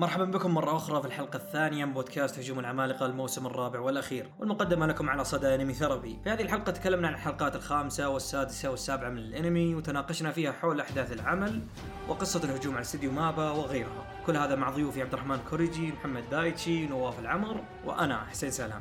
[0.00, 4.86] مرحبا بكم مرة أخرى في الحلقة الثانية من بودكاست هجوم العمالقة الموسم الرابع والأخير والمقدمة
[4.86, 9.18] لكم على صدى أنمي ثيرابي في هذه الحلقة تكلمنا عن الحلقات الخامسة والسادسة والسابعة من
[9.18, 11.62] الأنمي وتناقشنا فيها حول أحداث العمل
[12.08, 14.22] وقصة الهجوم على استديو مابا وغيرها.
[14.26, 18.80] كل هذا مع ضيوفي عبد الرحمن كوريجي محمد دايتشي نواف العمر وأنا حسين سلام.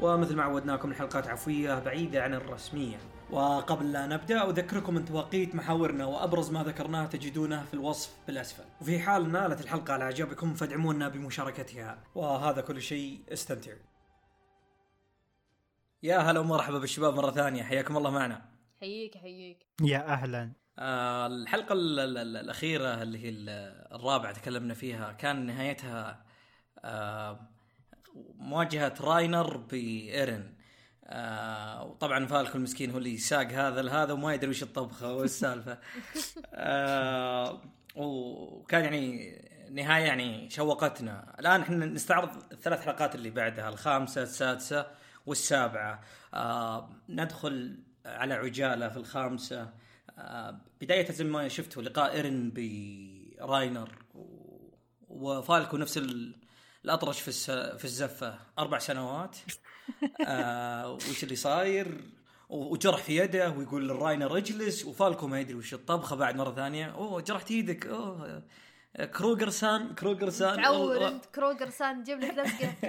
[0.00, 2.96] ومثل ما عودناكم الحلقات عفوية بعيدة عن الرسمية.
[3.30, 8.64] وقبل لا نبدأ أذكركم ان توقيت محاورنا وأبرز ما ذكرناه تجدونه في الوصف بالأسفل.
[8.80, 11.98] وفي حال نالت الحلقة على أعجابكم فادعمونا بمشاركتها.
[12.14, 13.78] وهذا كل شيء استمتعوا.
[16.02, 17.62] يا هلا ومرحبا بالشباب مرة ثانية.
[17.62, 18.42] حياكم الله معنا.
[18.80, 19.66] حييك حييك.
[19.82, 20.52] يا أهلا.
[20.78, 26.24] آه الحلقة ال- ال- ال- الأخيرة اللي هي ال- الرابعة تكلمنا فيها كان نهايتها
[26.84, 27.48] آه
[28.34, 30.54] مواجهة راينر بإيرن.
[31.06, 35.78] آه وطبعا فالكو المسكين هو اللي ساق هذا لهذا وما يدري وش الطبخة والسالفه
[36.54, 37.60] آه
[37.96, 41.36] وكان يعني نهاية يعني شوقتنا.
[41.40, 44.86] الآن إحنا نستعرض الثلاث حلقات اللي بعدها الخامسة السادسة
[45.26, 46.00] والسابعة.
[46.34, 49.72] آه ندخل على عجالة في الخامسة.
[50.18, 53.88] آه بداية زي ما شفتوا لقاء ايرن براينر
[55.08, 56.34] وفالكو نفس ال-
[56.84, 57.32] الأطرش في
[57.78, 58.38] في الزفة.
[58.58, 59.36] أربع سنوات.
[60.26, 62.00] آه وش اللي صاير؟
[62.48, 66.86] وجرح في يده ويقول للراينر اجلس وفالكو ما يدري وش الطبخة بعد مرة ثانية.
[66.86, 68.42] أوه جرحت إيدك أوه
[69.14, 70.62] كروجر سان كروجر سان.
[70.62, 72.74] تعور انت كروجر سان جيب لك لزقه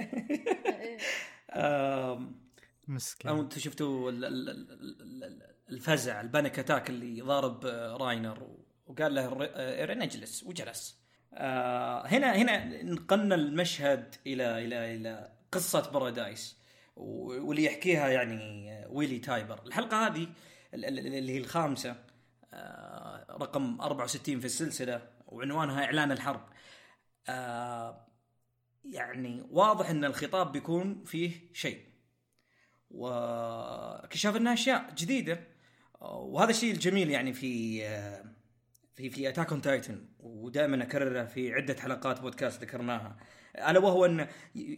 [2.88, 3.32] مسكين.
[3.32, 8.48] أنتم شفتوا ال- ال- ال- ال- الفزع ال panic attack اللي ضارب آه، راينر.
[8.88, 10.98] وقال له آه، إيرين اجلس وجلس.
[11.34, 16.58] آه، هنا هنا نقلنا المشهد إلى إلى إلى قصة بارادايس.
[16.96, 19.60] واللي يحكيها يعني آه، ويلي تايبر.
[19.66, 20.28] الحلقة هذه
[20.74, 21.96] ال- ال- اللي هي الخامسة
[22.54, 26.42] آه، رقم 64 في السلسلة وعنوانها إعلان الحرب.
[27.30, 28.08] آه،
[28.86, 31.86] يعني واضح إن الخطاب بيكون فيه شيء.
[32.92, 35.40] واكتشاف انها أشياء جديدة.
[36.02, 37.80] وهذا الشيء الجميل يعني في
[38.96, 43.18] في في Attack on Titan ودائما اكرره في عدة حلقات بودكاست ذكرناها.
[43.56, 44.28] ألا وهو انه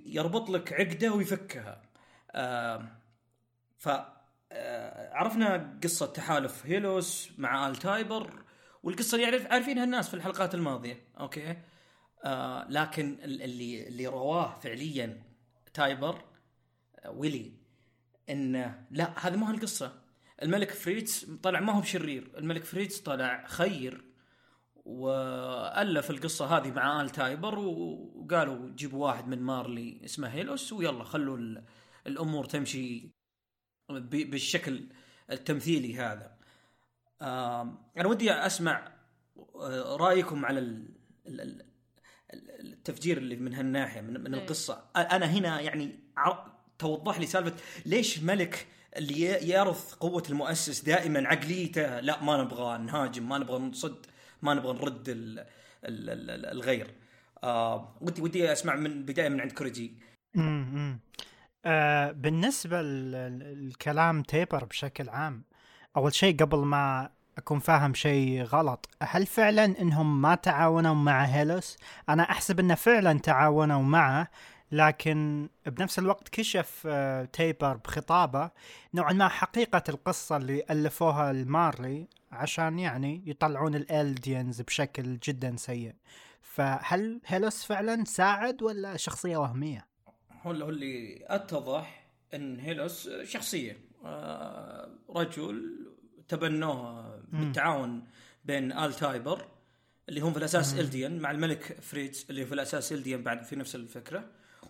[0.05, 1.69] يربط لك عقدة ويفكها.
[1.71, 1.81] آه،
[3.77, 3.89] ف
[4.51, 8.43] آه، عرفنا قصة تحالف هيلوس مع آل تايبر
[8.83, 11.57] والقصة اللي يعرف عارفينها الناس في الحلقات الماضية أوكي؟
[12.25, 15.23] آه لكن ال- اللي اللي رواه فعليا
[15.73, 16.21] تايبر
[16.99, 17.51] آه، ويلي
[18.29, 19.93] إنه لا هذه ما هي القصة.
[20.43, 22.31] الملك فريتز طلع ما هو بشرير.
[22.37, 24.03] الملك فريتز طلع خير
[24.85, 31.61] وألف القصة هذه مع آل تايبر وقالوا جيبوا واحد من مارلي اسمه هيلوس ويلا خلوا
[32.07, 33.09] الأمور تمشي
[33.89, 34.83] ب- بالشكل
[35.31, 36.37] التمثيلي هذا.
[37.21, 38.91] أنا ودي أسمع
[39.55, 40.89] آه، رأيكم على ال-
[41.27, 41.63] ال- ال-
[42.73, 44.41] التفجير اللي من هالناحية من, من إيه.
[44.43, 44.83] القصة.
[44.95, 45.99] أنا هنا يعني
[46.79, 47.53] توضح لي سالفة
[47.85, 53.59] ليش ملك اللي ي- يرث قوة المؤسس دائما عقليته لا ما نبغى نهاجم ما نبغى
[53.59, 54.05] نصد
[54.41, 56.93] ما نبغى نرد ال ال ال الغير.
[57.43, 59.93] آه ودي ودي أسمع من بداية من عند كوريجي.
[60.35, 60.99] امم
[61.69, 65.43] آه بالنسبة للكلام تيبر بشكل عام
[65.97, 71.77] أول شيء قبل ما أكون فاهم شيء غلط هل فعلا إنهم ما تعاونوا مع هيلوس
[72.09, 74.27] أنا أحسب إنه فعلا تعاونوا معه
[74.71, 78.51] لكن بنفس الوقت كشف آه تيبر بخطابه
[78.93, 85.95] نوعا ما حقيقة القصة اللي ألفوها المارلي عشان يعني يطلعون ال Eldians بشكل جدا سيء
[86.41, 89.96] فهل هيلوس فعلا ساعد ولا شخصية وهمية؟
[90.47, 95.75] هو اللي- اتضح ان هيلوس شخصية آه، رجل
[96.27, 98.03] تبنوه بالتعاون
[98.45, 99.45] بين آل تايبر
[100.09, 103.75] اللي هم في الأساس إلديان مع الملك فريتز اللي في الأساس إلديان بعد في نفس
[103.75, 104.23] الفكرة.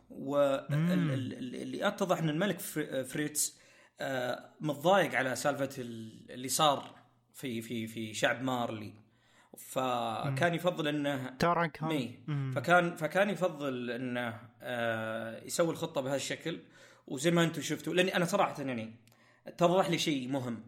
[0.09, 3.57] واللي اتضح إن الملك فري- فريتز
[3.99, 6.95] آه، متضايق على سالفة ال- اللي صار
[7.33, 8.93] في في في شعب مارلي.
[9.57, 11.35] فكان يفضل إنه
[12.27, 12.51] مم.
[12.55, 14.46] فكان فكان يفضل إنه آه
[15.45, 16.59] يسوي الخطة بهالشكل
[17.07, 18.95] وزي ما أنتم شفتوا لأني أنا صراحة يعني
[19.47, 20.63] اتضح لي شيء مهم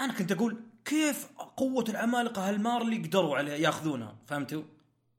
[0.00, 4.62] أنا كنت أقول كيف قوة العمالقة هالمارلي قدروا عليه ياخذونها فهمتوا؟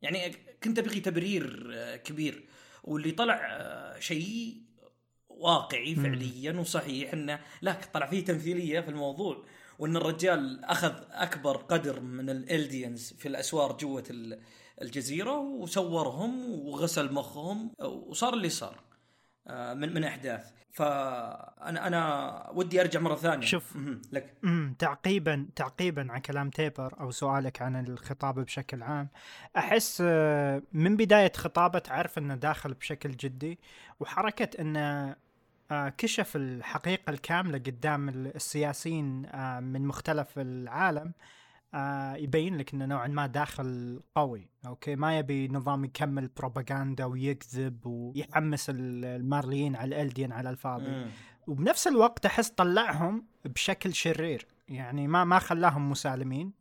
[0.02, 2.44] يعني كنت ابغي تبرير آه، كبير
[2.84, 4.58] واللي طلع آه، شيء
[5.30, 9.46] واقعي فعليا وصحيح إنه لا طلع فيه تمثيلية في الموضوع
[9.80, 14.04] وإن الرجال أخذ أكبر قدر من الالديانز في الأسوار جوة
[14.82, 18.84] الجزيرة وسورهم وغسل مخهم وصار اللي صار.
[19.48, 23.78] آه، من من أحداث فانا أنا ودي أرجع مرة ثانية شوف.
[24.12, 24.34] لك
[24.80, 29.10] تعقيبا تعقيبا على كلام تيبر أو سؤالك عن الخطاب بشكل عام
[29.58, 33.60] أحس آه، من بداية خطابة تعرف إنه داخل بشكل جدي
[34.00, 35.16] وحركة إنه
[35.72, 39.22] آه، كشف الحقيقة الكاملة قدام السياسيين
[39.64, 41.14] من مختلف العالم
[41.74, 44.50] آه، يبين لك إنه نوعا ما داخل قوي.
[44.66, 50.88] أوكي؟ ما يبي نظام يكمل بروباغندا ويكذب ويحمس ال- المارليين على الإلديان على الفاضي.
[50.92, 51.08] مم.
[51.48, 54.48] وبنفس الوقت أحس طلعهم بشكل شرير.
[54.68, 56.52] يعني ما ما خلاهم مسالمين.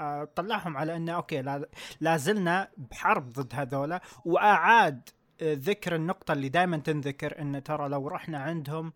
[0.00, 1.68] آه، طلعهم على إنه أوكي لا,
[2.00, 4.00] لا زلنا بحرب ضد هذولا.
[4.24, 5.08] وأعاد
[5.42, 8.92] آه، ذكر النقطة اللي دائما تنذكر إنه ترى لو رحنا عندهم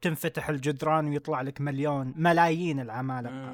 [0.00, 3.52] تنفتح الجدران ويطلع لك مليون ملايين العمالقة.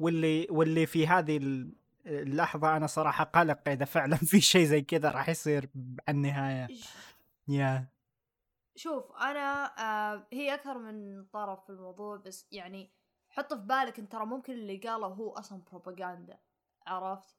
[0.00, 1.74] واللي واللي في هذه ال-
[2.06, 5.68] اللحظة أنا صراحة قلق إذا فعلا في شيء زي كذا راح يصير
[6.08, 6.68] على النهاية
[7.48, 7.88] يا
[8.76, 12.90] شوف أنا آه هي أكثر من طرف في الموضوع بس يعني
[13.30, 16.38] حط في بالك إن ترى ممكن اللي قاله هو أصلا بروباغندا
[16.86, 17.36] عرفت؟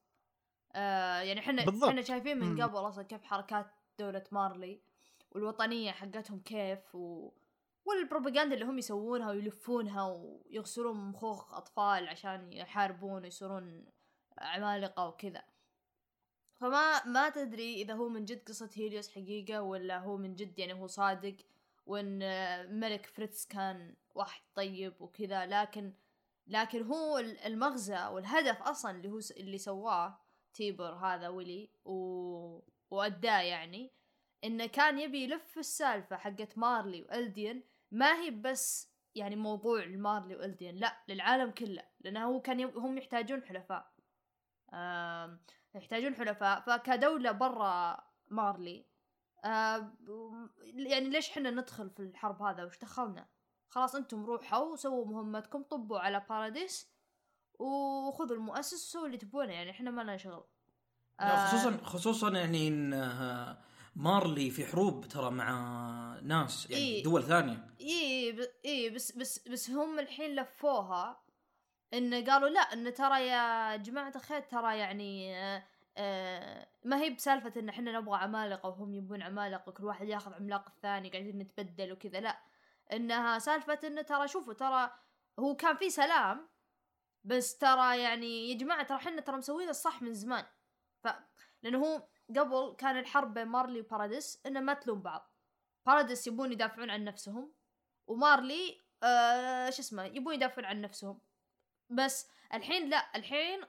[0.76, 1.66] آه يعني إحنا.
[1.88, 2.62] إحنا شايفين من.
[2.62, 3.68] قبل أصلا كيف حركات
[4.00, 4.82] دولة مارلي
[5.32, 7.32] والوطنية حقتهم كيف و...
[7.86, 13.86] والبروباغندا اللي هم يسوونها ويلفونها ويغسلون مخوخ أطفال عشان يحاربون ويصيرون
[14.38, 15.44] عمالقة وكذا.
[16.56, 20.74] فما ما تدري إذا هو من جد قصة هيليوس حقيقة ولا هو من جد يعني
[20.74, 21.36] هو صادق
[21.98, 25.94] آه، ملك فريتز كان واحد طيب وكذا لكن
[26.48, 30.20] لكن هو ال- المغزى والهدف أصلا اللي هو اللي سواه
[30.54, 32.60] تيبر هذا ويلي و...
[32.92, 33.92] وأداه يعني
[34.44, 37.64] إنه كان يبي يلف السالفة حقت مارلي والدين
[37.96, 42.62] ما هي بس يعني موضوع المارلي والدين لا للعالم كله لأنه هو كان.
[42.62, 43.96] هم يحتاجون حلفاء.
[45.76, 48.86] يحتاجون حلفاء فكدولة برا مارلي
[50.74, 53.28] يعني ليش إحنا ندخل في الحرب هذا وش دخلنا
[53.70, 56.92] خلاص أنتم روحوا وسووا مهمتكم طبوا على باراديس
[57.60, 60.44] وخذوا المؤسس وسووا اللي تبونه يعني إحنا ما لنا شغل
[61.22, 63.58] خصوصا خصوصا يعني إن آه،
[63.96, 67.04] مارلي في حروب ترى مع ناس يعني إيه.
[67.04, 68.50] دول ثانية اي.
[68.66, 71.22] اي بس بس بس هم الحين لفوها
[71.94, 75.64] إن قالوا لا إن ترى يا جماعة الخير ترى يعني آه
[75.98, 80.68] آه ما هي بسالفة إن إحنا نبغى عمالقة وهم يبون عمالقة وكل واحد ياخذ عملاق
[80.68, 82.40] الثاني قاعدين نتبدل وكذا لا
[82.94, 84.92] إنها سالفة انه ترى شوفوا ترى
[85.40, 86.50] هو كان في سلام
[87.24, 90.46] بس ترى يعني يا جماعة ترى إحنا ترى مسوين الصح من زمان
[91.04, 91.08] ف
[91.64, 95.32] لأنه هو قبل كان الحرب بين مارلي وباراديس إنه ما تلوم بعض.
[95.86, 97.54] باراديس يبون يدافعون عن نفسهم
[98.08, 101.20] ومارلي آه شو اسمه يبون يدافعون عن نفسهم.
[101.90, 103.62] بس الحين لا الحين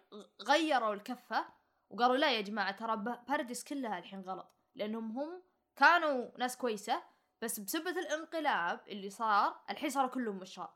[0.43, 1.47] غيروا الكفة
[1.91, 2.97] وقالوا لا يا جماعة ترى
[3.29, 5.43] باراديس كلها الحين غلط لأنهم هم
[5.77, 7.03] كانوا ناس كويسة
[7.43, 10.75] بس بسبة الانقلاب اللي صار الحين صاروا كلهم أشرار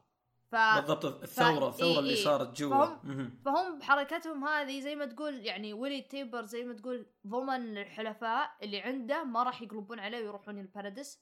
[0.51, 0.55] ف...
[0.57, 2.25] بالضبط الثوره ف- الثورة إيه اللي إيه.
[2.25, 3.31] صارت جوا فهم-.
[3.45, 8.81] فهم بحركتهم هذه زي ما تقول يعني ويلي تيبر زي ما تقول ضمن الحلفاء اللي
[8.81, 11.21] عنده ما راح يقلبون عليه ويروحون الباراديس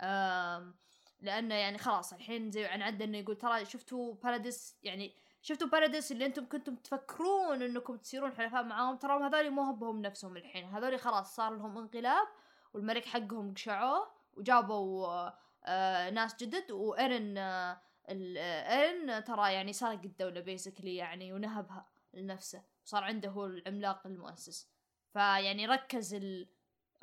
[0.00, 0.74] آم،
[1.20, 6.12] لأنه يعني خلاص الحين زي عن عدة إنه يقول ترى شفتوا باراديس يعني شفتوا باراديس
[6.12, 10.98] اللي أنتم كنتم تفكرون إنكم تصيرون حلفاء معاهم ترى هذول مو بهم نفسهم الحين هذول
[11.00, 12.26] خلاص صار لهم انقلاب
[12.74, 15.30] والملك حقهم قشعوه وجابوا
[15.64, 17.80] آه، ناس جدد وإيرن آه،
[18.10, 24.68] ايرن ترى يعني سرق الدولة basically يعني ونهبها لنفسه صار عنده هو العملاق المؤسس.
[25.12, 26.48] فيعني ركز ال...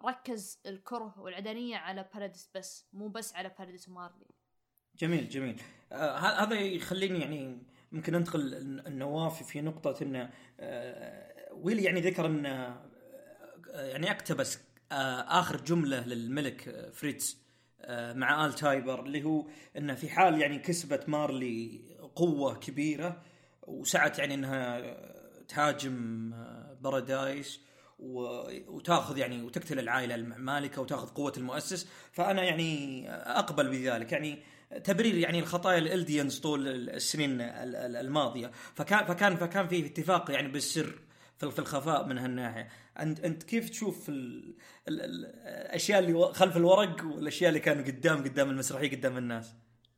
[0.06, 4.26] ركز الكره والعدائية على باراديس بس مو بس على باراديس ومارلي.
[4.96, 5.62] جميل جميل.
[5.92, 12.26] آه هذا يخليني يعني ممكن ننتقل الن- لنواف في نقطة إنه آه ويلي يعني ذكر
[12.26, 12.50] إنه
[13.72, 14.60] آه، يعني اقتبس
[14.92, 17.47] آه آخر جملة للملك آه، فريتز.
[18.15, 19.46] مع آل تايبر اللي هو
[19.77, 21.81] إنه في حال يعني كسبت مارلي
[22.15, 23.22] قوة كبيرة
[23.62, 27.60] وسعت يعني إنها آه، تهاجم آه، بارادايس
[28.00, 31.88] وتاخذ يعني وتقتل العائلة المالكه وتاخذ قوة المؤسس.
[32.12, 34.12] فأنا يعني أقبل بذلك.
[34.12, 34.39] يعني
[34.84, 38.51] تبرير يعني الخطايا ال Eldians طول السنين ال- ال- الماضية.
[38.75, 41.00] فكان فكان فكان في اتفاق يعني بالسر.
[41.46, 42.70] في الخفاء من هالناحية.
[43.00, 44.56] انت أنت كيف تشوف ال
[44.88, 49.53] ال ال الأشياء اللي خلف الورق والأشياء اللي كانوا قدام قدام المسرحية قدام الناس؟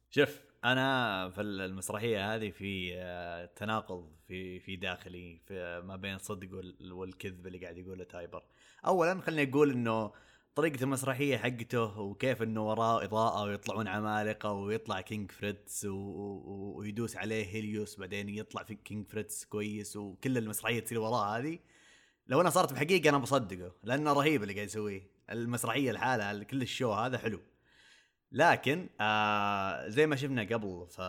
[0.10, 6.56] شوف أنا في المسرحية هذه في آه، تناقض في في داخلي في ما بين الصدق
[6.58, 8.44] وال- والكذب اللي قاعد يقوله تايبر.
[8.86, 10.12] اولا خليني أقول إنه
[10.56, 15.96] طريقة المسرحية حقته وكيف إنه وراه إضاءة ويطلعون عمالقة ويطلع King Fritz و...
[15.96, 16.74] و...
[16.78, 21.60] ويدوس عليه هيلوس بعدين يطلع في King Fritz كويس وكل المسرحية تصير وراه هذه.
[22.28, 25.12] لو أنا صارت بحقيقة أنا بصدقه لأنه رهيب اللي قاعد يسويه.
[25.30, 27.40] المسرحية لحالها كل ال show هذا حلو.
[28.32, 31.02] لكن آه زي ما شفنا قبل في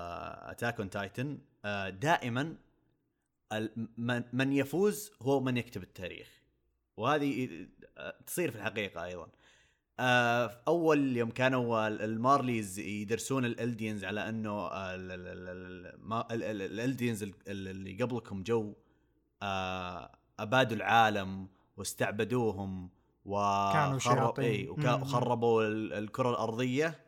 [0.42, 2.56] Attack on Titan آه دائما
[4.32, 6.28] من, يفوز هو من يكتب التاريخ.
[6.96, 7.66] وهذه
[8.26, 9.26] تصير في الحقيقة أيضا
[10.00, 16.08] آه أول يوم كانوا ال- Marleys يدرسون ال Eldians على إنه ال- ال- ال- ال-
[16.08, 18.74] ما- ال- ال- ال Eldians ال- اللي قبلكم جو
[19.42, 22.90] آه أبادوا العالم واستعبدوهم
[23.24, 23.36] و
[23.72, 24.44] كانوا شياطين.
[24.44, 25.02] إيه مم.
[25.02, 27.00] وخربوا ال- الكرة الأرضية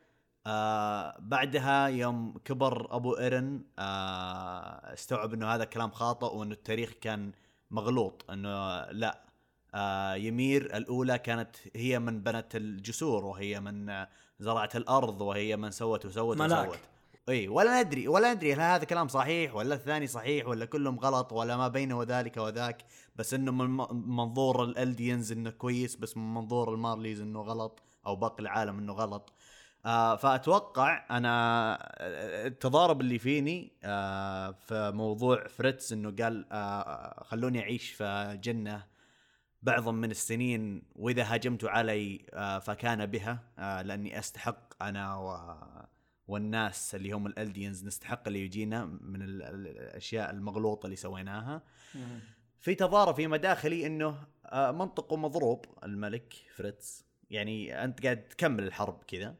[0.47, 7.33] آه بعدها يوم كبر أبو إيرن آه استوعب إنه هذا كلام خاطئ وإنه التاريخ كان
[7.71, 9.23] مغلوط إنه لا
[10.17, 14.09] يمير الأولى كانت هي من بنت الجسور وهي من آه،
[14.41, 16.69] زرعت الأرض وهي من سوت وسوت ملاك.
[16.69, 16.79] وسوت.
[17.29, 21.33] إي ولا ندري ولا ندري هل هذا كلام صحيح ولا الثاني صحيح ولا كلهم غلط
[21.33, 22.85] ولا ما بينه وذلك وذاك.
[23.17, 23.87] بس إنه من
[24.17, 29.33] منظور الالدينز إنه كويس بس من منظور المارليز إنه غلط أو باقي العالم إنه غلط.
[29.87, 37.61] آه فأتوقع أنا آه، التضارب اللي فيني آه في موضوع فريتز إنه قال آه خلوني
[37.61, 38.92] أعيش في جنة
[39.62, 45.57] بعض من السنين وإذا هاجمت علي آه فكان بها آه لأني أستحق أنا و
[46.28, 51.62] والناس اللي هم الالدينز نستحق اللي يجينا من ال- ال- الأشياء المغلوطة اللي سويناها.
[52.61, 54.16] في تضارب في مداخلي إنه
[54.47, 57.04] آه، منطقه مضروب الملك فريتز.
[57.31, 59.35] يعني أنت قاعد تكمل الحرب كذا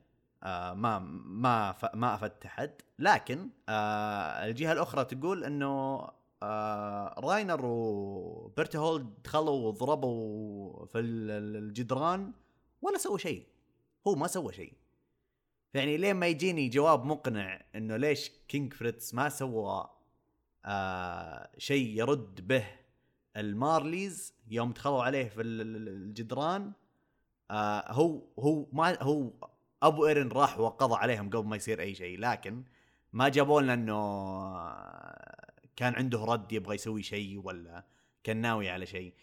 [0.75, 2.73] ما ما ما أفدت أحد.
[2.99, 6.01] لكن الجهة الأخرى تقول إنه
[6.43, 12.33] آه، راينر وبرتهولد دخلوا وضربوا في ال- ال- الجدران
[12.83, 13.47] ولا سووا شيء.
[14.07, 14.73] هو ما سوى شيء.
[15.75, 19.89] يعني لين ما يجيني جواب مقنع إنه ليش King فريتز ما سوى
[20.65, 22.65] آه شيء يرد به
[23.37, 26.73] المارليز يوم دخلوا عليه في ال- ال- الجدران
[27.51, 29.31] آه هو هو ما هو
[29.83, 32.19] أبو ايرن راح وقضى عليهم قبل ما يصير أي شيء.
[32.19, 32.65] لكن
[33.13, 33.97] ما جابوا لنا إنه
[35.83, 37.85] كان عنده رد يبغى يسوي شيء ولا
[38.25, 39.15] كان ناوي على شيء.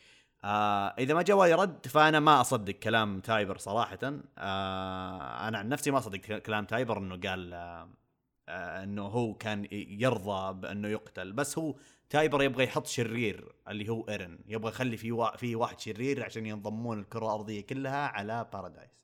[0.43, 3.99] آه إذا ما جاء رد فأنا ما أصدق كلام تايبر صراحة.
[4.37, 10.53] آه أنا عن نفسي ما أصدق كلام تايبر إنه قال آه إنه هو كان يرضى
[10.53, 11.33] بإنه يقتل.
[11.33, 11.75] بس هو
[12.09, 14.39] تايبر يبغى يحط شرير اللي هو إيرن.
[14.47, 15.37] يبغى يخلي في وا...
[15.37, 18.99] في واحد شرير عشان ينضمون الكرة الأرضية كلها على بارادايس.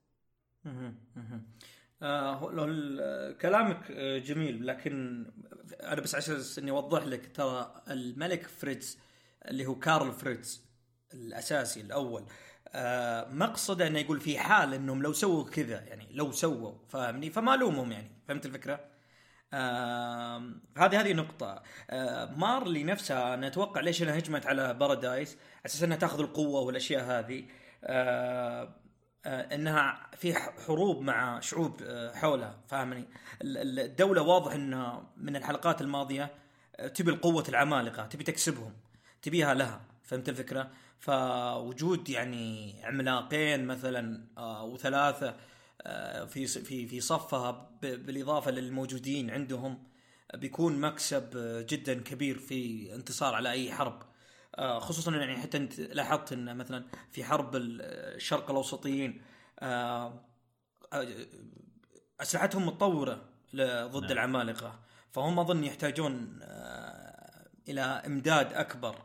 [2.02, 5.26] آه كلامك آه، جميل لكن
[5.84, 9.00] أنا بس عشان إني أوضح لك ترى الملك فريتز
[9.48, 10.66] اللي هو كارل فريتز
[11.14, 12.26] الأساسي الأول
[12.70, 17.56] آه مقصده إنه يقول في حال إنهم لو سووا كذا يعني لو سووا فاهمني؟ فما
[17.56, 18.80] لومهم يعني فهمت الفكرة؟
[19.54, 20.38] آه
[20.78, 21.64] هذه هذه نقطة.
[21.90, 26.62] آه مارلي نفسها أنا أتوقع ليش أنها هجمت على بارادايس؟ على أساس أنها تأخذ القوة
[26.62, 27.46] والأشياء هذه.
[27.84, 28.76] آه
[29.28, 33.06] إنها في حروب مع شعوب آه حولها فاهمني؟
[33.42, 36.32] ال- ال- الدولة واضح انها من الحلقات الماضية
[36.76, 38.74] آه، تبي القوة العمالقة تبي تكسبهم
[39.22, 45.36] تبيها لها فهمت الفكرة؟ فوجود يعني عملاقين مثلا آه، وثلاثة
[45.82, 49.84] آه، في في في صفها بالإضافة للموجودين عندهم
[50.34, 54.02] بيكون مكسب آه، جدا كبير في انتصار على أي حرب.
[54.02, 54.06] آه،
[54.60, 57.82] خصوصا يعني حتى أنت لاحظت إن مثلا في حرب ال-
[58.16, 59.22] الشرق الأوسطيين
[59.60, 60.14] آه،
[60.94, 61.08] آه،
[62.22, 63.22] أسلحتهم متطورة
[63.56, 64.12] ضد نعم.
[64.12, 64.80] العمالقة
[65.12, 68.96] فهم أظن يحتاجون آه، إلى إمداد أكبر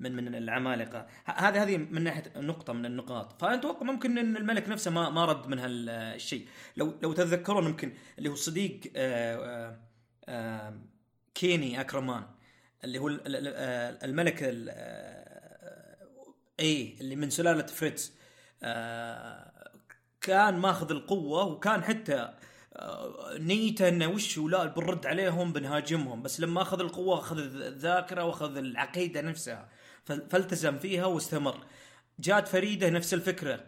[0.00, 1.06] من من العمالقة.
[1.24, 3.40] هذه هذه من ناحية نقطة من النقاط.
[3.40, 7.92] فانا أتوقع ممكن إن الملك نفسه ما ما رد من هالشيء لو لو تتذكرون يمكن
[8.18, 9.78] اللي هو صديق آه، آه،
[10.28, 10.74] آه،
[11.34, 12.24] كيني أكرمان.
[12.84, 13.20] اللي هو ال-
[14.04, 15.96] الملك ال- آه،
[16.60, 18.12] اي اللي من سلالة فريتز.
[18.62, 19.70] آه،
[20.20, 22.34] كان ماخذ القوة وكان حتى
[22.76, 26.22] آه، نيته إنه وش لا بنرد عليهم بنهاجمهم.
[26.22, 29.68] بس لما أخذ القوة أخذ الذاكرة وأخذ العقيدة نفسها.
[30.04, 31.64] فال- فالتزم فيها واستمر.
[32.20, 33.64] جات فريدة نفس الفكرة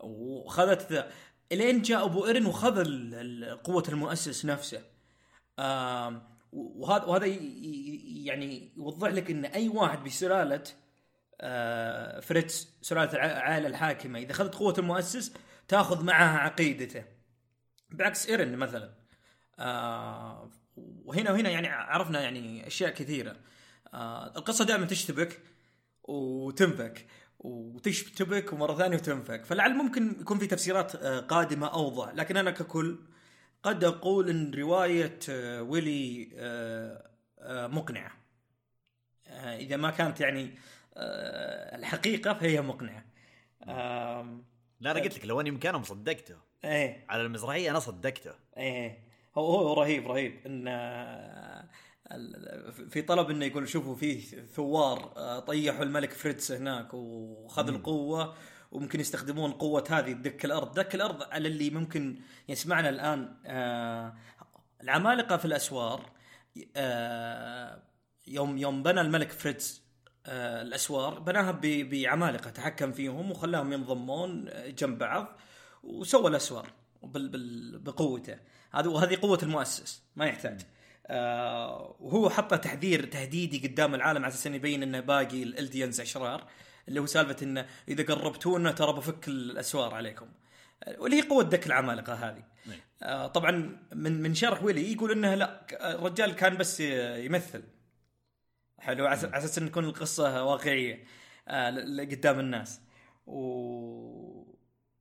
[0.00, 1.10] وخذت ذا.
[1.52, 2.84] إلين جاء أبو ايرن وخذ
[3.64, 4.82] قوة المؤسس نفسه.
[6.52, 7.26] وهذا وهذا
[8.26, 10.62] يعني يوضح لك إن أي واحد بسلاله
[11.40, 15.32] آه، فريتز سلاله العائله الحاكمة إذا أخذت قوة المؤسس
[15.68, 17.04] تأخذ معها عقيدته.
[17.90, 18.94] بعكس إيرن مثلا.
[19.58, 23.36] آه، وهنا وهنا يعني عرفنا يعني أشياء كثيرة.
[23.94, 25.40] آه، القصة دائما تشتبك
[26.02, 27.06] وتنفك
[27.38, 32.98] وتشتبك ومرة ثانية وتنفك فلعل ممكن يكون في تفسيرات قادمة أوضح لكن أنا ككل
[33.62, 38.12] قد أقول إن رواية آه، ويلي آه، آه، مقنعة.
[39.26, 40.50] آه، إذا ما كانت يعني
[41.74, 43.04] الحقيقة فهي مقنعة.
[43.68, 44.44] آم،
[44.80, 46.36] لا أنا قلت لك لو أني مكانهم صدقته.
[46.64, 47.04] إيه.
[47.08, 48.32] على المسرحيه أنا صدقته.
[48.56, 48.98] إيه.
[49.38, 50.46] هو هو رهيب رهيب.
[50.46, 50.68] إن
[52.12, 54.98] ال- في طلب إنه يقول شوفوا في ثوار
[55.46, 58.34] طيحوا الملك فريتز هناك وخذ القوة.
[58.70, 60.74] وممكن يستخدمون قوة هذه تدك الأرض.
[60.74, 64.14] دك الأرض على اللي ممكن يسمعنا الآن آه،
[64.82, 66.10] العمالقة في الأسوار
[66.76, 67.82] آه،
[68.26, 69.82] يوم يوم بنى الملك فريتز
[70.26, 75.38] آه، الأسوار بناها بعمالقة تحكم فيهم وخلاهم ينضمون آه، جنب بعض
[75.82, 76.72] وسوى الأسوار
[77.02, 78.38] بقوته.
[78.72, 80.60] هذا وهذه قوة المؤسس ما يحتاج.
[81.06, 86.46] آه وهو حط تحذير تهديدي قدام العالم على أساس انه يبين إنه باقي الالديانز أشرار.
[86.88, 90.28] اللي هو سالفة إنه إذا قربتونا ترى بفك الأسوار عليكم.
[90.98, 92.44] واللي هي قوة دك العمالقة هذه.
[92.66, 92.78] نعم.
[93.02, 97.62] آه طبعا من من شرح ويلي يقول إنه لا الرجال كان بس يمثل.
[98.78, 101.04] حلو على على أساس إن تكون القصة واقعية
[101.48, 102.80] آه قدام الناس.
[103.26, 103.38] و...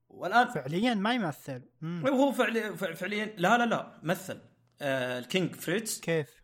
[0.10, 1.62] والآن فعليا ما يمثل.
[1.84, 4.40] هو فعليا فعليا لا لا لا مثل.
[4.82, 6.37] آه ال King فريتز كيف؟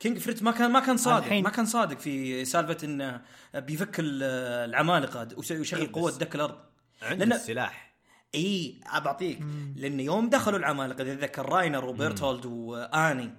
[0.00, 3.20] King فريتز ما كان ما كان صادق الحين- ما كان صادق في سالفة انه
[3.54, 4.22] بيفك ال-
[4.70, 6.58] العمالقة ويشغل إيه، قوة دك الأرض.
[7.02, 7.94] عنده لأن- السلاح.
[8.34, 9.38] إي بعطيك.
[9.76, 13.30] لأن يوم دخلوا العمالقة إذا تذكر راينر وبرتولد وآني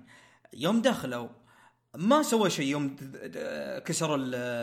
[0.54, 1.28] يوم دخلوا
[1.96, 4.18] ما سوى شيء يوم د- كسروا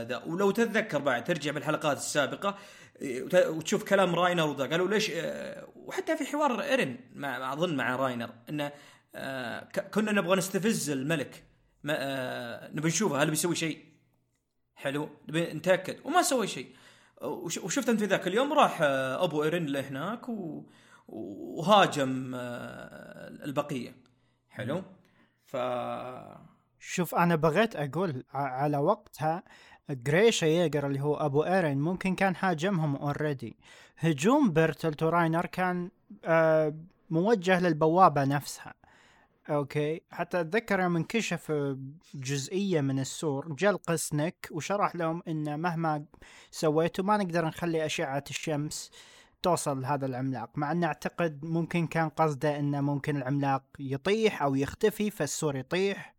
[0.04, 0.22] ذا.
[0.26, 2.58] ولو تتذكر بعد ترجع بالحلقات السابقة
[3.00, 4.66] إيه، وت- وتشوف كلام راينر وذا.
[4.66, 8.72] قالوا ليش آه، وحتى في حوار ايرن مع أظن مع راينر إنه
[9.14, 11.44] آه، كنا نبغى نستفز الملك.
[11.84, 13.22] ما آه، نبي نشوفه.
[13.22, 13.84] هل بيسوي شيء؟
[14.74, 15.08] حلو.
[15.28, 15.96] نبي نتأكد.
[16.04, 16.74] وما سوى شيء.
[17.22, 20.64] وش- وشفت أنت في ذاك اليوم راح آه، أبو ايرن لهناك و...
[21.08, 23.94] وهاجم آه، البقية.
[24.50, 24.82] حلو.
[25.44, 25.56] ف
[26.78, 29.42] شوف أنا بغيت أقول على وقتها
[29.90, 33.56] جريشا ييجر اللي هو أبو إيرين ممكن كان هاجمهم already
[33.98, 35.90] هجوم بيرتولت وراينر كان
[36.24, 36.74] آه
[37.10, 38.74] موجه للبوابة نفسها.
[39.50, 40.00] أوكي.
[40.10, 41.52] حتى أتذكر يوم انكشف
[42.14, 46.04] جزئية من السور جاء القس نك وشرح لهم ان مهما
[46.50, 48.90] سويتوا ما نقدر نخلي أشعة الشمس
[49.42, 55.10] توصل لهذا العملاق مع ان أعتقد ممكن كان قصده إنه ممكن العملاق يطيح أو يختفي
[55.10, 56.14] فالسور يطيح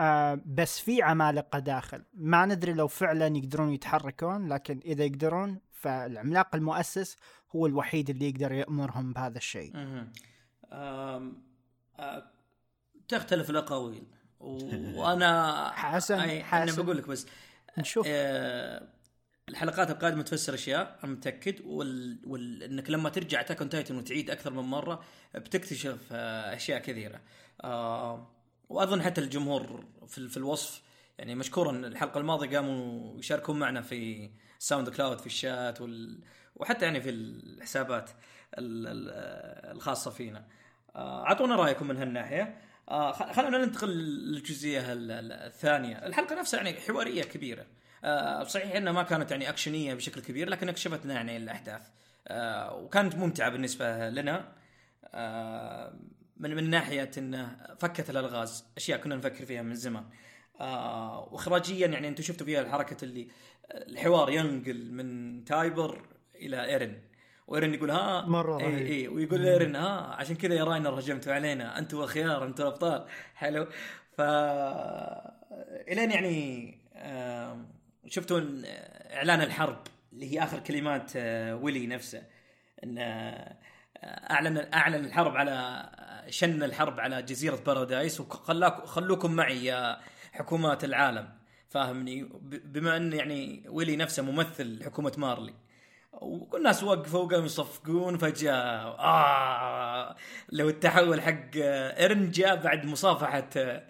[0.00, 2.04] آه بس في عمالقة داخل.
[2.14, 7.16] ما ندري لو فعلا يقدرون يتحركون لكن إذا يقدرون فالعملاق المؤسس
[7.56, 9.72] هو الوحيد اللي يقدر يأمرهم بهذا الشيء.
[13.08, 14.04] تختلف الأقاويل.
[14.96, 16.62] وأنا حسن- أي، حسن.
[16.62, 17.26] أنا بقول لك بس
[17.78, 18.06] نشوف.
[18.08, 18.88] آه،
[19.48, 22.18] الحلقات القادمة تفسر أشياء أنا متأكد وال...
[22.26, 22.62] وال...
[22.62, 27.20] إنك لما ترجع تاكون تايتن وتعيد أكثر من مرة بتكتشف آه، أشياء كثيرة.
[27.64, 28.30] آه،
[28.68, 30.82] وأظن حتى الجمهور في, في الوصف
[31.18, 36.20] يعني مشكورا الحلقة الماضية قاموا يشاركون معنا في SoundCloud في الشات وال...
[36.56, 38.10] وحتى يعني في الحسابات
[38.58, 38.86] ال...
[38.86, 39.08] ال...
[39.76, 40.46] الخاصة فينا.
[40.96, 42.67] آه، أعطونا رأيكم من هالناحية.
[42.88, 46.06] آه، خلونا ننتقل للجزئية ال- ال- الثانية.
[46.06, 47.66] الحلقة نفسها يعني حوارية كبيرة.
[48.04, 51.82] آه، صحيح إنها ما كانت يعني أكشنية بشكل كبير لكن كشفت لنا يعني الأحداث.
[52.28, 54.52] آه، وكانت ممتعة بالنسبة لنا.
[55.14, 55.98] آه،
[56.36, 60.04] من من ناحية انه فكت الألغاز أشياء كنا نفكر فيها من زمان.
[60.60, 63.28] آه، واخراجيا يعني أنتم شفتوا فيها الحركة اللي
[63.70, 66.98] الحوار ينقل من تايبر إلى إيرن.
[67.48, 68.88] وإيرن يقول ها مرة اي.
[68.88, 73.66] اي ويقول إيرن ها عشان كذا يا راينر هجمتوا علينا أنتم الخيار أنتم الابطال حلو.
[74.16, 74.20] ف
[75.88, 76.78] إلين يعني
[78.06, 78.40] شفتوا
[79.12, 79.78] إعلان الحرب
[80.12, 82.22] اللي هي آخر كلمات آه، ويلي نفسه.
[82.84, 83.56] إن آه،
[84.04, 85.88] أعلن أعلن الحرب على
[86.30, 89.98] شن الحرب على جزيرة بارادايس وخلاك خلوكم معي يا
[90.32, 91.28] حكومات العالم.
[91.68, 95.54] فاهمني؟ بما إن يعني ويلي نفسه ممثل حكومة مارلي.
[96.12, 98.54] والناس وقفوا وقاموا يصفقون فجأة
[98.98, 100.16] آه
[100.52, 103.86] لو التحول حق ايرن جاء بعد مصافحة آه،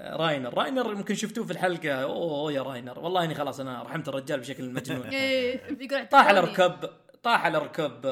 [0.00, 0.54] راينر.
[0.54, 1.92] راينر يمكن شفتوه في الحلقة.
[1.92, 2.98] أوه يا راينر.
[2.98, 5.10] والله إني خلاص أنا رحمت الرجال بشكل مجنون.
[5.78, 6.40] بيقول طاح على.
[6.40, 6.90] ركب
[7.22, 8.04] طاح على ركب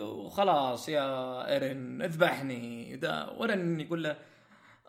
[0.00, 3.00] وخلاص يا ايرن اذبحني.
[3.36, 4.16] وايرن يقول له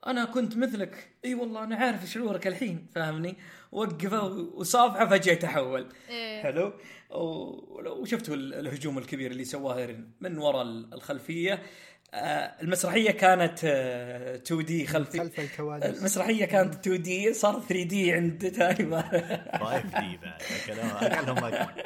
[0.08, 1.10] أنا كنت مثلك.
[1.26, 3.38] إي والله أنا عارف شعورك الحين فاهمني؟
[3.72, 6.44] وقفه وصافحه فجأة يتحول إيه.
[6.44, 6.74] حلو.
[7.10, 11.62] وشفتوا ال- الهجوم الكبير اللي سواه إيرن من وراء ال- الخلفية.
[12.14, 12.18] آه،
[12.62, 15.20] المسرحية كانت 2 D خلفي.
[15.20, 15.98] خلف الكواليس.
[16.00, 19.02] المسرحية كانت 2 D صار 3 D عند تايبر.
[19.64, 20.42] 5 D بعد.
[21.04, 21.82] أكلهم أكل.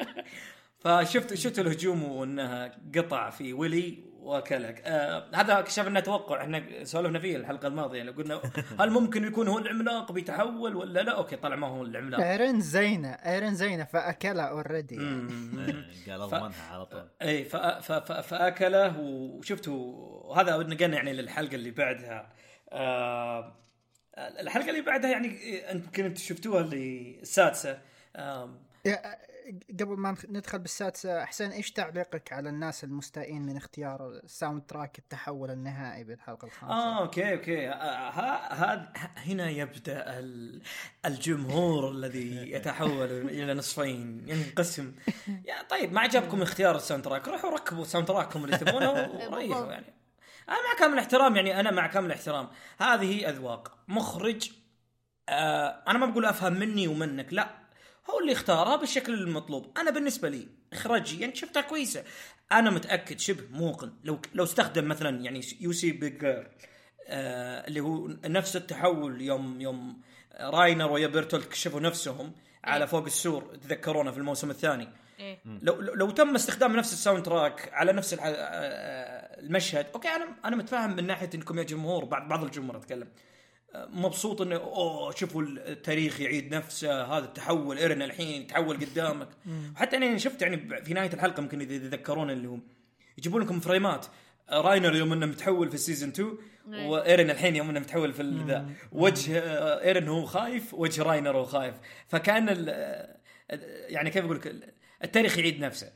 [0.78, 4.82] فشفت شفت الهجوم وإنها قطع في ويلي وأكلك.
[4.84, 6.42] آه هذا كشفنا توقع.
[6.42, 8.40] إحنا سولفنا فيه الحلقة الماضية لو قلنا
[8.80, 12.20] هل ممكن يكون هو العملاق بيتحول ولا لا؟ أوكي طلع ما هو العملاق.
[12.20, 14.96] ايرن زينة ايرن زينة فأكلها already.
[16.08, 17.08] قال اضمنها على طول.
[17.22, 17.48] إي إيه،
[18.22, 19.76] فأكله وشفتوا
[20.30, 22.32] وهذا نقلنا يعني للحلقة اللي بعدها.
[22.72, 23.54] آه
[24.18, 25.28] الحلقة اللي بعدها يعني
[25.72, 27.78] يمكن أنتم شفتوها اللي السادسة.
[28.16, 28.50] آه
[29.80, 35.50] قبل ما ندخل بالسادسة حسين إيش تعليقك على الناس المستائين من اختيار ال soundtrack التحول
[35.50, 37.68] النهائي بالحلقة الخامسة؟ آه أوكي أوكي.
[37.68, 40.62] هذا هنا يبدأ ال-
[41.06, 44.94] الجمهور الذي يتحول إلى نصفين ينقسم.
[45.28, 48.90] يا طيب ما عجبكم اختيار ال soundtrack؟ روحوا ركبوا ال soundtrack كم اللي تبونه
[49.30, 49.72] وريحوا.
[49.72, 49.86] يعني.
[50.48, 52.48] أنا مع كامل الاحترام يعني أنا مع كامل الاحترام.
[52.78, 53.78] هذه أذواق.
[53.88, 54.50] مخرج
[55.28, 57.61] آه أنا ما بقول أفهم مني ومنك لا.
[58.10, 59.78] هو اللي اختارها بالشكل المطلوب.
[59.78, 62.04] أنا بالنسبة لي اخراجيا شفتها كويسة.
[62.52, 63.92] أنا متأكد شبه موقن.
[64.04, 70.00] لو لو استخدم مثلا يعني You See Big آه اللي هو نفس التحول يوم يوم
[70.40, 72.32] راينر ويا بيرتولت كشفوا نفسهم
[72.64, 74.88] على فوق السور تذكرونا في الموسم الثاني.
[75.20, 75.38] إيه.
[75.62, 80.56] لو لو لو تم استخدام نفس ال soundtrack على نفس آه، المشهد أوكي أنا أنا
[80.56, 83.08] متفاهم من ناحية إنكم يا جمهور بعض بعض الجمهور أتكلم.
[83.74, 89.28] مبسوط إنه أوه شوفوا التاريخ يعيد نفسه هذا التحول ايرن الحين يتحول قدامك.
[89.74, 92.62] وحتى أنا شفت يعني في نهاية الحلقة يمكن إذا يتذكرون اللي هم
[93.18, 94.06] يجيبون لكم frame ات.
[94.50, 96.38] راينر يوم إنه متحول في ال season 2
[96.72, 96.88] إيه.
[96.88, 98.70] وإيرن الحين يوم إنه متحول في ذا.
[98.92, 101.74] وجه آه، إيرن هو خايف وجه راينر هو خايف.
[102.08, 103.16] فكان آه،
[103.88, 105.92] يعني كيف أقول لك التاريخ يعيد نفسه.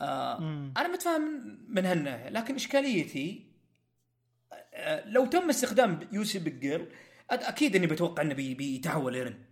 [0.00, 0.38] آه
[0.76, 3.53] أنا متفاهم من هالناحية لكن إشكاليتي
[5.06, 6.86] لو تم استخدام You See Big Girl
[7.30, 9.44] أكيد إني بتوقع إنه بي- بيتحول إيرن.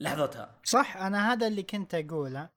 [0.00, 0.60] لحظتها.
[0.64, 2.48] صح أنا هذا اللي كنت أقوله.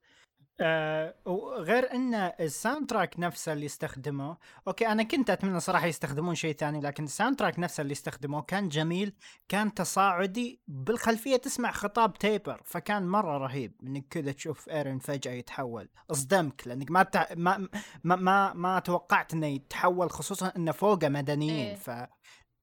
[0.60, 4.38] آه وغير إن ال soundtrack نفسه اللي استخدموه
[4.68, 8.68] أوكي أنا كنت أتمنى صراحة يستخدمون شيء ثاني لكن ال soundtrack نفسه اللي استخدموه كان
[8.68, 9.12] جميل
[9.48, 15.88] كان تصاعدي بالخلفية تسمع خطاب تايبر فكان مرة رهيب إنك كذا تشوف إيرن فجأة يتحول
[16.10, 17.26] اصدمك لأنك ما تع...
[17.36, 17.68] ما,
[18.04, 21.74] ما ما ما توقعت إنه يتحول خصوصا إنه فوقه مدنيين إيه.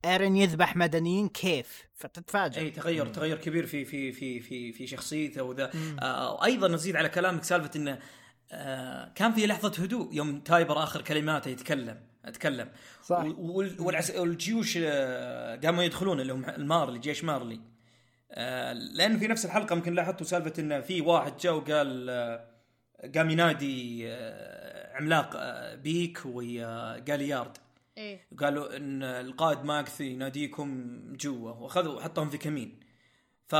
[0.06, 2.62] ايرن يذبح مدنيين كيف؟ فتتفاجئ.
[2.62, 5.72] إي تغير تغير كبير في في في في في شخصيته وذا.
[6.00, 8.00] آه وأيضا نزيد على كلامك سالفة إنه
[8.52, 12.70] آه كان في لحظة هدوء يوم تايبر آخر كلماته يتكلم اتكلم
[13.04, 13.26] صح.
[13.38, 17.60] والجيوش آه، قاموا يدخلون اللي هم المارلي جيش مارلي.
[18.32, 22.48] آه لأن في نفس الحلقة يمكن لاحظتوا سالفة إنه في واحد جاء وقال آه
[23.16, 27.58] قام ينادي آه عملاق آه بيك ويا جاليارد.
[28.02, 28.28] إيه.
[28.40, 32.80] قالوا إن القائد ماغاث يناديكم جوا وأخذوا وحطهم في كمين.
[33.48, 33.56] ف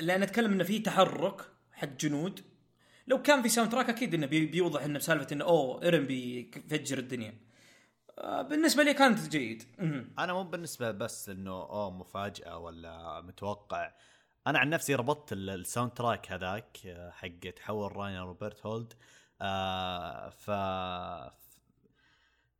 [0.00, 1.40] لأن أتكلم إنه في تحرك
[1.72, 2.40] حق جنود.
[3.06, 7.34] لو كان في soundtrack أكيد إنه بي- بيوضح إنه بسالفة إنه أوه ايرن بيفجر الدنيا.
[8.18, 9.62] آه، بالنسبة لي كانت جيد.
[10.18, 13.92] أنا مو بالنسبة بس إنه أوه مفاجأة ولا متوقع.
[14.46, 18.92] أنا عن نفسي ربطت ال- ال soundtrack هذاك آه، حق تحول راينر وبيرتهولد.
[19.42, 20.50] آه ف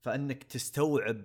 [0.01, 1.25] فإنك تستوعب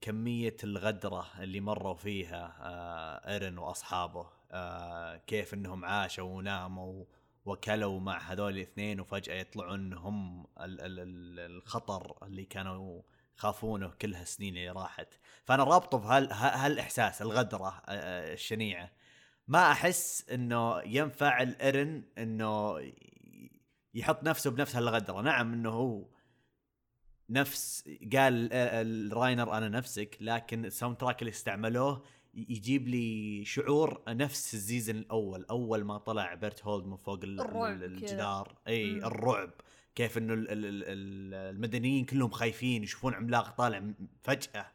[0.00, 7.04] كمية الغدرة اللي مروا فيها آه إيرن وأصحابه آه كيف إنهم عاشوا وناموا
[7.44, 13.02] وكلوا مع هذول الاثنين وفجأة يطلعون هم ال- ال- ال- الخطر اللي كانوا
[13.36, 15.08] خافونه كل هالسنين اللي راحت.
[15.44, 18.90] فأنا رابطه بهال ه- هالإحساس الغدرة آه، آه، الشنيعة.
[19.48, 22.78] ما أحس إنه ينفع لإيرن إنه
[23.94, 25.20] يحط نفسه بنفس هالغدرة.
[25.22, 26.04] نعم إنه هو
[27.32, 27.84] نفس
[28.16, 30.16] قال آه، لراينر أنا نفسك.
[30.20, 32.02] لكن ال soundtrack اللي استعملوه
[32.34, 37.18] يجيب لي شعور نفس ال season الأول أول ما طلع بيرتهولد من فوق.
[37.84, 38.58] الجدار.
[38.68, 38.92] إي.
[38.96, 39.50] الرعب.
[39.94, 43.92] كيف إنه ال- ال- ال- ال- المدنيين كلهم خايفين يشوفون عملاق طالع
[44.22, 44.66] فجأة.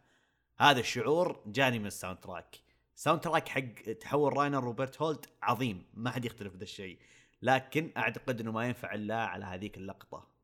[0.58, 2.56] هذا الشعور جاني من ال soundtrack.
[2.96, 5.84] ال soundtrack حق تحول راينر وبيرتهولد عظيم.
[5.93, 6.98] ما حد يختلف بهذا الشيء.
[7.41, 10.37] لكن أعتقد إنه ما ينفع إلا على هذيك اللقطة.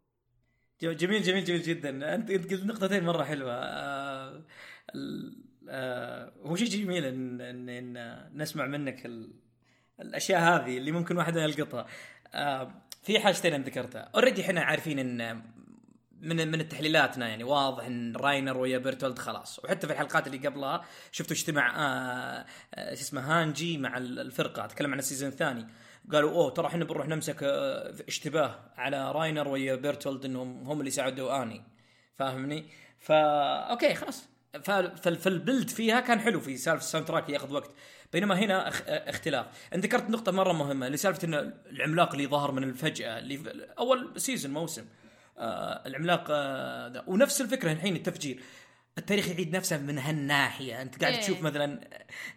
[0.91, 2.15] جميل جميل جميل جدا.
[2.15, 3.53] أنت قلت نقطتين مرة حلوة.
[3.53, 4.43] آه
[5.69, 9.33] آه هو شيء جميل ان ان, إن نسمع منك ال
[10.01, 11.85] الأشياء هذه اللي ممكن واحد يلقطها.
[12.33, 14.09] آه في حاجتين أنا ذكرتها.
[14.15, 15.41] already إحنا عارفين إن
[16.21, 19.59] من من تحليلاتنا يعني واضح إن راينر ويا بيرتولد خلاص.
[19.63, 24.65] وحتى في الحلقات اللي قبلها شفتوا اجتماع آه آه شو اسمه هانجي مع ال- الفرقة.
[24.65, 25.67] أتكلم عن ال season الثاني.
[26.11, 30.91] قالوا أوه ترى إحنا بنروح نمسك آه، اشتباه على راينر ويا بيرتولد إنهم هم اللي
[30.91, 31.63] ساعدوا آني.
[32.15, 32.65] فاهمني؟
[32.99, 33.15] فا
[33.71, 34.29] أوكي خلاص.
[35.21, 37.71] فال build up فيها كان حلو في سالفة ال soundtrack ياخذ وقت.
[38.13, 38.81] بينما هنا أخ...
[38.87, 39.45] اختلاف.
[39.73, 44.21] أنت ذكرت نقطة مرة مهمة اللي سالفه إن العملاق اللي ظهر من الفجأة اللي أول
[44.21, 44.85] season موسم.
[45.37, 47.03] آه العملاق آه.
[47.07, 48.39] ونفس الفكرة الحين التفجير.
[48.97, 50.81] التاريخ يعيد نفسه من هالناحية.
[50.81, 51.21] أنت قاعد إيه.
[51.21, 51.89] تشوف مثلا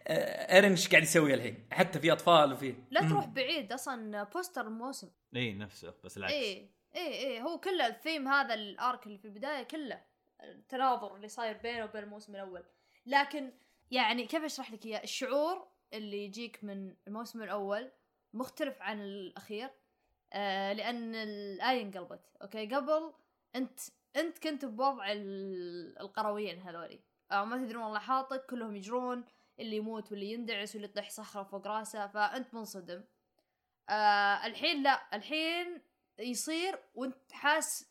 [0.07, 2.75] آه ايرن إيش قاعد يسوي الحين حتى في أطفال وفي.
[2.91, 3.01] لا.
[3.01, 6.33] تروح بعيد أصلا poster الموسم إي نفسه بس العكس.
[6.33, 10.03] إيه إيه إيه هو كله الثيم هذا ال arc اللي في البداية كله
[10.43, 12.65] التناظر اللي صاير بينه وبين الموسم الأول.
[13.07, 13.53] لكن
[13.91, 17.91] يعني كيف أشرح لك إياه؟ الشعور اللي يجيك من الموسم الأول
[18.35, 19.71] مختلف عن الأخير.
[20.33, 23.13] آه لأن الآية انقلبت أوكي؟ قبل
[23.57, 23.81] أنت
[24.17, 27.01] انت كنت بوضع ال- القرويين هذولي.
[27.33, 29.25] أو ما تدرون والله حاطك كلهم يجرون
[29.61, 33.05] اللي يموت واللي يندعس واللي تطيح صخرة فوق راسه فأنت منصدم.
[33.89, 35.83] آه الحين لا الحين
[36.19, 37.91] يصير وانت حاس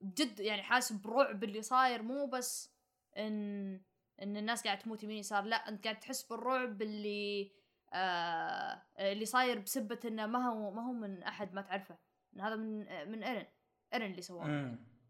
[0.00, 2.72] بجد يعني حاس برعب اللي صاير مو بس
[3.16, 3.72] ان
[4.22, 7.52] إن الناس قاعدة تموت يمين يسار لا انت قاعد تحس بالرعب اللي
[7.92, 11.96] آه اللي صاير بسبة إنه ما هو ما هو من أحد ما تعرفه.
[12.40, 12.78] هذا من
[13.10, 13.46] من إيرن
[13.94, 14.44] إيرن اللي سواه.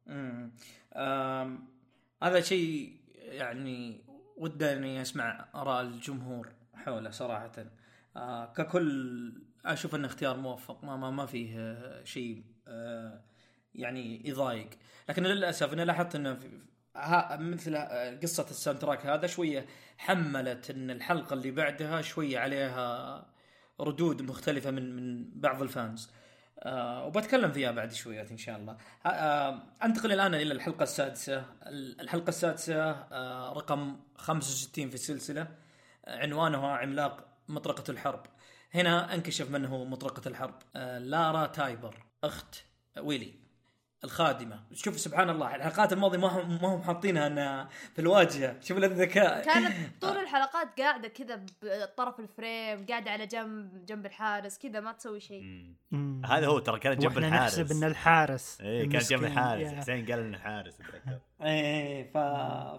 [0.06, 0.16] مم.
[0.16, 0.52] مم.
[0.96, 1.68] آم،
[2.22, 4.04] هذا شيء يعني
[4.36, 7.52] ودني أسمع آراء الجمهور حوله صراحة
[8.16, 9.32] آه ككل
[9.64, 13.20] أشوف انه اختيار موفق ما ما, ما فيه آه، شيء آه
[13.74, 14.70] يعني يضايق
[15.08, 16.38] لكن للأسف أنا لاحظت إنه
[17.30, 19.66] مثل آه، قصة ال soundtrack هذا شوية
[19.98, 23.26] حملت إن الحلقة اللي بعدها شوية عليها
[23.80, 26.10] ردود مختلفة من من بعض ال fans
[26.62, 28.76] آه وبتكلم فيها بعد شويات إن شاء الله.
[29.06, 31.44] آه آه أنتقل الآن إلى الحلقة السادسة.
[32.00, 35.48] الحلقة السادسة آه رقم 65 في السلسلة.
[36.04, 38.26] آه عنوانها عملاق مطرقة الحرب.
[38.74, 40.54] هنا أنكشف من هو مطرقة الحرب.
[40.76, 42.06] آه لارا تايبر.
[42.24, 42.54] أخت
[42.98, 43.45] ويلي.
[44.04, 44.60] الخادمة.
[44.72, 48.60] شوف سبحان الله الحلقات الماضية ما هم ما هم حاطينها انها في الواجهة.
[48.60, 54.58] شوف الذكاء كانت طول الحلقات قاعدة كذا بطرف ال frame قاعدة على جنب جنب الحارس
[54.58, 55.74] كذا ما تسوي شيء.
[56.24, 57.58] هذا هو ترى كانت جنب الحارس.
[57.58, 59.24] نحسب إن الحارس إيه كان جنب.
[59.24, 59.72] الحارس.
[59.72, 62.16] حسين قال إنه حارس اتذكر إيه ف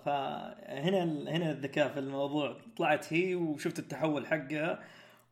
[0.06, 0.10] ف
[0.70, 1.30] هنا ال...
[1.30, 2.58] هنا الذكاء في الموضوع.
[2.78, 4.84] طلعت هي وشفت التحول حقها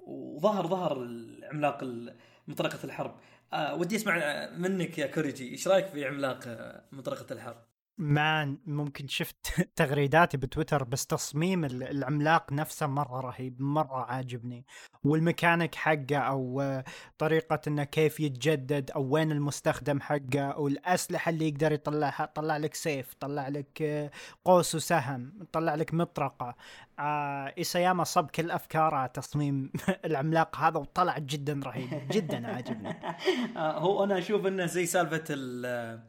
[0.08, 2.16] وظهر ظهر العملاق ال-
[2.48, 3.16] مطرقة الحرب.
[3.56, 9.08] آه ودي أسمع منك يا كوريجي إيش رأيك في عملاق آه، مطرقة الحرب؟ مان ممكن
[9.08, 9.36] شفت
[9.76, 14.66] تغريداتي بتويتر بس تصميم ال- العملاق نفسه مرة رهيب مرة عاجبني.
[15.04, 16.84] والميكانيك حقه أو آه،
[17.18, 22.74] طريقة إنه كيف يتجدد أو وين المستخدم حقه أو الأسلحة اللي يقدر يطلعها طلع لك
[22.74, 24.12] سيف طلع لك آه،
[24.46, 26.56] قوس وسهم طلع لك مطرقة.
[27.00, 29.72] آه إيساياما صب كل أفكاره على تصميم
[30.06, 32.90] العملاق هذا وطلع جدا رهيب جدا عاجبني.
[33.58, 36.04] آه هو أنا أشوف إنه زي سالفة ال آه،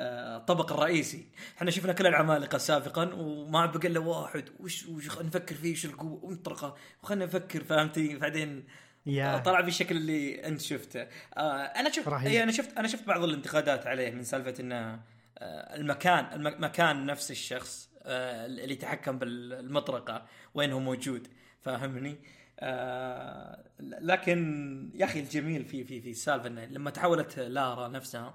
[0.00, 1.26] الطبق الرئيسي.
[1.56, 4.44] إحنا شفنا كل العمالقة سابقا وما بقى إلا واحد.
[4.60, 8.66] وش وش نفكر فيه وش القوة؟ ومطرقه وخلينا نفكر فهمتي؟ بعدين
[9.06, 9.38] يا.
[9.38, 11.06] طلع بالشكل اللي أنت شفته.
[11.36, 15.00] آه أنا شفت أنا شفت أنا شفت بعض الانتقادات عليه من سالفة إنه
[15.38, 21.28] آه المكان المكان نفس الشخص آه اللي يتحكم بالمطرقة وين هو موجود.
[21.60, 22.16] فاهمني؟
[22.60, 28.34] آه لكن يا أخي الجميل في في في السالفة إنه لما تحولت لارا نفسها آه،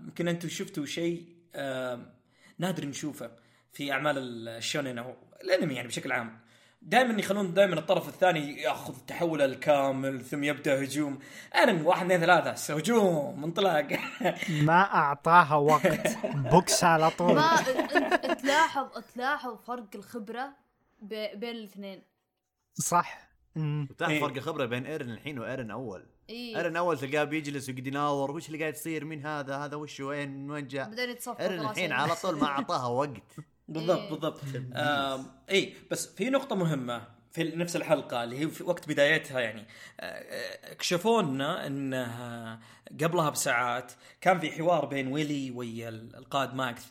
[0.00, 2.00] يمكن أنتم شفتوا شيء آه
[2.58, 3.30] نادر نشوفه
[3.72, 6.44] في أعمال الشونين أو الأنمي يعني بشكل عام.
[6.82, 11.18] دائما يخلون دائما الطرف الثاني يأخذ التحول الكامل ثم يبدأ هجوم.
[11.54, 13.88] أنا واحد اثنين ثلاثة هجوم انطلاق.
[14.62, 16.26] ما أعطاها وقت.
[16.26, 17.34] box على طول.
[17.34, 17.56] ما
[18.42, 20.52] تلاحظ تلاحظ فرق الخبرة
[21.02, 22.02] بين الاثنين.
[22.74, 23.28] صح.
[23.56, 24.20] وتعرف إيه.
[24.20, 26.06] فرق خبرة بين إيرن الحين وإيرن أول.
[26.30, 26.56] إي.
[26.56, 30.44] ايرن أول تلقاه بيجلس ويقعد يناظر وش اللي قاعد يصير؟ مين هذا؟ هذا وش وين؟
[30.44, 33.10] من وين جاء؟ بعدين يتصفق ايرن الحين على طول ما أعطاها وقت.
[33.68, 34.08] بالضبط إيه.
[34.10, 34.40] بالضبط.
[35.50, 39.66] إي بس في نقطة مهمة في نفس الحلقة اللي هي في وقت بدايتها يعني.
[40.00, 42.60] آه، اكشفوا لنا إنها
[43.00, 46.82] قبلها بساعات كان في حوار بين ويلي ويا القائد ماكس.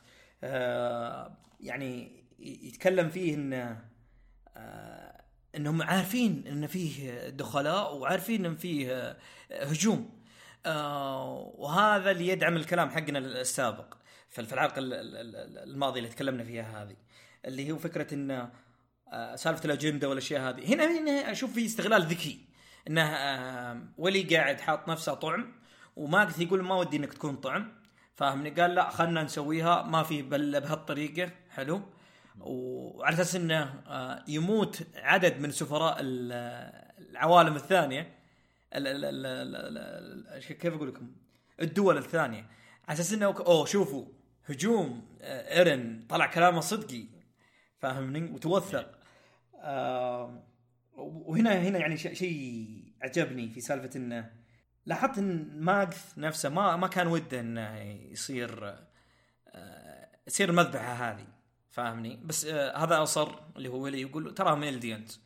[0.43, 3.85] آه، يعني يتكلم فيه إنه
[4.57, 5.22] آه،
[5.55, 9.17] إنهم عارفين إن فيه دخلاء وعارفين إن فيه
[9.51, 10.09] هجوم.
[10.65, 13.93] آه، وهذا اللي يدعم الكلام حقنا السابق
[14.29, 16.95] في الحلقة ال- ال- ال- الماضيه اللي تكلمنا فيها هذه
[17.45, 18.49] اللي هو فكرة إن
[19.13, 20.73] آه، سالفة الأجندة والأشياء هذه.
[20.73, 22.45] هنا هنا أشوف في استغلال ذكي
[22.87, 25.53] إنه آه، ولي قاعد حاط نفسه طعم
[25.95, 27.71] وماكث يقول ما ودي إنك تكون طعم.
[28.15, 31.31] فاهمني؟ قال لا خلنا نسويها ما في بل بهالطريقة.
[31.49, 31.81] حلو.
[32.39, 36.31] وعلى أساس إنه آه، يموت عدد من سفراء ال-
[37.09, 38.15] العوالم الثانية
[38.75, 39.77] ال ال ال ال
[40.37, 41.11] ال كيف أقول لكم؟
[41.61, 42.45] الدول الثانية.
[42.87, 44.05] على أساس إنه أوه شوفوا
[44.45, 47.03] هجوم آه، إيرن طلع كلامه صدقي
[47.79, 48.99] فاهمني؟ وتوثق.
[49.55, 50.43] آه
[50.95, 52.67] وهنا هنا يعني شيء
[53.01, 54.31] عجبني في سالفة إنه
[54.85, 57.79] لاحظت إن ماجث نفسه ما ما كان وده إنه
[58.11, 58.77] يصير
[60.27, 61.27] يصير المذبحة هذه.
[61.73, 65.21] فاهمني؟ بس آه، هذا أصر اللي هو ويلي يقول تراهم الديانز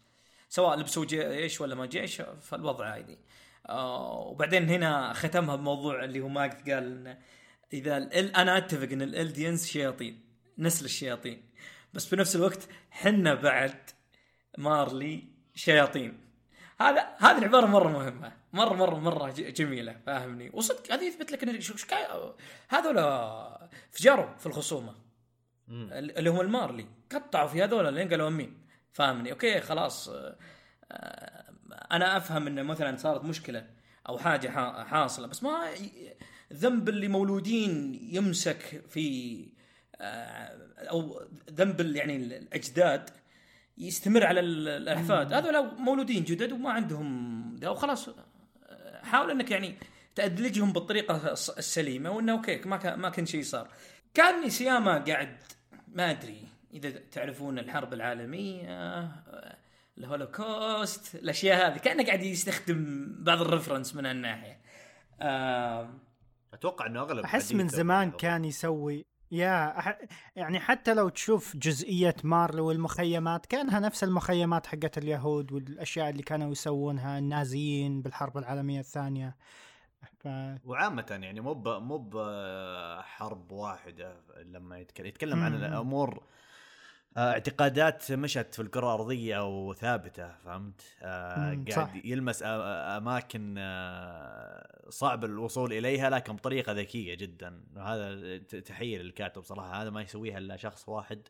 [0.49, 3.17] سواء لبسوا جيش ولا ما جيش فالوضع عادي.
[3.69, 7.17] آه وبعدين هنا ختمها بموضوع اللي هو ماجث قال انه
[7.73, 10.21] إذا ال أنا أتفق إن الالديانز شياطين
[10.57, 11.43] نسل الشياطين.
[11.93, 13.89] بس في نفس الوقت حنا بعد
[14.57, 15.23] مارلي
[15.55, 16.19] شياطين.
[16.79, 21.49] هذا هذه العبارة مرة مهمة مرة مرة مرة جميلة فاهمني؟ وصدق هذه يثبت لك إن
[22.69, 22.97] هذول
[23.91, 25.07] فجروا في الخصومة.
[25.69, 26.86] اللي هم المارلي.
[27.12, 28.58] قطعوا في هذول لين قالوا أمين.
[28.91, 30.10] فاهمني؟ أوكي خلاص.
[30.10, 30.36] آه،
[30.91, 31.43] آه،
[31.91, 33.65] أنا أفهم انه مثلا صارت مشكلة
[34.10, 35.69] أو حاجة حا- حاصلة بس ما
[36.51, 39.38] الذنب اللي مولودين يمسك في
[40.01, 40.58] آه،
[40.89, 43.10] أو ذنب يعني الأجداد
[43.77, 45.34] يستمر على ال- الأحفاد.
[45.34, 48.10] هذول مولودين جدد وما عندهم ده وخلاص.
[49.03, 49.75] حاول إنك يعني
[50.15, 53.67] تأدلجهم بالطريقة السليمة وإنه أوكي ما ما كان شيء صار.
[54.13, 55.38] كان إيساياما قاعد
[55.88, 56.47] ما أدري.
[56.73, 59.12] إذا تعرفون الحرب العالمية
[59.97, 64.62] الهولوكوست الأشياء هذه كانه قاعد يستخدم بعض ال reference من هالناحية.
[65.21, 65.89] آه
[66.54, 68.12] أتوقع إنه أغلب أحس من زمان.
[68.12, 69.97] كان يسوي يا أح...
[70.36, 76.52] يعني حتى لو تشوف جزئية مارلي والمخيمات كأنها نفس المخيمات حقت اليهود والأشياء اللي كانوا
[76.52, 79.36] يسوونها النازيين بالحرب العالمية الثانية.
[80.19, 80.27] ف...
[80.69, 85.55] وعامة يعني مو مو بحرب واحدة لما يتكلم يتكلم عن.
[85.55, 86.23] الأمور
[87.17, 92.05] آه، اعتقادات مشت في الكرة الأرضية وثابتة فهمت؟ آه قاعد صح.
[92.05, 99.89] يلمس أماكن آه صعب الوصول إليها لكن بطريقة ذكية جدا وهذا تحية للكاتب صراحة هذا
[99.89, 101.27] ما يسويها إلا شخص واحد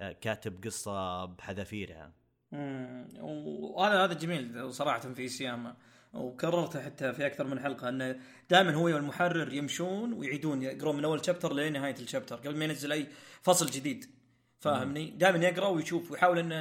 [0.00, 2.12] آه، كاتب قصة بحذافيرها.
[2.52, 5.76] وهذا هذا جميل صراحة في سياما
[6.14, 11.26] وكررته حتى في أكثر من حلقة أنه دائما هو والمحرر يمشون ويعيدون يقرون من أول
[11.26, 13.06] شابتر لنهايه الشابتر قبل ما ينزل أي
[13.42, 14.06] فصل جديد
[14.60, 16.52] فاهمني؟ دائما يقرأ ويشوف ويحاول ان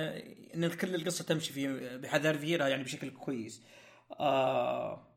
[0.56, 3.64] إن كل القصة تمشي في بحذافيرها يعني بشكل كويس.
[4.20, 5.08] آه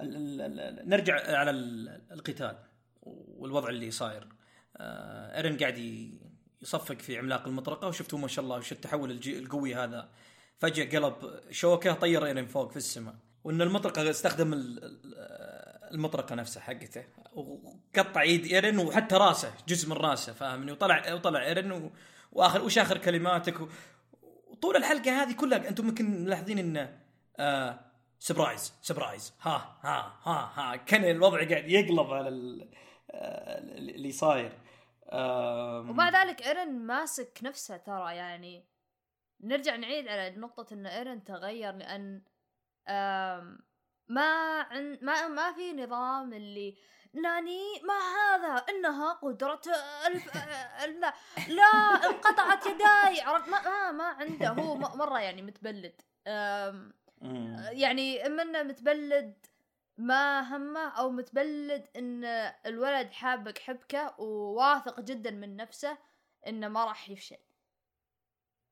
[0.00, 2.58] ال- ال- ال- نرجع على ال- القتال
[3.02, 4.28] والوضع اللي صاير.
[4.76, 5.78] آه إيرن قاعد
[6.62, 10.08] يصفق في عملاق المطرقة وشفتوا ما شاء الله وش التحول القوي هذا
[10.58, 15.14] فجأة قلب شوكة طير إيرن فوق في السماء وإن المطرقة استخدم ال- ال-
[15.94, 17.04] المطرقة نفسها حقته
[17.34, 21.90] وقطع إيد إيرن وحتى راسه جزء من راسه فاهمني وطلع وطلع إيرن.
[22.32, 23.68] واخر وش آخر كلماتك.
[24.46, 26.98] وطول الحلقة هذه كلها أنتم يمكن ملاحظين إنه
[27.38, 27.80] آه
[28.18, 32.28] surprise surprise ها ها ها ها كان الوضع قاعد يقلب على.
[33.10, 34.52] آه اللي صاير
[35.12, 38.64] ومع ذلك إيرن ماسك نفسه ترى يعني
[39.40, 42.22] نرجع نعيد على نقطة إن إيرن تغير لأن
[44.08, 46.76] ما عن ما ما في نظام اللي
[47.12, 49.60] ناني ما هذا إنها قدرة
[50.06, 50.34] الف...
[50.86, 51.14] لا
[51.48, 51.64] لا
[52.06, 56.00] انقطعت يداي عرفت؟ ما ما, ما عنده هو م- مرة يعني متبلد.
[57.70, 59.46] يعني إما انه متبلد
[59.98, 62.24] ما همه أو متبلد إن
[62.66, 65.98] الولد حابك حبكة وواثق جدا من نفسه
[66.46, 67.36] إنه ما راح يفشل.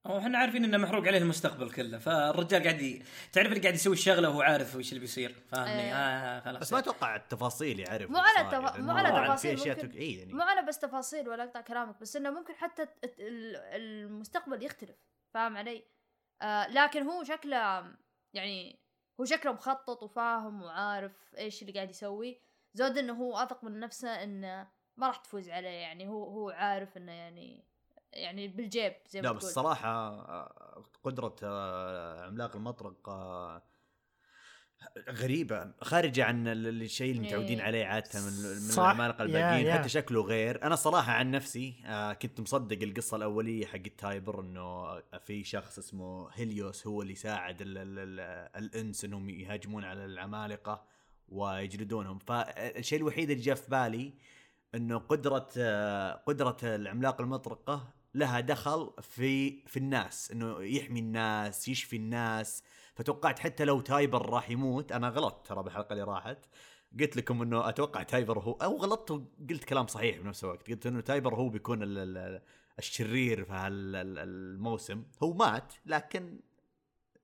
[0.06, 3.02] هو إحنا عارفين إنه محروق عليه المستقبل كله فالرجال قاعد ي...
[3.32, 5.94] تعرف اللي قاعد يسوي الشغلة وهو عارف وش اللي بيصير فاهمني؟ أيه.
[5.94, 6.60] آه خلاص.
[6.60, 9.96] بس ما أتوقع التفاصيل يعرف مو على التفا- مو على تفاصيل، في أشياء ممكن- تك-
[9.96, 10.32] إيه يعني.
[10.32, 12.86] مو أنا بس تفاصيل ولا أقطع كلامك بس إنه ممكن حتى
[13.74, 14.96] المستقبل يختلف
[15.34, 15.84] فاهم علي؟
[16.42, 17.84] آه لكن هو شكله
[18.34, 18.78] يعني
[19.20, 22.40] هو شكله مخطط وفاهم وعارف إيش اللي قاعد يسوي.
[22.74, 26.96] زود إنه هو واثق من نفسه إنه ما راح تفوز عليه يعني هو هو عارف
[26.96, 27.64] إنه يعني
[28.12, 33.62] يعني بالجيب زي ما لا بس الصراحة آه، قدرة آه، عملاق المطرق آه،
[35.10, 37.66] غريبة خارجة عن ال- ال- الشيء اللي متعودين إيه.
[37.66, 38.32] عليه عادة من
[38.66, 38.70] من.
[38.78, 39.72] العمالقة الباقيين.
[39.72, 41.74] حتى شكله غير أنا صراحة عن نفسي
[42.22, 47.78] كنت مصدق القصة الأولية حق تايبر إنه في شخص اسمه هيليوس هو اللي ساعد ال
[47.78, 48.20] ال ال
[48.64, 50.84] الإنس إنهم يهاجمون على العمالقة
[51.28, 54.14] ويجلدونهم فالشيء الوحيد اللي جاء في بالي
[54.74, 61.96] إنه قدرة آه، قدرة العملاق المطرقة لها دخل في في الناس إنه يحمي الناس يشفي
[61.96, 62.62] الناس.
[62.94, 66.38] فتوقعت حتى لو تايبر راح يموت أنا غلطت ترى بالحلقة اللي راحت.
[67.00, 70.70] قلت لكم إنه أتوقع تايبر هو أو غلطت وقلت كلام صحيح بنفس الوقت.
[70.70, 72.42] قلت إنه تايبر هو بيكون ال ال
[72.78, 76.40] الشرير في هالموسم هو مات لكن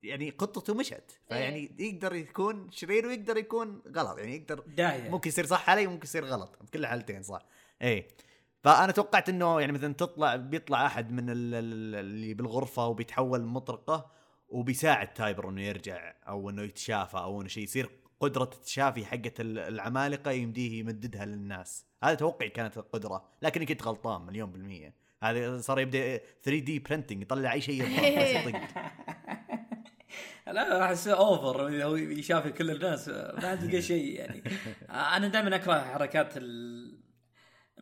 [0.02, 1.20] يعني خطته مشت.
[1.28, 4.18] فيعني يقدر يكون شرير ويقدر يكون غلط.
[4.18, 4.64] يعني يقدر
[5.10, 6.58] ممكن يصير صح علي وممكن يصير غلط.
[6.60, 7.46] بكل الحالتين صح.
[7.82, 8.08] اي
[8.68, 14.10] فأنا توقعت إنه يعني مثلا تطلع بيطلع أحد من ال- ال- اللي بالغرفة وبيتحول مطرقة
[14.48, 17.90] وبيساعد تايبر إنه يرجع أو إنه يتشافى أو إنه شيء يصير
[18.20, 21.86] قدرة التشافي حقت ال- العمالقة يمديه يمددها للناس.
[22.04, 24.94] هذا توقعي كانت القدرة لكني كنت غلطان مليون بالمية.
[25.22, 27.84] هذا صار يبدأ 3D printing يطلع أي شيء.
[30.46, 34.42] لا احس over إذا هو يشافي كل الناس ما تلقى شيء يعني.
[35.16, 36.77] أنا دائما أكره حركات ال...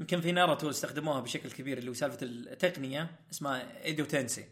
[0.01, 4.45] يمكن في ناروتو استخدموها بشكل كبير اللي هو سالفة التقنية اسمها Edo Tensei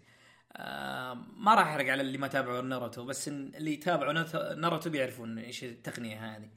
[0.56, 4.12] آه ما راح احرق على اللي ما تابعوا ناروتو بس اللي يتابعوا
[4.54, 6.48] ناروتو- بيعرفون إيش التقنية هذه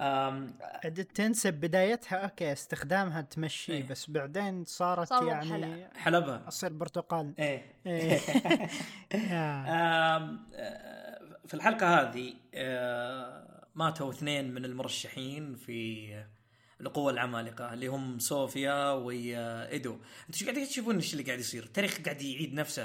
[0.00, 0.54] آم،
[1.14, 3.88] تنسب بدايتها أوكي استخدامها تمشي إيه.
[3.88, 5.88] بس بعدين صارت صار يعني.
[5.96, 8.18] حلبها أصير برتقال إيه إيه.
[9.14, 9.64] يا.
[10.16, 16.24] آم، آه، في الحلقة هذه آه، ماتوا اثنين من المرشحين في
[16.80, 22.00] القوة العمالقة اللي هم صوفيا وايدو أنتوا شو قاعدين تشوفون إيش اللي قاعد يصير؟ التاريخ
[22.02, 22.82] قاعد يعيد نفسه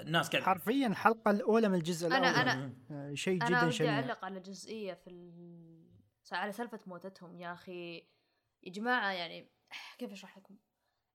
[0.00, 2.70] الناس قاعد حرفيا الحلقة الأولى من الجزء أنا- الأول.
[2.70, 3.94] أنا- آه، شيء أنا جدا بدي شنيع.
[4.00, 5.88] أعلق على جزئية في ال...
[6.32, 7.36] على سالفة موتتهم.
[7.40, 7.96] يا أخي
[8.62, 9.50] يا جماعة يعني
[9.98, 10.56] كيف أشرح لكم؟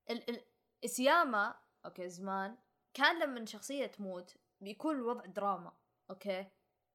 [0.09, 0.29] ال...
[0.29, 0.41] ال...
[0.89, 1.55] إيساياما
[1.85, 2.57] أوكي زمان
[2.93, 5.73] كان لما شخصية تموت بيكون الوضع دراما
[6.09, 6.47] أوكي؟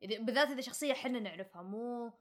[0.03, 2.13] إذا بالذات إذا شخصية إحنا نعرفها مو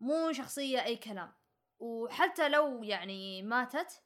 [0.00, 1.32] مو شخصية أي كلام.
[1.78, 4.02] وحتى لو يعني ماتت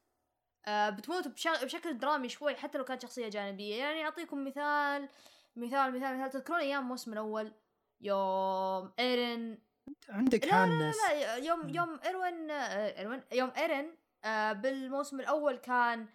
[0.67, 1.49] آه بتموت بش...
[1.49, 3.77] بشكل درامي شوي حتى لو كانت شخصية جانبية.
[3.77, 5.09] يعني أعطيكم مثال
[5.57, 6.31] مثال مثال مثال.
[6.31, 7.53] تذكرون أيام الموسم الأول؟
[8.01, 9.71] يوم إيرين.
[10.09, 15.21] عندك لا لا هانس لا, لا يوم يوم ايروين آه، ايروين يوم إيرين آه بالموسم
[15.21, 16.09] الأول كان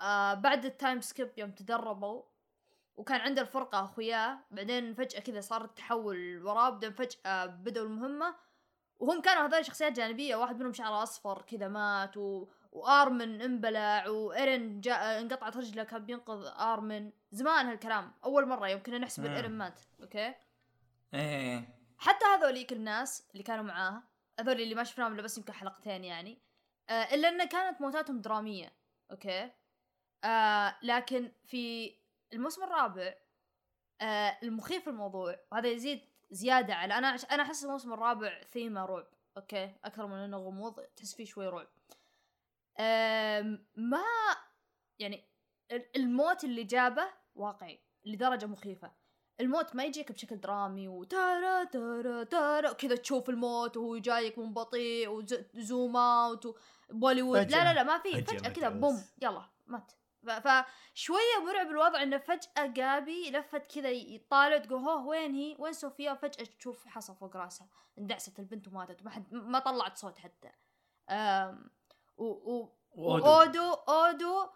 [0.00, 2.22] آه بعد ال time skip يوم تدربوا
[2.96, 4.38] وكان عنده الفرقة أخوياه.
[4.50, 6.70] بعدين فجأة كذا صار التحول وراه.
[6.70, 8.34] بعدين فجأة بدأوا المهمة.
[9.02, 12.48] وهم كانوا هذول شخصيات جانبية واحد منهم شعره أصفر كذا مات و...
[12.72, 17.12] وآرمن انبلع وايرن جاء انقطعت رجله كان بينقذ آرمن.
[17.30, 19.34] زمان هالكلام أول مرة يوم كنا نحسب مم.
[19.34, 20.34] ايرن مات أوكي؟
[21.14, 24.02] إيه حتى هذوليك الناس اللي كانوا معاها
[24.40, 26.38] هذول اللي ما شفناهم إلا بس يمكن حلقتين يعني
[26.90, 28.72] آه إلا إن كانت موتاتهم درامية
[29.10, 29.50] أوكي؟
[30.24, 31.94] آه لكن في
[32.32, 33.14] الموسم الرابع
[34.00, 39.06] آه المخيف الموضوع وهذا يزيد زيادة على أنا أنا أحس الموسم الرابع ثيمه رعب
[39.36, 41.68] أوكي؟ أكثر من إنه غموض تحس فيه شوي رعب.
[43.76, 44.02] ما
[44.98, 45.24] يعني
[45.72, 47.04] ال- الموت اللي جابه
[47.34, 48.92] واقعي لدرجة مخيفة.
[49.40, 55.08] الموت ما يجيك بشكل درامي وتارا تارا تارا وكذا تشوف الموت وهو جايك من بطيء
[55.08, 56.56] و zoom out
[56.90, 57.64] وبوليوود لا.
[57.64, 58.68] لا لا ما في فجأة كذا.
[58.68, 59.92] boom يلا مات.
[60.26, 66.14] فشوية مرعب الوضع إنه فجأة جابي لفت كذا يطالع تقول هوه وين هي؟ وين صوفيا؟
[66.14, 67.68] فجأة تشوف حصى فوق راسها
[67.98, 70.50] اندعست البنت وماتت ما حد ما طلعت صوت حتى.
[71.10, 71.70] أم
[72.16, 72.78] و, و.
[72.94, 74.48] وأودو أودو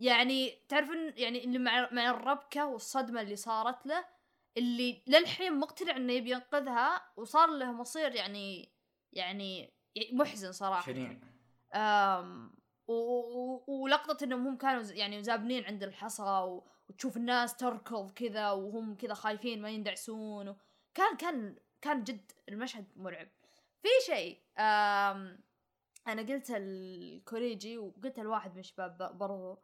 [0.00, 4.04] يعني تعرفون يعني اللي مع مع الربكة والصدمة اللي صارت له
[4.56, 8.72] اللي للحين مقتنع إنه يبي ينقذها وصار له مصير يعني
[9.12, 9.74] يعني
[10.12, 11.18] محزن صراحة شنيع
[11.74, 12.54] أم
[12.88, 16.60] ولقطة إنهم هم كانوا يعني زابنين عند الحصى
[16.90, 20.56] وتشوف الناس تركض كذا وهم كذا خايفين ما يندعسون.
[20.94, 23.28] كان كان كان جد المشهد مرعب
[23.82, 24.38] في شيء
[26.06, 29.58] أنا قلت الكوريجي وقلت لواحد من الشباب برضو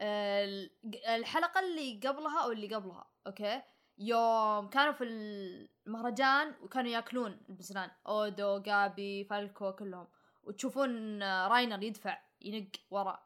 [0.00, 0.70] ال-
[1.08, 3.62] الحلقة اللي قبلها أو اللي قبلها أوكي
[3.98, 10.06] يوم كانوا في المهرجان وكانوا يأكلون البزران أودو جابي فالكو كلهم
[10.44, 13.24] وتشوفون راينر يدفع ينق ورا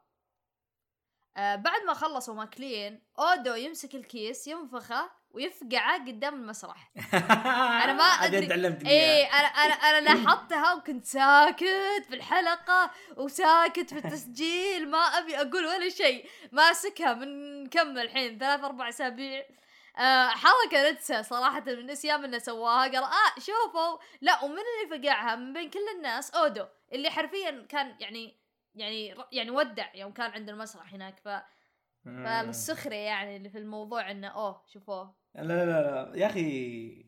[1.37, 6.93] آه بعد ما خلصوا ماكلين أودو يمسك الكيس ينفخه ويفقعه قدام المسرح.
[7.85, 9.27] أنا ما علمتني إيه إياها.
[9.27, 15.89] أنا أنا أنا لاحظتها وكنت ساكت في الحلقة وساكت في التسجيل ما أبي أقول ولا
[15.89, 16.29] شيء.
[16.53, 19.47] ماسكها من كم الحين؟ ثلاث أربع أسابيع.
[19.99, 22.83] آه حركة نتسى صراحة من أسيام إنه سواها.
[22.83, 23.99] قال آه شوفوا.
[24.21, 26.67] لا ومن اللي فقعها؟ من بين كل الناس أودو.
[26.93, 28.38] اللي حرفيا كان يعني
[28.75, 31.29] يعني يعني ودع يوم كان عند المسرح هناك ف
[32.05, 35.15] فالسخرية يعني اللي في الموضوع إنه أوه شوفوه.
[35.35, 36.13] لا لا لا.
[36.17, 37.05] يا أخي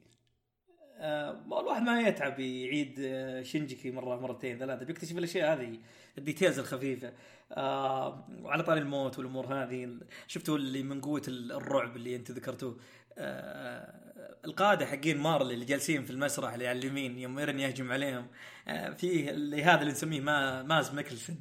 [0.97, 1.31] آه
[1.61, 4.85] الواحد ما يتعب يعيد آه، شينجيكي مرة مرتين ثلاثة.
[4.85, 5.79] بيكتشف الأشياء هذه
[6.19, 7.13] ال details الخفيفة.
[7.53, 10.01] آه وعلى طاري الموت والأمور هذه.
[10.27, 12.79] شفتوا اللي من قوة ال- الرعب اللي أنتم ذكرتوه؟
[13.19, 14.10] آه
[14.45, 18.27] القادة حقين مارلي اللي جالسين في المسرح اللي على اليمين يوم إيرن يهجم عليهم.
[18.69, 21.41] آه فيه اللي هذا اللي نسميه ما ماز ميكلسون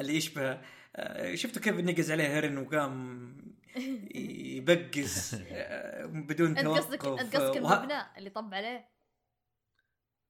[0.00, 0.60] اللي يشبه
[0.96, 3.56] آه شفتوا كيف نقز عليه إيرن وقام
[4.56, 7.20] يبقس آه، بدون انت قصدك توقف.
[7.20, 8.95] انت قصدك المبنى اللي طب عليه.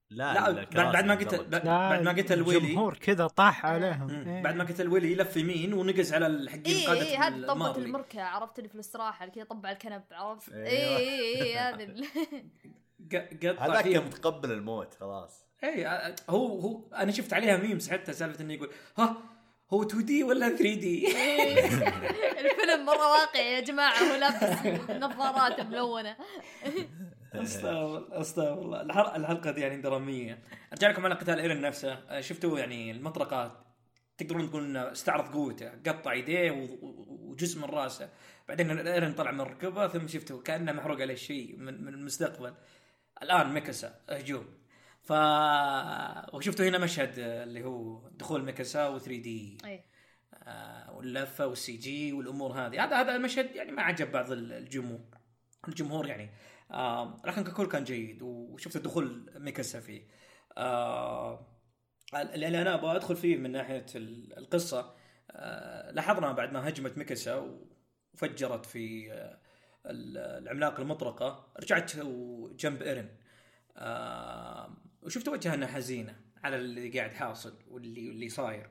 [0.09, 1.45] لا لا بعد بعد ما قتل.
[1.49, 4.09] بعد ما قتل ويلي الجمهور كذا طاح عليهم.
[4.27, 4.43] إيه.
[4.43, 7.85] بعد ما قتل ويلي لف يمين ونقز على الحقين اي قادة اي هذه طبة المارلي.
[7.85, 10.53] المركة عرفت اللي في الاستراحة اللي كذا طب على الكنب عرفت.
[10.53, 11.77] اي اي اي
[13.43, 18.41] قطع هذاك متقبل الموت خلاص اي آه، هو هو أنا شفت عليها ميمز حتى سالفة
[18.43, 19.17] إنه يقول ها
[19.73, 21.07] هو 2D ولا 3D
[22.39, 26.15] الفيلم مرة واقعي يا جماعة هو لابس نظارات ملونة
[27.35, 30.39] استغفر الله استغفر الله الحلقة دي يعني درامية.
[30.73, 31.93] أرجع لكم على قتال إيرن نفسه.
[31.93, 33.65] آه، شفتوا يعني المطرقه
[34.17, 38.09] تقدرون تقولون إنه استعرض قوته قطع يديه و- و- وجزء من رأسه.
[38.47, 42.53] بعدين إيرن طلع من ركبه ثم شفتوا كأنه محروق عليه شيء من من المستقبل.
[43.23, 44.45] الآن ميكاسا هجوم
[45.03, 45.11] ف
[46.33, 49.83] وشفتوا هنا مشهد اللي هو دخول ميكاسا و 3D أي.
[50.43, 52.83] آه، واللفة وال CG والأمور هذه.
[52.83, 54.99] هذا هذا المشهد يعني ما عجب بعض ال- الجمهور.
[55.67, 56.29] الجمهور يعني
[56.71, 60.07] آه لكن ككل كان جيد وشفت دخول ميكاسا فيه.
[60.57, 61.47] آه
[62.13, 64.95] اللي أنا أبغى أدخل فيه من ناحية ال- القصة.
[65.31, 67.57] آه لاحظنا بعد ما هجمت ميكاسا
[68.13, 69.39] وفجرت في آه
[69.85, 71.95] ال- العملاق المطرقة رجعت
[72.55, 73.09] جنب ايرن
[73.77, 78.69] آه وشفت وجهها إنها حزينة على اللي قاعد حاصل واللي واللي صاير.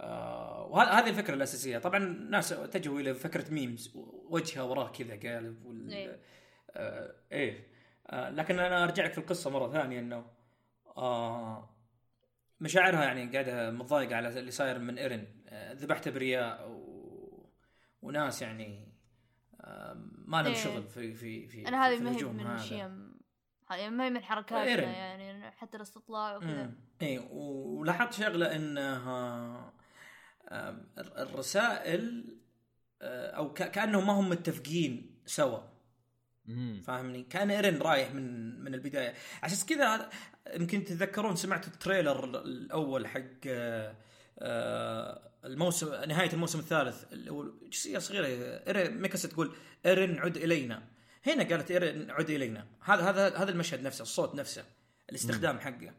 [0.00, 1.78] آه وهذه الفكرة الأساسية.
[1.78, 3.92] طبعا الناس اتجهوا إلى فكره memes
[4.30, 6.18] وجهها وراه كذا قالب وال...
[6.76, 7.66] آه إيه
[8.10, 10.26] آه لكن أنا ارجع لك في القصة مرة ثانية إنه
[10.96, 11.70] آه
[12.60, 17.50] مشاعرها يعني قاعدة متضايقة على اللي صاير من ايرن آه ذبحت أبرياء و...
[18.02, 18.92] وناس يعني
[19.60, 19.92] آه
[20.26, 20.64] ما لهم إيه.
[20.64, 22.40] شغل في في في أنا هذه في ما هي من.
[22.40, 22.90] الاشياء
[23.70, 24.82] هذه ما هي من حركاتنا.
[24.82, 26.72] يعني حتى الاستطلاع وكذا.
[27.02, 29.72] اي ولاحظت شغلة إنها
[30.52, 32.36] الر- الرسائل
[33.02, 35.58] آه، أو كأنهم ما هم متفقين سوا.
[36.86, 39.14] فاهمني؟ كان ايرن رايح من من البداية.
[39.42, 40.10] عشان كذا
[40.54, 43.96] يمكن تتذكرون سمعتوا ال trailer ال- الأول حق آه،
[44.38, 47.04] آه، الموسم نهاية الموسم الثالث.
[47.72, 48.26] جزئية صغيرة
[48.66, 49.54] ايرن ميكاسا تقول
[49.86, 50.82] ايرن عد إلينا.
[51.26, 52.66] هنا قالت ايرن عد إلينا.
[52.84, 54.64] هذا هذا هذا المشهد نفسه الصوت نفسه
[55.10, 55.94] الاستخدام حقه.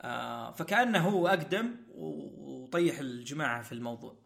[0.00, 4.16] آه فكأنه هو أقدم وطيح الجماعة في الموضوع.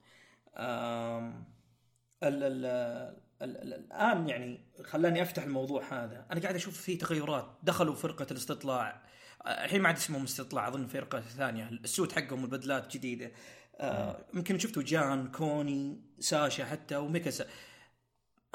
[2.23, 6.27] ال ال الآن يعني خلاني أفتح الموضوع هذا.
[6.33, 7.59] أنا قاعد أشوف فيه تغيرات.
[7.63, 9.03] دخلوا فرقة الاستطلاع.
[9.47, 11.69] آه، الحين ما عاد اسمهم استطلاع أظن فرقة ثانية.
[11.69, 13.33] ال suit حقهم والبدلات جديدة.
[13.77, 17.47] آه، يمكن شفتوا جان كوني ساشا حتى وميكاسا.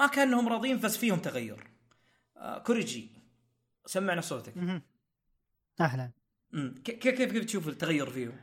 [0.00, 1.70] ما كأنهم راضيين بس فيهم تغير.
[2.36, 3.10] آه، كوريجي
[3.86, 4.54] سمعنا صوتك.
[5.80, 6.10] أهلا.
[6.84, 8.36] كيف كيف كيف تشوف التغير فيهم؟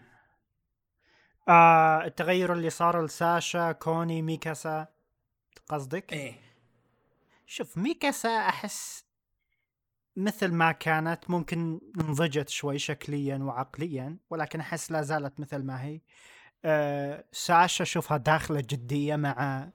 [1.50, 4.97] آه التغير اللي صار لساشا كوني ميكاسا.
[5.70, 6.34] قصدك؟ إيه.
[7.46, 9.06] شوف ميكاسا أحس
[10.16, 16.02] مثل ما كانت ممكن نضجت شوي شكليا وعقليا ولكن أحس لا زالت مثل ما هي.
[16.66, 19.70] آه ساشا اشوفها داخلة جدية مع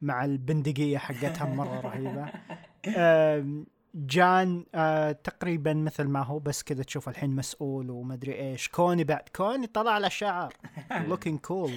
[0.00, 2.32] مع البندقية حقتها مرة رهيبة.
[2.96, 3.64] آه
[3.94, 8.68] جان آه تقريبا مثل ما هو بس كذا تشوف الحين مسؤول ومدري إيش.
[8.68, 10.52] كوني بعد كوني طلع له شعر.
[11.10, 11.72] Looking cool.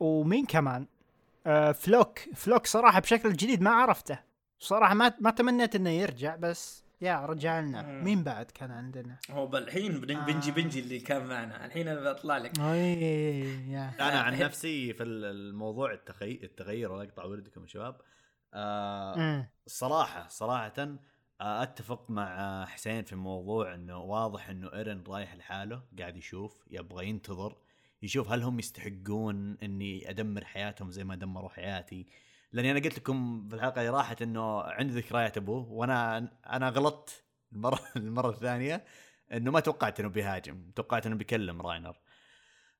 [0.00, 0.86] ومين كمان؟
[1.46, 2.18] آه فلوك.
[2.34, 4.18] فلوك صراحة بشكل جديد ما عرفته.
[4.58, 7.82] صراحة ما ما تمنيت إنه يرجع بس يا رجع لنا.
[7.82, 10.54] مين بعد كان عندنا؟ هو الحين بن- بنجي آه.
[10.54, 11.66] بنجي اللي كان معنا.
[11.66, 12.58] الحين أنا بطلع لك.
[14.00, 16.40] أنا عن نفسي في الموضوع التخي...
[16.42, 18.00] التغير ولا اقطع وردكم يا شباب.
[18.54, 19.48] آه مم.
[19.66, 20.28] صراحة
[21.40, 27.06] آه، أتفق مع حسين في موضوع إنه واضح إنه إيرن رايح لحاله قاعد يشوف يبغى
[27.06, 27.56] ينتظر.
[28.02, 32.06] يشوف هل هم يستحقون إني أدمر حياتهم زي ما دمروا حياتي.
[32.52, 37.24] لأني أنا قلت لكم في الحلقة اللي راحت إنه عندي ذكريات أبوه وأنا أنا غلطت
[37.52, 38.84] المرة المرة الثانية
[39.32, 41.96] إنه ما توقعت إنه بيهاجم توقعت إنه بيكلم راينر.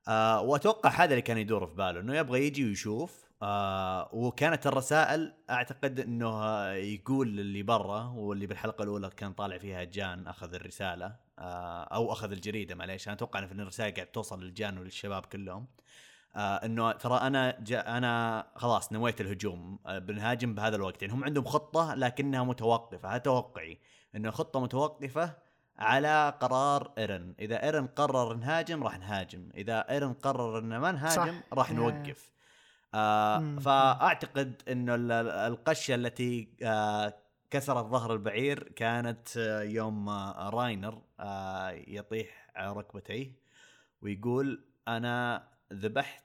[0.08, 5.34] آه وأتوقع هذا اللي كان يدور في باله إنه يبغى يجي ويشوف آه وكانت الرسائل
[5.50, 11.82] أعتقد إنه يقول اللي برا واللي بالحلقة الأولى كان طالع فيها جان أخذ الرسالة آه
[11.84, 13.08] أو أخذ الجريدة معليش.
[13.08, 15.66] أنا أتوقع إن الرسائل قاعد توصل للجان وللشباب كلهم.
[16.36, 21.02] آه إنه ترى أنا جا أنا خلاص نويت الهجوم آه بنهاجم بهذا الوقت.
[21.02, 23.08] يعني هم عندهم خطة لكنها متوقفة.
[23.08, 23.78] هذا توقعي
[24.16, 29.48] إنه خطة متوقفة على قرار إيرن؟ إذا إيرن قرر نهاجم راح نهاجم.
[29.54, 31.40] إذا إيرن قرر ان ما نهاجم.
[31.52, 31.72] راح.
[31.72, 32.37] نوقف.
[32.94, 33.56] آه.
[33.58, 37.14] فأعتقد إنه ال- ال- القشة التي آه
[37.50, 43.32] كسرت ظهر البعير كانت آه يوم آه راينر آه يطيح على ركبتيه
[44.02, 46.24] ويقول أنا ذبحت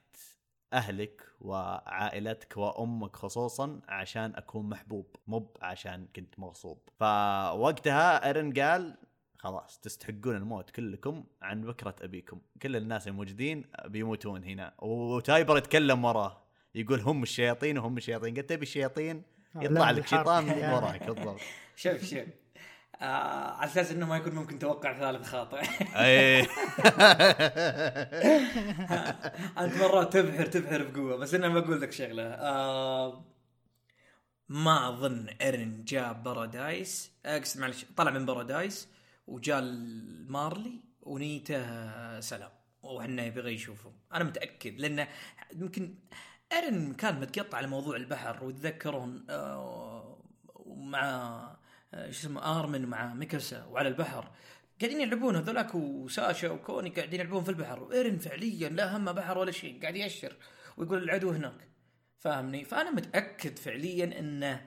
[0.72, 6.88] أهلك وعائلتك وأمك خصوصا عشان أكون محبوب مو عشان كنت مغصوب.
[7.00, 8.96] فوقتها إيرن قال
[9.38, 12.40] خلاص تستحقون الموت كلكم عن بكرة أبيكم.
[12.62, 14.74] كل الناس الموجودين بيموتون هنا.
[14.82, 16.43] وتايبر يتكلم وراه.
[16.74, 18.34] يقول هم الشياطين وهم الشياطين.
[18.36, 19.22] قلت تبي الشياطين
[19.60, 20.06] يطلع لا، لك.
[20.06, 21.40] شيطان من وراك بالضبط
[21.76, 22.18] شوف شوف.
[23.00, 23.04] آه
[23.56, 25.62] على أساس إنه ما يكون ممكن توقع ثالث خاطئ.
[25.96, 26.40] اي
[29.58, 32.22] أنت مرات تبحر تبحر بقوة بس أنا بقول لك شغلة.
[32.22, 33.24] آه
[34.48, 37.12] ما أظن ايرن جاب بارادايس.
[37.26, 38.88] اقصد معلش طلع من بارادايس
[39.26, 39.60] وجاء
[40.28, 42.50] مارلي ونيته سلام.
[42.82, 43.92] وحنا يبغى يشوفهم.
[44.14, 45.08] أنا متأكد لأنه
[45.56, 45.94] يمكن
[46.54, 50.18] ايرن كان متقطع على موضوع البحر وتذكرون آه
[50.66, 51.04] مع
[51.94, 54.30] آه، شو اسمه آرمن مع ميكاسا وعلى البحر.
[54.80, 57.82] قاعدين يلعبون هذولاك وساشا وكوني قاعدين يلعبون في البحر.
[57.82, 60.36] وايرن فعليا لا همه بحر ولا شيء قاعد يأشر
[60.76, 61.68] ويقول العدو هناك.
[62.18, 64.66] فاهمني؟ فأنا متأكد فعليا إنه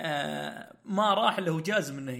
[0.00, 2.12] آه ما راح له جازم إنه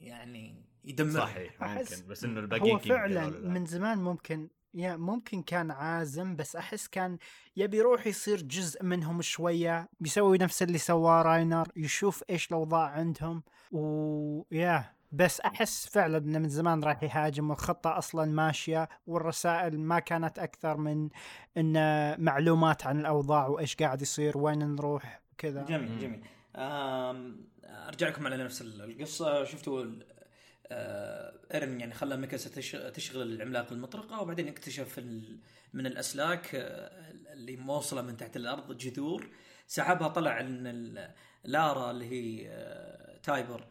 [0.00, 3.28] يعني يدمر صحيح ممكن بس إنه الباقيين هو فعلا.
[3.28, 7.18] من زمان ممكن يا ممكن كان عازم بس أحس كان
[7.56, 13.42] يبي يروح يصير جزء منهم شوية يسوي نفس اللي سواه راينر يشوف إيش الأوضاع عندهم
[13.72, 20.38] ويا بس أحس فعلا إنه من زمان راح يهاجم والخطة أصلا ماشية والرسائل ما كانت
[20.38, 21.08] أكثر من
[21.56, 25.62] إنه معلومات عن الأوضاع وإيش قاعد يصير وين نروح كذا.
[25.62, 25.98] جميل.
[25.98, 26.22] جميل.
[27.64, 29.44] أرجع لكم على نفس القصة.
[29.44, 29.84] شفتوا
[31.54, 34.98] ايرن يعني خلى ميكاسا تش- تشغل العملاق المطرقة وبعدين اكتشف
[35.72, 39.28] من الأسلاك آه، اللي موصلة من تحت الأرض جذور.
[39.66, 41.08] سحبها طلع إن
[41.44, 43.66] لارا اللي هي آه، تايبر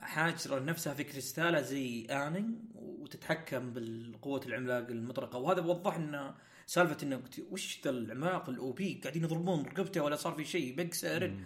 [0.00, 5.38] حاجرة نفسها في كريستاله زي آني وتتحكم بالقوة العملاق المطرقة.
[5.38, 6.34] وهذا وضح لنا
[6.66, 11.04] سالفة إنه وش ذا العملاق ال OP؟ قاعدين يضربون رقبته ولا صار في شيء بقس
[11.04, 11.44] ايرن.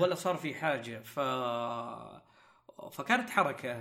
[0.00, 1.00] ولا صار في حاجة.
[1.02, 1.18] ف
[2.92, 3.72] فكانت حركة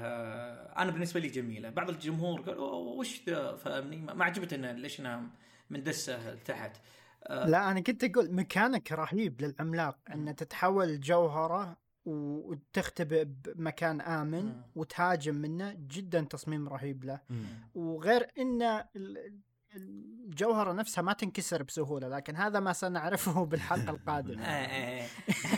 [0.78, 1.70] أنا بالنسبة لي جميلة.
[1.70, 5.24] بعض الجمهور قال "أوه، وش ذا؟ فاهمني ما عجبتنا ليش إنها
[5.70, 6.78] مندسة لتحت.
[7.24, 14.62] آه، لا أنا كنت أقول ميكانيك رهيب للعملاق انه تتحول جوهرة وتختبئ بمكان آمن مم.
[14.76, 17.20] وتهاجم منه جدا تصميم رهيب له.
[17.30, 17.46] مم.
[17.76, 18.62] وغير إن
[18.96, 19.40] ال-
[19.76, 24.44] الجوهرة نفسها ما تنكسر بسهولة لكن هذا ما سنعرفه بالحلقة القادمة.
[24.44, 25.08] آه، آه.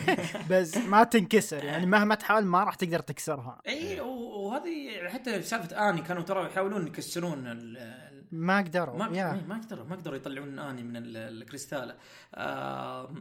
[0.51, 3.61] بس ما تنكسر يعني مهما تحاول ما راح تقدر تكسرها.
[3.67, 9.43] اي وهذه حتى سالفة آني كانوا ترى يحاولون يكسرون ال- ال- ما قدروا ما يا.
[9.47, 11.95] ما قدروا ما قدروا يطلعون آني من ال- الكريستاله
[12.35, 13.15] آه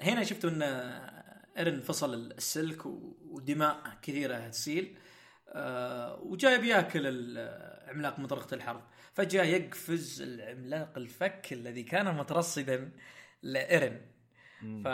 [0.00, 0.62] هنا شفتوا إن
[1.58, 2.86] ايرن فصل السلك
[3.30, 4.96] ودماء كثيرة تسيل.
[5.48, 7.06] آه وجاي بياكل
[7.88, 8.80] عملاق مطرقة الحرب.
[9.16, 12.90] فجأة يقفز العملاق الفك الذي كان مترصدا
[13.42, 14.00] لايرن
[14.62, 14.82] مم.
[14.84, 14.88] ف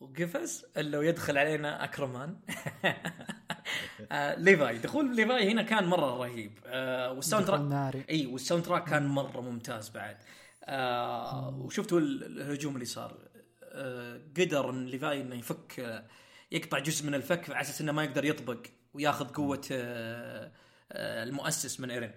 [0.00, 2.36] وقفز الا ويدخل علينا أكرمان.
[4.12, 4.78] آه ليفاي.
[4.78, 6.58] دخول ليفاي هنا كان مرة رهيب.
[6.66, 10.16] آه وال soundtrack إي وال soundtrack كان مرة ممتاز بعد.
[10.64, 13.18] آه وشفتوا ال- الهجوم اللي صار.
[13.62, 16.04] آه قدر إن ليفاي إنه يفك آه
[16.52, 20.52] يقطع جزء من الفك على أساس إنه ما يقدر يطبق وياخذ قوة آه
[20.96, 22.10] المؤسس من ايرن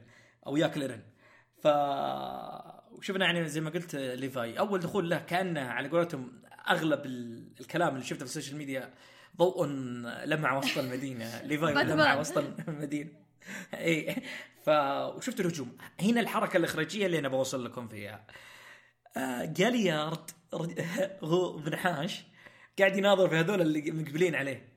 [0.48, 1.02] أو ياكل ايرن
[1.64, 1.68] ف
[2.92, 7.52] وشفنا يعني زي ما قلت آه، ليفاي أول دخول له كأنه على قولتهم أغلب ال-
[7.60, 8.94] الكلام اللي شفته في ال social media
[9.38, 9.66] ضوء
[10.26, 11.42] لمع وسط المدينة.
[11.48, 12.20] ليفاي لمع.
[12.20, 13.10] وسط المدينة.
[13.74, 14.16] اي
[14.64, 14.70] ف
[15.16, 15.78] وشفت الهجوم.
[16.02, 18.28] هنا الحركة الإخراجية اللي أنا بوصل لكم فيها.
[19.18, 20.32] آه جاليارد
[21.24, 22.24] هو بنحاش
[22.80, 24.68] قاعد يناظر في هذول اللي مقبلين عليه.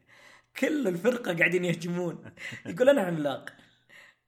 [0.59, 2.25] كل الفرقة قاعدين يهجمون.
[2.67, 3.53] يقول أنا عملاق.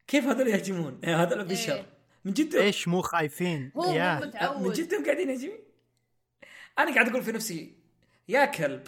[0.06, 1.86] كيف هذول يهجمون؟ آه، هذول بشر إيه.
[2.24, 4.14] من جد إيش مو خايفين؟ هو يا.
[4.14, 5.58] مو من متعود جد قاعدين يهجمون؟
[6.78, 7.72] أنا قاعد أقول في نفسي
[8.28, 8.82] يا كلب.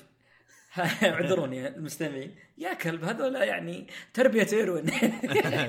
[1.02, 2.34] اعذروني المستمعين.
[2.58, 4.90] يا كلب هذول يعني تربية إيروين.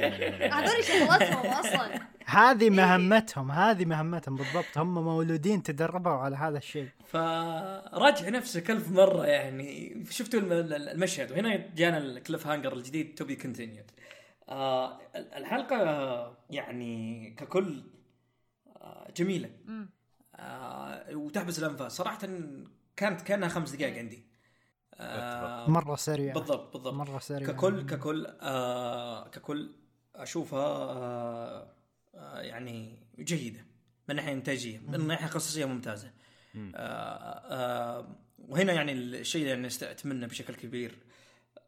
[0.54, 2.00] هذول شغلتهم أصلا.
[2.26, 4.78] هذه مهمتهم هذه مهمتهم بالضبط.
[4.78, 6.88] هم مولودين تدربوا على هذا الشيء.
[7.08, 10.04] فراجع نفسك ألف مرة يعني.
[10.10, 13.92] شفتوا الم- المشهد؟ وهنا جانا ال cliffhanger الجديد to be continued
[15.16, 15.78] الحلقة
[16.50, 17.84] يعني ككل
[18.68, 19.50] آه، جميلة.
[20.36, 21.92] آه، وتحبس الأنفاس.
[21.92, 22.20] صراحة
[22.96, 24.26] كانت كأنها خمس دقائق عندي.
[25.00, 26.34] آه، مرة سريع.
[26.34, 26.94] بالضبط بالضبط.
[26.94, 27.48] مرة سريع.
[27.48, 29.72] ككل ككل آه ككل
[30.16, 31.68] أشوفها آه
[32.16, 33.66] آه يعني جيدة.
[34.10, 36.12] من ناحية إنتاجية من ناحية قصصيه ممتازة.
[36.54, 36.72] مم.
[36.76, 40.98] آه آه وهنا يعني الشيء اللي يعني اتمنى بشكل كبير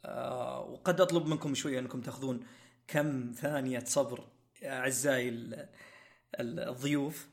[0.06, 2.46] آه وقد أطلب منكم شوية أنكم تأخذون.
[2.88, 4.28] كم ثانية صبر
[4.62, 5.70] يا أعزائي ال-
[6.40, 7.28] ال- الضيوف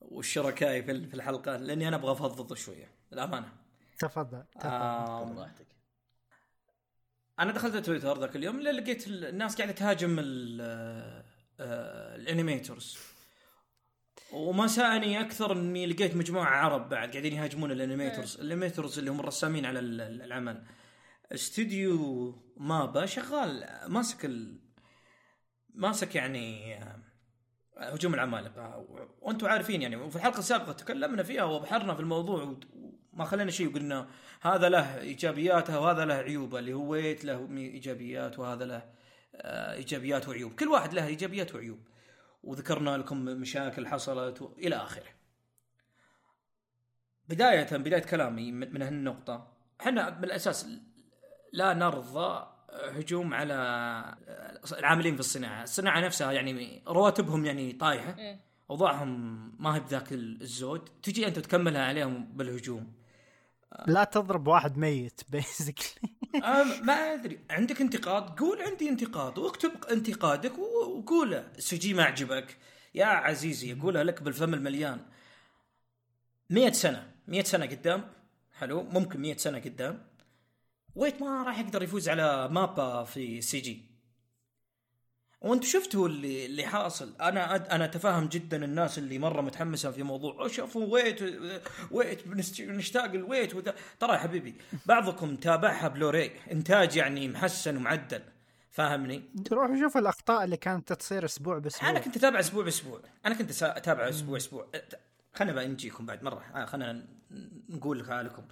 [0.00, 3.52] والشركائي في في الحلقة لأني أنا أبغى افضض شوية للأمانة.
[3.98, 4.66] تفضل تفضل.
[4.70, 5.66] آم، راحتك
[7.38, 10.60] أنا دخلت تويتر ذاك اليوم لقيت الناس قاعدة تهاجم ال-
[11.60, 12.98] آه، ال animators.
[14.32, 18.36] وما ساءني أكثر إني لقيت مجموعة عرب بعد قاعدين يهاجمون ال animators.
[18.40, 20.64] ال animators اللي هم الرسامين على ال- ال- العمل.
[21.32, 24.58] استوديو مابا شغال ماسك ال...
[25.74, 27.00] ماسك يعني آه،
[27.78, 28.86] هجوم العمالقة.
[29.20, 32.56] وأنتم عارفين يعني وفي الحلقة السابقة تكلمنا فيها وبحرنا في الموضوع
[33.12, 34.08] وما خلينا شيء وقلنا
[34.40, 38.82] هذا له إيجابياته وهذا له عيوبه اللي هو ويت له إيجابيات وهذا له
[39.34, 40.52] آه، إيجابيات وعيوب.
[40.54, 41.78] كل واحد له إيجابيات وعيوب.
[42.42, 44.52] وذكرنا لكم مشاكل حصلت و...
[44.58, 45.08] إلى آخره.
[47.28, 49.52] بداية بداية كلامي من هالنقطة.
[49.80, 50.66] إحنا من الاساس
[51.52, 53.54] لا نرضى هجوم على
[54.78, 58.18] العاملين في الصناعة، الصناعة نفسها يعني رواتبهم يعني طايحة.
[58.18, 58.40] إيه.
[58.70, 62.92] اوضاعهم ما هي بذاك الزود، تجي أنت تكملها عليهم بالهجوم.
[63.86, 67.40] لا تضرب واحد ميت basically أم- ما أدري.
[67.50, 69.38] عندك انتقاد؟ قول عندي انتقاد.
[69.38, 71.48] واكتب انتقادك وقوله.
[71.58, 72.56] CG ما عجبك.
[72.94, 75.00] يا عزيزي اقولها لك بالفم المليان.
[76.50, 77.12] مئة سنة.
[77.28, 78.12] مئة سنة قدام.
[78.52, 78.82] حلو.
[78.82, 80.06] ممكن مئة سنة قدام.
[80.94, 83.90] ويت ما راح يقدر يفوز على مابا في CG.
[85.40, 90.02] وانت شفتوا اللي اللي حاصل؟ أنا أد أنا اتفهم جدا الناس اللي مرة متحمسة في
[90.02, 91.22] موضوع شوفوا ويت
[91.90, 92.26] ويت
[92.60, 94.54] نشتاق الويت وذا ترى يا حبيبي
[94.86, 98.22] بعضكم تابعها بلوري إنتاج يعني محسن ومعدل
[98.70, 99.22] فاهمني؟
[99.52, 101.90] روح شوف الأخطاء اللي كانت تصير أسبوع بأسبوع.
[101.90, 103.00] أنا كنت أتابع أسبوع بأسبوع.
[103.26, 104.66] أنا كنت أتابع أسبوع أسبوع
[105.34, 106.44] خلينا بقى نجيكم بعد مرة.
[106.54, 107.06] آه، خلينا
[107.68, 108.42] نقول لك لكم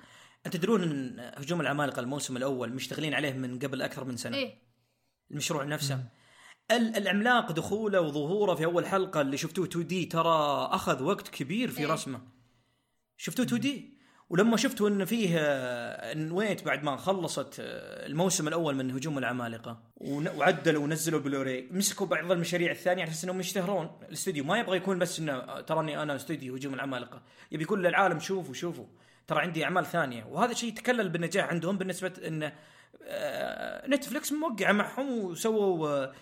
[0.45, 4.55] تدرون إن هجوم العمالقة الموسم الأول مشتغلين عليه من قبل أكثر من سنة؟ إيه.
[5.31, 6.05] المشروع نفسه.
[6.71, 11.71] ال- العملاق دخوله وظهوره في أول حلقة اللي شفتوه 2 دي ترى أخذ وقت كبير
[11.71, 11.93] في إيه.
[11.93, 12.21] رسمه.
[13.17, 13.99] شفتوه 2 دي؟
[14.31, 19.83] ولما شفتوا إن فيه آه، إن ويت بعد ما خلصت الموسم الأول من هجوم العمالقة
[19.97, 23.91] وعدلوا ونزلوا بلوري مسكوا بعض المشاريع الثانية على أساس إنهم يشتهرون.
[24.09, 27.23] الاستوديو ما يبغى يكون بس إنه تراني أنا استوديو هجوم العمالقة.
[27.53, 28.87] يبي يقول للعالم شوفوا شوفوا.
[29.29, 30.25] ترى عندي أعمال ثانية.
[30.25, 32.53] وهذا شيء تكلل بالنجاح عندهم بالنسبة انه
[33.03, 36.13] آه، نتفلكس موقعه معهم وسووا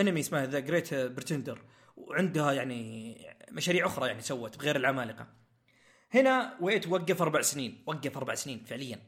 [0.00, 1.62] انمي اسمه The Great Pretender
[1.96, 3.16] وعندها يعني
[3.50, 5.26] مشاريع أخرى يعني سوت بغير العمالقة.
[6.14, 7.82] هنا ويت وقف أربع سنين.
[7.86, 8.98] وقف أربع سنين فعليا.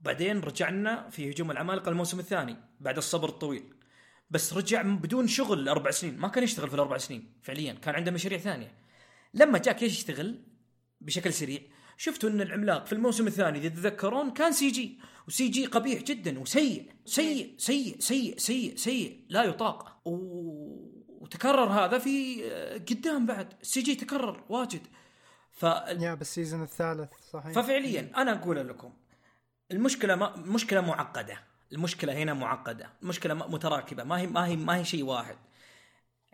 [0.00, 3.74] وبعدين رجعنا في هجوم العمالقة الموسم الثاني بعد الصبر الطويل.
[4.30, 6.18] بس رجع بدون شغل أربع سنين.
[6.18, 7.72] ما كان يشتغل في الأربع سنين فعليا.
[7.72, 8.74] كان عنده مشاريع ثانية.
[9.34, 10.40] لما جاك يشتغل
[11.00, 11.60] بشكل سريع
[12.00, 14.98] شفتوا إن العملاق في الموسم الثاني إذا تتذكرون كان سي جي
[15.28, 20.00] وسي جي قبيح جدا وسيء سيء سيء سيء سيء سيء لا يطاق.
[20.04, 20.14] و...
[21.08, 23.54] وتكرر هذا في آه، قدام بعد.
[23.62, 24.80] CG تكرر واجد.
[25.52, 25.62] ف
[26.00, 27.52] يا بال season الثالث صحيح.
[27.52, 28.92] ففعليا أنا أقول لكم
[29.70, 31.38] المشكلة ما مشكلة معقدة.
[31.72, 32.90] المشكلة هنا معقدة.
[33.02, 34.04] المشكلة متراكبة.
[34.04, 35.36] ما هي ما هي ما هي شيء واحد.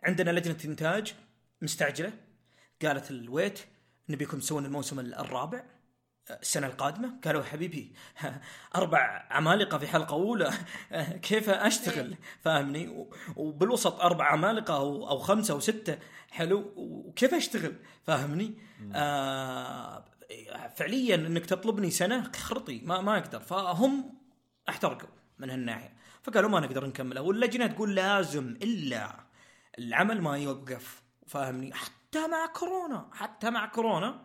[0.05, 1.15] عندنا لجنة إنتاج
[1.63, 2.13] مستعجلة.
[2.83, 3.59] قالت الويت
[4.09, 5.65] نبيكم تسوون الموسم الرابع
[6.31, 7.21] السنة القادمة.
[7.25, 7.93] قالوا حبيبي
[8.77, 10.53] أربع عمالقة في حلقة أولى
[11.23, 15.99] كيف أشتغل؟ فاهمني؟ وبالوسط أربع عمالقة أو, أو خمسة أو ستة.
[16.31, 18.55] حلو وكيف أشتغل؟ فاهمني؟
[18.95, 20.05] آه
[20.77, 23.41] فعليا إنك تطلبني سنة خرطي ما ما أقدر.
[23.41, 24.19] فهم
[24.69, 25.97] احترقوا من هالناحية.
[26.23, 29.17] فقالوا ما نقدر نكمله واللجنة تقول لازم إلا
[29.79, 31.03] العمل ما يوقف.
[31.27, 31.73] فاهمني؟
[32.07, 34.23] حتى مع كورونا حتى مع كورونا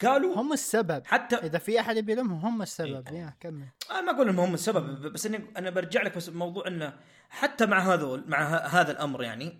[0.00, 1.02] قالوا هم السبب.
[1.06, 3.08] حتى إذا في أحد يبي لهم هم السبب.
[3.08, 3.14] إيه.
[3.18, 3.66] يا كمل.
[3.90, 6.98] أنا ما أقول إنهم هم السبب بس إني أنا برجع لك بس موضوع إنه
[7.30, 9.58] حتى مع هذول مع هذا الأمر يعني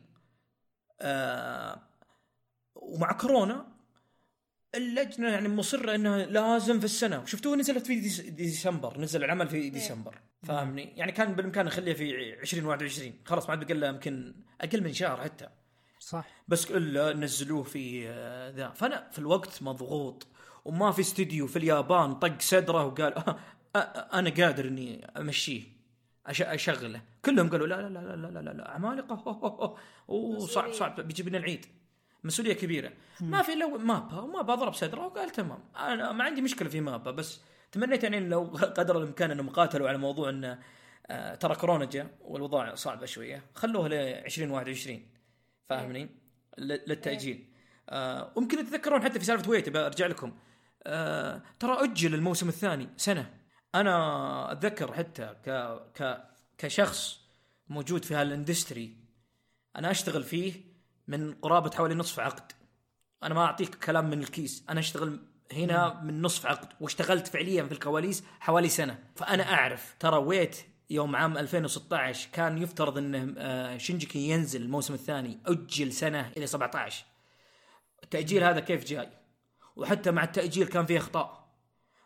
[1.01, 1.83] آه
[2.75, 3.67] ومع كورونا
[4.75, 7.19] اللجنة يعني مصرة إنها لازم في السنة.
[7.23, 12.33] وشفتوه نزلت في ديس- ديسمبر نزل العمل في ديسمبر فاهمني؟ يعني كان بالإمكان نخليه في
[12.41, 15.49] 2021 خلاص ما عاد بقى له يمكن أقل من شهر حتى.
[16.01, 16.25] صح.
[16.49, 18.69] بس إلا نزلوه في آه، ذا.
[18.69, 20.27] فأنا في الوقت مضغوط
[20.65, 23.37] وما في استديو في اليابان طق صدره وقال آه
[23.77, 25.63] آه آه أنا قادر إني أمشيه
[26.29, 27.01] أش- أشغله.
[27.25, 29.23] كلهم قالوا لا لا لا لا لا لا, لا عمالقة
[30.09, 30.73] أوه صعب.
[30.73, 31.01] صعب.
[31.01, 31.67] بيجيب لنا العيد.
[32.25, 32.93] مسؤولية كبيرة.
[33.21, 35.59] ما في الا مابا ومابا ضرب صدره وقال تمام.
[35.77, 37.41] أنا ما عندي مشكلة في مابا بس
[37.73, 38.45] تمنيت يعني لو
[38.79, 40.59] قدر الإمكان أنهم قاتلوا على موضوع انه
[41.07, 45.03] آه، ترى كورونا جاء والوضع صعبه شوية خلوه ل 2021
[45.69, 46.11] فاهمني؟
[46.59, 47.53] ل- للتأجيل.
[47.89, 50.39] آه وممكن تتذكرون حتى في سالفة ويت برجع لكم.
[50.87, 53.35] آه ترى أجل الموسم الثاني سنة.
[53.75, 55.51] أنا أتذكر حتى ك
[56.03, 56.25] ك
[56.59, 57.21] كشخص
[57.69, 58.97] موجود في هال industry
[59.77, 60.53] أنا أشتغل فيه
[61.09, 62.53] من قرابة حوالي نصف عقد.
[63.23, 65.21] أنا ما أعطيك كلام من الكيس أنا أشتغل
[65.53, 68.99] هنا من نصف عقد واشتغلت فعليا في الكواليس حوالي سنة.
[69.17, 70.57] فأنا أعرف ترى ويت
[70.91, 77.05] يوم عام 2016 كان يفترض إنه آه، شينجيكي ينزل الموسم الثاني أجل سنة إلى 17
[78.05, 79.09] التأجيل هذا كيف جاي؟
[79.77, 81.49] وحتى مع التأجيل كان فيه أخطاء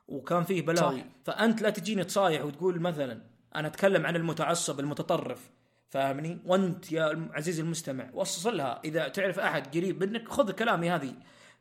[0.09, 1.05] وكان فيه بلاوي.
[1.25, 3.23] فأنت لا تجيني تصايح وتقول مثلا
[3.55, 5.51] أنا أتكلم عن المتعصب المتطرف
[5.91, 11.15] فاهمني؟ وأنت يا عزيزي المستمع وصلها إذا تعرف أحد قريب منك خذ كلامي هذه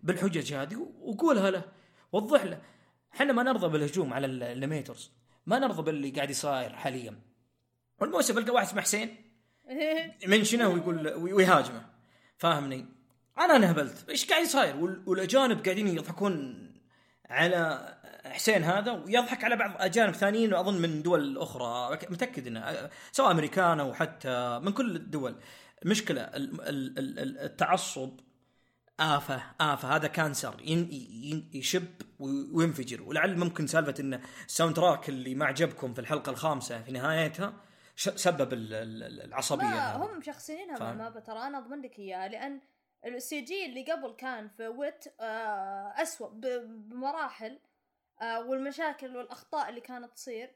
[0.03, 1.63] بالحجج هذه وقولها له
[2.11, 2.61] وضح له.
[3.15, 5.11] إحنا ما نرضى بالهجوم على ال- ال animators
[5.51, 7.15] ما نرضى باللي قاعد يصير حاليا.
[7.99, 9.15] والموسم القى واحد اسمه حسين.
[10.27, 11.85] منشنه ويقول ويهاجمه.
[12.37, 12.85] فاهمني؟
[13.37, 14.09] أنا انهبلت.
[14.09, 16.67] إيش قاعد يصير؟ وال- والأجانب قاعدين يضحكون
[17.29, 17.93] على
[18.25, 21.99] حسين هذا ويضحك على بعض أجانب ثانيين اظن من دول أخرى.
[22.09, 25.35] متأكد انه سواء أمريكان أو حتى من كل الدول.
[25.85, 28.19] مشكلة ال- ال- ال- ال- التعصب
[29.01, 31.87] آفة آفة هذا cancer ين ين يشب
[32.53, 37.53] وينفجر ولعل ممكن سالفة إن ال soundtrack اللي ما عجبكم في الحلقة الخامسة في نهايتها
[37.97, 39.95] سبب ال- ال- العصبية ما.
[39.95, 42.61] هم مشخصنينها فاهم؟ بالمابا ترى أنا أضمن لك اياها لأن
[43.05, 47.59] ال CG اللي قبل كان في ويت آه اسوء ب- بمراحل
[48.21, 50.55] آه والمشاكل والأخطاء اللي كانت تصير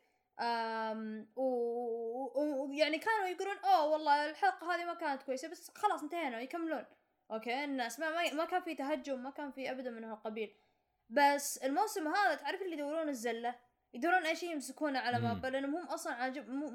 [1.35, 6.83] ويعني كانوا يقولون أوه والله الحلقة هذه ما كانت كويسة بس خلاص انتهينا يكملون
[7.31, 10.55] okay الناس ما ما, كان في تهجم ما كان في ابدا من هالقبيل
[11.09, 13.55] بس الموسم هذا تعرف اللي يدورون الزلة؟
[13.93, 15.19] يدورون أي شيء يمسكونه على.
[15.19, 16.69] مابا لأنهم هم أصلا عاجب مو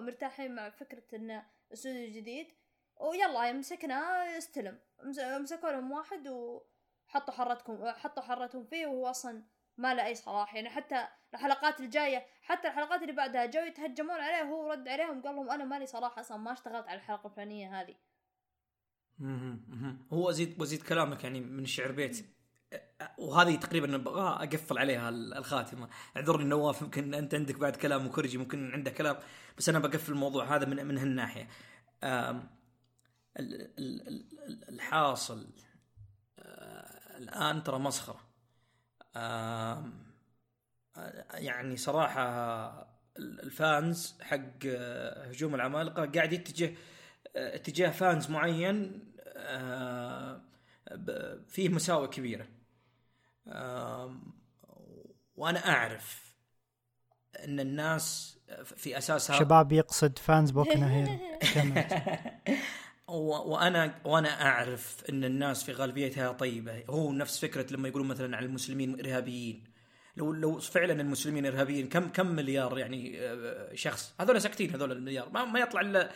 [0.00, 2.52] مرتاحين مع فكرة إنه استوديو جديد.
[3.00, 3.98] ويلا مسكنا
[4.38, 4.78] استلم.
[5.02, 9.42] مس- مسكوا لهم واحد وحطوا حرتكم حطوا حرتهم فيه وهو أصلا
[9.76, 10.54] ما له أي صلاح.
[10.54, 15.36] يعني حتى الحلقات الجاية حتى الحلقات اللي بعدها جو يتهجمون عليه وهو رد عليهم قال
[15.36, 17.94] لهم أنا مالي صلاح أصلا ما اشتغلت على الحلقة الفلانية هذه.
[20.12, 22.26] هو ازيد وازيد كلامك يعني من الشعر بيت.
[23.18, 25.88] وهذه تقريبا أبغى أقفل عليها ال- الخاتمة.
[26.16, 29.16] اعذرني نواف يمكن أنت عندك بعد كلام وكرجي ممكن عنده كلام
[29.58, 31.48] بس أنا بقفل الموضوع هذا من من هالناحية.
[34.68, 35.46] الحاصل
[36.38, 38.20] آه، الآن ترى مسخرة.
[41.34, 46.74] يعني صراحة الفانز حق آه، هجوم العمالقة قاعد يتجه
[47.36, 49.07] آه، اتجاه fans معين
[51.48, 52.46] فيه مساوئ كبيرة.
[55.36, 56.34] وأنا أعرف
[57.44, 58.38] أن الناس
[58.76, 61.18] في أساسها شباب يقصد fans بوكو هيرو.
[61.54, 61.84] كمل.
[63.08, 66.84] و- وأنا وأنا أعرف أن الناس في غالبيتها طيبة.
[66.90, 69.64] هو نفس فكرة لما يقولون مثلا عن المسلمين إرهابيين.
[70.16, 75.28] لو لو فعلا المسلمين إرهابيين كم كم مليار يعني آه، شخص؟ هذول ساكتين هذول المليار.
[75.30, 76.10] ما, ما يطلع إلا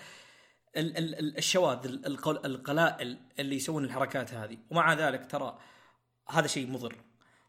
[0.76, 4.58] ال- ال- ال- الشواذ ال- القل- القلائل اللي يسوون الحركات هذه.
[4.70, 5.58] ومع ذلك ترى
[6.28, 6.96] هذا شيء مضر.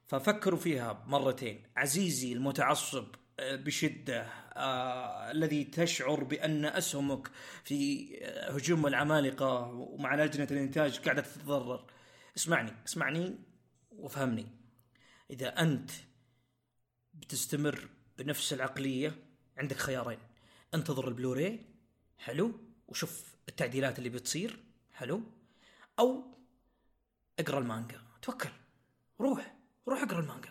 [0.08, 1.64] ففكروا فيها مرتين.
[1.78, 3.08] عزيزي المتعصب
[3.40, 4.22] آه، بشدة
[4.54, 7.28] آه الذي تشعر بأن أسهمك
[7.64, 11.86] في آه، هجوم العمالقة ومع لجنة الإنتاج قاعدة تتضرر.
[12.38, 13.36] اسمعني اسمعني
[13.92, 14.48] وافهمني.
[15.32, 15.92] إذا أنت
[17.14, 19.16] بتستمر بنفس العقلية
[19.58, 20.20] عندك خيارين.
[20.74, 21.60] أنتظر البلوراي
[22.18, 22.52] حلو؟
[22.94, 24.60] وشوف التعديلات اللي بتصير
[24.94, 25.22] حلو؟
[26.00, 26.24] أو
[27.40, 28.02] اقرأ المانجا.
[28.22, 28.50] توكل.
[29.22, 29.56] روح.
[29.88, 30.50] روح اقرأ المانجا.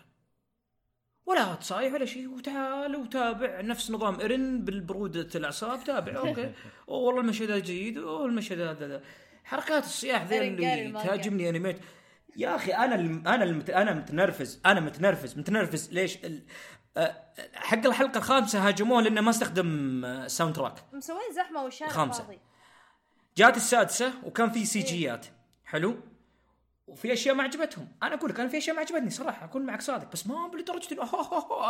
[1.26, 2.28] ولا تصايح ولا شيء.
[2.28, 5.84] وتعال وتابع نفس نظام ايرن بالبرودة الأعصاب.
[5.84, 6.16] تابع.
[6.16, 6.52] okay.
[6.88, 7.98] والله المشهد هذا جيد.
[7.98, 9.02] اوه المشهد هذا.
[9.44, 10.92] حركات الصياح ذي اللي.
[10.92, 11.78] تهاجمني أنيميت.
[12.36, 12.94] يا أخي أنا.
[13.34, 13.44] أنا.
[13.82, 14.60] أنا متنرفز.
[14.66, 15.38] أنا متنرفز.
[15.38, 15.92] متنرفز.
[15.92, 16.18] ليش؟
[17.54, 22.22] حق الحلقة الخامسة هاجموه لأنه ما استخدم soundtrack مسوين زحمة والشارع خامسة.
[22.24, 22.38] فاضي.
[23.36, 25.26] جات السادسة وكان في CG ات.
[25.64, 25.96] حلو.
[26.86, 27.88] وفي أشياء ما عجبتهم.
[28.02, 30.92] أنا أقول لك أنا في أشياء ما عجبتني صراحة أكون معك صادق بس ما لدرجة
[30.94, 31.02] إنه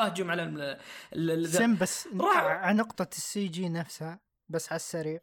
[0.05, 0.79] أهجم على ال-
[1.12, 1.49] ال- ال-.
[1.49, 5.20] سم بس راح- عن نقطة ال CG نفسها بس على السريع.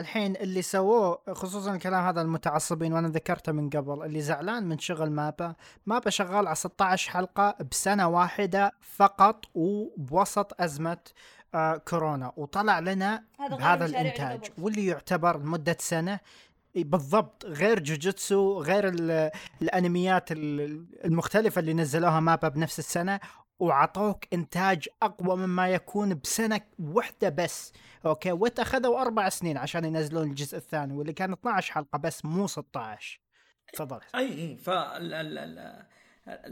[0.00, 5.10] الحين اللي سووه خصوصا الكلام هذا المتعصبين وأنا ذكرته من قبل اللي زعلان من شغل
[5.10, 5.54] مابا.
[5.86, 10.98] مابا شغال على 16 حلقة بسنة واحدة فقط وبوسط أزمة
[11.54, 12.32] آه كورونا.
[12.36, 13.24] وطلع لنا
[13.62, 13.84] هذا
[14.34, 14.50] قبل.
[14.58, 16.20] واللي يعتبر لمدة سنة.
[16.74, 17.44] بالضبط.
[17.46, 19.30] غير جوجيتسو غير ال-
[19.62, 23.20] الأنميات ال- المختلفة اللي نزلوها مابا بنفس السنة.
[23.60, 27.72] وعطوك إنتاج أقوى مما يكون بسنة واحدة بس.
[28.06, 33.20] أوكي؟ واتخذوا أربع سنين عشان ينزلون الجزء الثاني واللي كان 12 حلقة بس مو 16
[33.72, 34.00] تفضل.
[34.14, 34.56] أي أي.
[34.56, 34.70] ف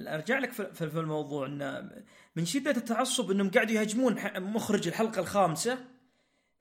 [0.09, 1.91] أرجع لك في الموضوع انه
[2.37, 5.79] من شدة التعصب إنهم قاعدوا يهاجمون مخرج الحلقة الخامسة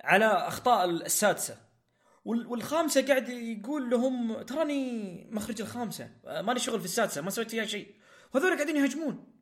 [0.04, 1.58] على أخطاء السادسة.
[2.26, 7.66] وال- والخامسة قاعد يقول لهم تراني مخرج الخامسة مالي شغل في السادسة ما سويت فيها
[7.66, 7.96] شيء.
[8.34, 9.35] وهذول قاعدين يهاجمون.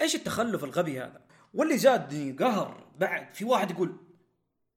[0.00, 1.24] إيش التخلف الغبي هذا؟
[1.54, 3.96] واللي زادني قهر بعد في واحد يقول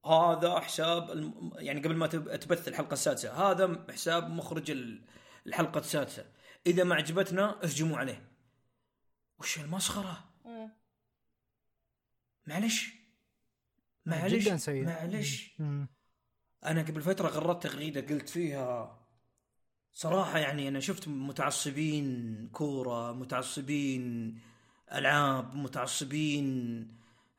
[0.06, 1.52] هذا حساب الم...
[1.56, 5.02] يعني قبل ما تب- تبث الحلقة السادسة هذا حساب مخرج ال-
[5.48, 6.26] الحلقة السادسة.
[6.68, 8.32] إذا ما عجبتنا اهجموا عليه.
[9.40, 10.24] وش المسخرة.
[12.48, 12.94] معلش
[14.06, 14.46] معلش.
[14.46, 14.86] جدا سيء.
[14.86, 15.56] معلش.
[16.66, 18.98] أنا قبل فترة غردت تغريدة قلت فيها.
[19.94, 24.36] صراحة يعني أنا شفت متعصبين كورة متعصبين
[24.94, 26.88] ألعاب متعصبين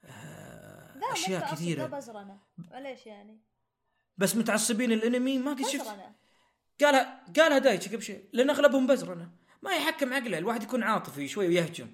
[0.04, 1.86] آه، لا أشياء كثيرة.
[1.86, 3.40] بزرنا معليش يعني.
[4.18, 5.86] بس متعصبين الانمي ما قد شفت.
[6.80, 9.30] قالها قالها دايتشي قبل شيء لأن أغلبهم بزرنة.
[9.62, 11.88] ما يحكم عقله الواحد يكون عاطفي شوي ويهجم.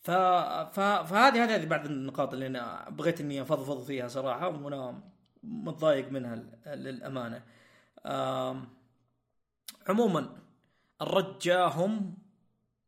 [0.00, 0.10] ف...
[0.10, 0.80] ف...
[0.80, 5.02] فهذه هذه هذه بعض النقاط اللي أنا بغيت إني أفضفض فيها صراحة وأنا
[5.42, 7.42] متضايق منها للأمانة.
[8.06, 8.68] آم...
[9.88, 10.36] عموما
[11.02, 12.18] الرد جاهم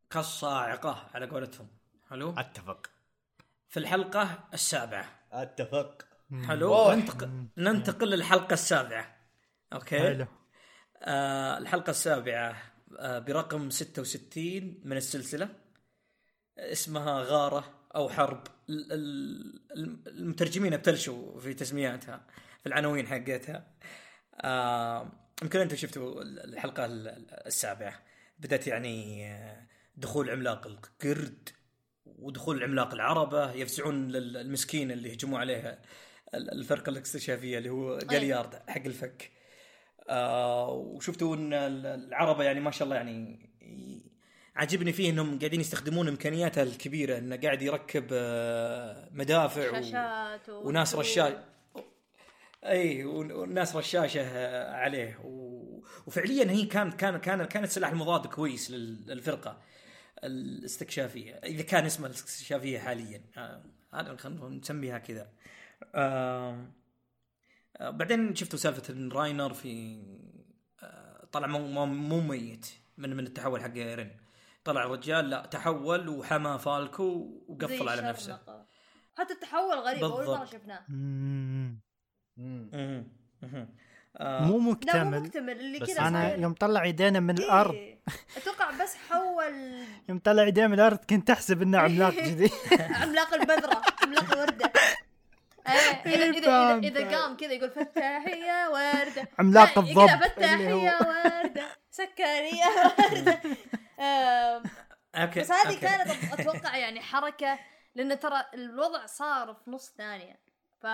[0.09, 1.67] كالصاعقة على قولتهم.
[2.09, 2.89] حلو؟ أتفق.
[3.69, 5.27] في الحلقة السابعة.
[5.31, 6.07] أتفق.
[6.47, 6.91] حلو.
[6.91, 9.17] ننتقل ننتقل للحلقة السابعة.
[9.73, 10.25] أوكي؟ حلو.
[11.01, 12.57] آه الحلقة السابعة
[12.99, 15.49] آه برقم 66 من السلسلة.
[16.57, 18.43] اسمها غارة أو حرب.
[18.69, 22.25] ال- ال- المترجمين ابتلشوا في تسمياتها
[22.61, 23.67] في العناوين حقتها.
[24.41, 25.11] آه
[25.43, 27.99] يمكن أنتم شفتوا الحلقة ال- السابعة.
[28.39, 31.49] بدأت يعني آه، دخول عملاق القرد.
[32.19, 35.79] ودخول العملاق العربة يفزعون لل- المسكين اللي هجموا عليها
[36.35, 39.31] ال- الفرقة الاستشافية اللي هو جاليارد حق الفك.
[40.09, 43.49] آه وشفتوا إن ال- العربة يعني ما شاء الله يعني
[44.55, 49.73] عجبني فيه إنهم قاعدين يستخدمون إمكانياته الكبيرة إنه قاعد يركب آه، مدافع و...
[49.81, 50.67] شاشات و...
[50.67, 51.33] وناس رشاش.
[52.65, 54.21] أي ون- وناس رشاشة
[54.73, 55.19] عليه.
[55.23, 55.57] و...
[56.07, 59.61] وفعليا هي كانت كان كان كانت سلاح المضاد كويس لل- للفرقة.
[60.23, 63.21] الاستكشافية إذا كان اسمها الاستكشافية حاليا.
[63.37, 63.63] آه،
[63.93, 65.31] هذا خلينا نسميها كذا.
[65.95, 66.65] آه،
[67.77, 70.01] آه، بعدين شفتوا سالفة إن راينر في
[70.83, 74.17] آه، طلع مو مو- مو ميت من من التحول حق ايرين
[74.63, 77.03] طلع الرجال لا تحول وحمى فالكو
[77.47, 78.33] وقفل على نفسه.
[79.15, 80.45] حتى التحول غريب أول مرة.
[80.45, 80.85] شفناه.
[84.19, 85.19] آه، مو لا مو مكتمل.
[85.21, 87.73] مكتمل اللي بس كذا أنا يوم طلع يدينا من الأرض.
[87.73, 87.99] إيه.
[88.37, 89.83] أتوقع بس حول.
[90.09, 92.51] يوم طلع يدينا من الأرض كنت أحسب إنه عملاق جديد.
[93.01, 94.71] عملاق البذرة عملاق الورده
[95.67, 95.73] إيه،
[96.05, 97.17] اذا اذا اذا.
[97.17, 99.27] قام كذا يقول فتاحية وردة.
[99.39, 100.23] عملاق لا، الضب.
[100.25, 101.67] فتاحية وردة.
[101.91, 102.65] سكرية
[102.99, 103.41] وردة.
[105.15, 105.79] أوكي بس هذه.
[105.79, 106.09] كانت
[106.39, 107.59] أتوقع يعني حركة
[107.95, 110.39] لأن ترى الوضع صار في نص ثانية.
[110.81, 110.87] ف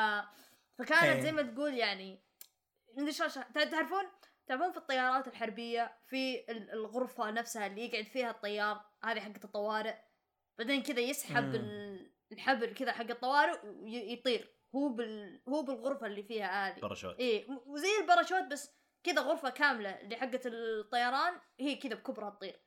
[0.80, 1.21] فكانت إيه.
[1.21, 2.22] زي ما تقول يعني
[2.98, 4.04] مدري شلون تعرفون
[4.48, 9.96] تعرفون في الطيارات الحربية في ال- الغرفة نفسها اللي يقعد فيها الطيار هذه حقت الطوارئ.
[10.58, 11.56] بعدين كذا يسحب
[12.32, 16.80] الحبل كذا حق الطوارئ ويطير هو بال هو بالغرفة اللي فيها هذه.
[16.80, 18.72] باراشوت م- وزي الباراشوت بس
[19.04, 22.60] كذا غرفة كاملة اللي حقت الطيران هي كذا بكبرها تطير.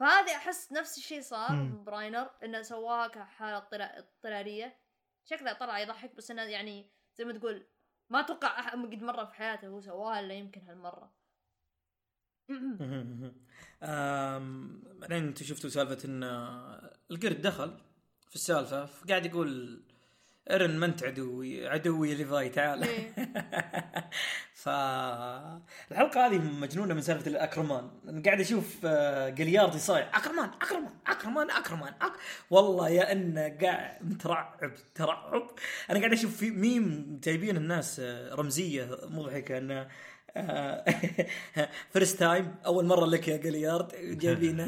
[0.00, 1.62] فهذه أحس نفس الشيء صار.
[1.86, 4.80] براينر إنه سواها كحالة اضطرا- اضطراريه
[5.24, 7.66] شكله طلع يضحك بس إنه يعني زي ما تقول
[8.10, 11.12] ما أتوقع أح- قد مرة في حياته هو سواها إلا يمكن هالمرة.
[15.00, 17.78] بعدين أنتم شفتوا سالفة إن آه، القرد دخل
[18.28, 19.82] في السالفة فقاعد يقول
[20.50, 22.82] إيرن ما أنت عدوي عدوي ليفاي تعال.
[22.82, 23.12] إيه.
[24.54, 27.90] فالحلقه هذه مجنونة من سالفة الأكرمان.
[28.08, 32.12] أنا قاعد أشوف آه، جليارد يصايح أكرمان أكرمان أكرمان أكرمان أك...
[32.50, 35.50] والله يا إنه قاعد مترعب ترعب.
[35.90, 39.88] أنا قاعد أشوف في ميم جايبين الناس آه، رمزية مضحكة إنه
[41.92, 44.60] first time أول مرة لك يا جليارد جايبين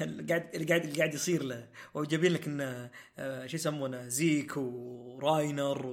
[0.00, 1.68] اللي قاعد اللي قاعد اللي قاعد يصير له.
[1.94, 5.86] وجايبين لك انه آه، شو يسمونه زيك وراينر.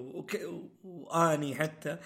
[0.84, 1.98] وآني حتى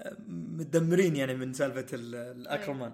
[0.00, 2.92] آه، متدمرين يعني من سالفة ال- الأكرمان.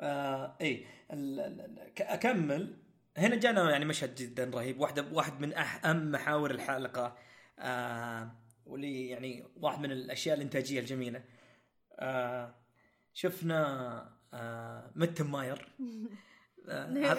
[0.00, 2.76] آه اي ال- ك- أكمل.
[3.16, 7.16] هنا جانا يعني مشهد جدا رهيب واحدة واحد من أهم محاور الحلقة.
[7.58, 8.32] آه
[8.66, 11.22] واللي يعني واحد من الأشياء الإنتاجية الجميلة.
[12.00, 12.54] آه
[13.22, 13.58] شفنا
[14.34, 15.68] آه متن ماير.
[16.68, 17.14] آه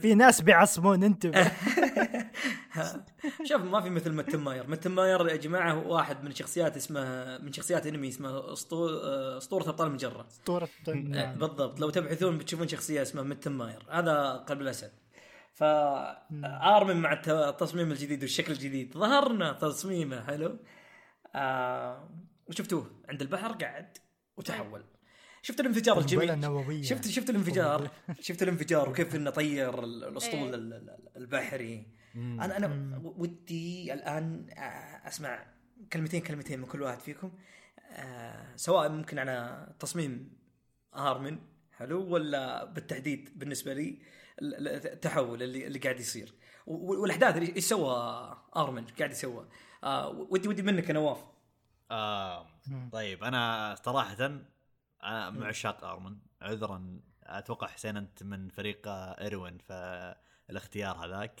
[0.00, 1.42] في ناس بيعصمون انتبه
[3.48, 4.70] شوف ما في مثل متن ماير.
[4.70, 8.52] متن ماير يا جماعة هو واحد من شخصيات اسمه من شخصيات انمي اسمه آه،
[9.38, 10.26] اسطورة ابطال المجرة.
[10.30, 11.38] اسطورة آه، نعم.
[11.38, 11.80] بالضبط.
[11.80, 13.86] لو تبحثون بتشوفون شخصية اسمها متن ماير.
[13.90, 14.92] هذا قلب الأسد.
[15.54, 18.94] فارمن مع الت- التصميم الجديد والشكل الجديد.
[18.98, 20.24] ظهرنا تصميمه.
[20.24, 20.56] حلو؟
[21.34, 22.08] آه
[22.52, 23.98] وشفتوه عند البحر قاعد
[24.36, 24.84] وتحول.
[25.42, 27.90] شفت الانفجار الجميل؟ شفت شفت الانفجار؟
[28.20, 30.54] شفت الانفجار وكيف إنه طير ال- الأسطول إيه.
[30.54, 31.86] ال- ال- البحري.
[32.14, 34.46] أنا أنا ودي الآن
[35.06, 35.46] أسمع
[35.92, 37.32] كلمتين كلمتين من كل واحد فيكم.
[37.92, 40.32] آه، سواء ممكن على تصميم
[40.94, 41.38] هارمن
[41.72, 43.98] حلو ولا بالتحديد بالنسبة لي
[44.42, 46.34] ال- ال- التحول اللي اللي قاعد يصير.
[46.66, 47.94] والأحداث اللي- إيش سوى
[48.56, 49.48] ارمن قاعد يسوى.
[49.84, 51.18] آه ودي ودي منك يا نواف.
[51.92, 52.46] آه
[52.92, 54.16] طيب أنا صراحة
[55.04, 61.40] أنا من عشاق ارمن عذرا أتوقع حسين أنت من فريق إيروين فالاختيار هذاك.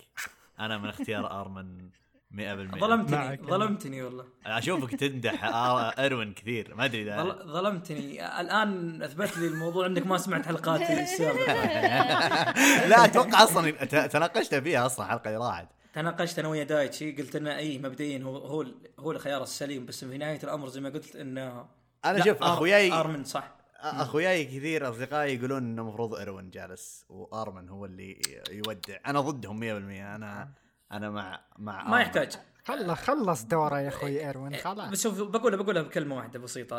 [0.60, 1.90] أنا من اختيار ارمن
[2.32, 2.34] 100%
[2.78, 3.36] ظلمتني.
[3.46, 4.24] ظلمتني والله.
[4.46, 8.40] أشوفك تمدح آه، إيروين كثير ما أدري إذا ظل- ظلمتني.
[8.40, 11.02] الآن أثبت لي الموضوع إنك ما سمعت حلقاتي.
[11.02, 11.52] السابقه
[12.90, 13.70] لا أتوقع أصلا
[14.06, 15.68] تناقشنا فيها أصلا الحلقة اللي راحت.
[15.92, 18.66] تناقشت أنا ويا دايتشي قلت إنه اي مبدئيا هو هو
[18.98, 21.66] هو الخيار السليم بس في نهاية الأمر زي ما قلت إنه
[22.04, 23.56] أنا شوف اخوياي آرمن صح.
[23.80, 28.20] أخوياي كثير أصدقائي يقولون إنه المفروض إيروين جالس وآرمن هو اللي
[28.50, 28.98] يودع.
[29.06, 30.48] أنا ضدهم 100% أنا
[30.92, 32.00] أنا مع مع ما آرمن.
[32.00, 32.32] يحتاج.
[32.64, 34.90] خلص خلص دوره يا أخوي إيروين خلاص.
[34.90, 36.76] بس شوف بقولها بقولها بكلمة واحدة بسيطة.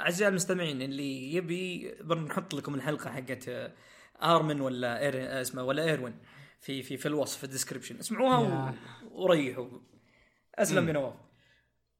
[0.00, 3.72] أعزائي المستمعين اللي يبي بنحط لكم الحلقة حقت
[4.22, 5.40] آرمن ولا إير...
[5.40, 6.18] اسمه ولا إيروين.
[6.60, 8.74] في في في الوصف في ال description اسمعوها و...
[9.22, 9.68] وريحوا.
[10.54, 11.14] أسلم يا نواف.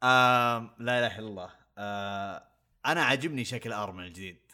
[0.02, 1.50] آم لا إله إلا الله.
[1.78, 2.42] آه
[2.86, 4.52] أنا عاجبني شكل أرمن الجديد.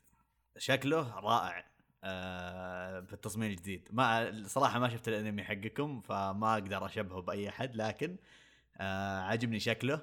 [0.58, 1.64] شكله رائع.
[2.04, 3.88] آه بالتصميم الجديد.
[3.92, 8.16] ما صراحة ما شفت الأنمي حقكم فما أقدر أشبهه بأي أحد لكن
[8.76, 10.00] آه عاجبني شكله.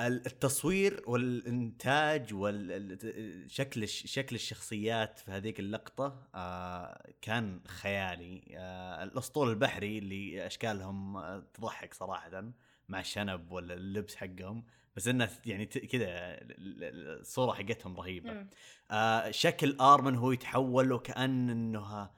[0.00, 8.42] التصوير والإنتاج وشكل شكل الشخصيات في هذيك اللقطة آه كان خيالي.
[8.56, 12.44] آه الأسطول البحري اللي أشكالهم آه، تضحك صراحة
[12.88, 14.64] مع الشنب ولا اللبس حقهم.
[14.96, 18.46] بس إنه يعني كذا ال- ال- الصورة حقتهم رهيبة.
[18.90, 22.10] آه شكل آرمن هو يتحول وكان انه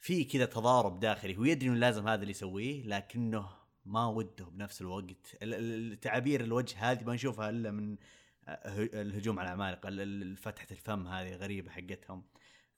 [0.00, 1.36] في كذا تضارب داخلي.
[1.36, 6.40] هو يدري إنه لازم هذا اللي يسويه لكنه ما وده بنفس الوقت ال- ال- التعابير
[6.44, 7.96] الوجه هذه ما نشوفها إلا من
[8.48, 12.22] آه، الهجوم على العمالقه ال- ال- فتحة الفم هذه غريبة حقتهم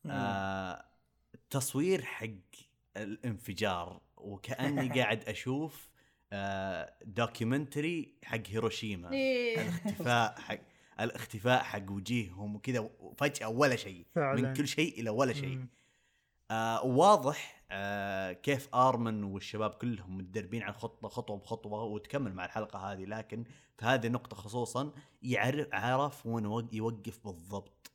[0.07, 0.85] آه
[1.35, 2.27] التصوير حق
[2.97, 5.89] الانفجار وكأني قاعد أشوف
[6.33, 9.61] آه documentary حق هيروشيما إيه.
[9.63, 10.59] الاختفاء حق
[11.01, 14.07] الاختفاء حق وجيههم وكذا فجاه ولا شيء.
[14.17, 15.67] من كل شيء إلى ولا شيء.
[16.51, 22.79] آه واضح آه كيف آرمن والشباب كلهم متدربين على خطة خطوة بخطوة وتكمل مع الحلقة
[22.93, 23.45] هذه لكن
[23.79, 24.93] في هذه النقطة خصوصا
[25.23, 27.91] يعرف عرف وين وق- يوقف بالضبط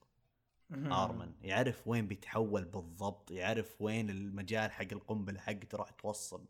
[0.92, 1.32] آرمن.
[1.42, 6.46] يعرف وين بيتحول بالضبط يعرف وين المجال حق القنبلة حقته راح توصل.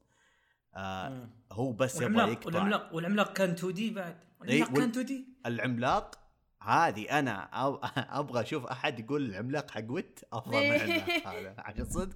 [0.76, 1.30] آه.
[1.52, 2.45] هو بس يبغى يقطع.
[2.45, 6.20] والعملاق والعملاق كان 2D بعد؟ العملاق كان 2D؟ العملاق
[6.64, 7.49] هذه أنا
[8.20, 11.55] أبغى أشوف أحد يقول العملاق حق ويت؟ أفضل من العملاق هذا.
[11.57, 12.16] عشان صدق.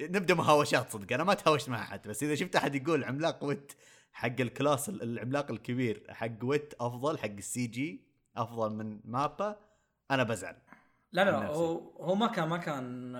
[0.00, 1.12] نبدأ مهاوشات صدق.
[1.12, 3.72] أنا ما تهاوشت مع أحد بس إذا شفت أحد يقول عملاق ويت
[4.12, 8.00] حق ال colossal ال- العملاق الكبير حق ويت أفضل حق ال CG
[8.36, 9.56] أفضل من مابا
[10.10, 10.56] أنا بزعل.
[11.12, 11.46] لا لا.
[11.46, 13.12] هو هو ما كان ما كان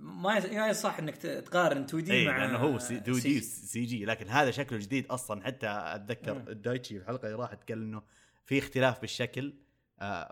[0.00, 3.44] ما يص- ما يصح إنك تقارن 2D اي مع لأنه هو C 2D CG.
[3.44, 4.04] CG.
[4.04, 5.44] لكن هذا شكله جديد أصلا.
[5.44, 6.48] حتى أتذكر مم.
[6.48, 8.02] الدايتشي في الحلقة اللي راحت قال إنه
[8.44, 9.54] في اختلاف بالشكل.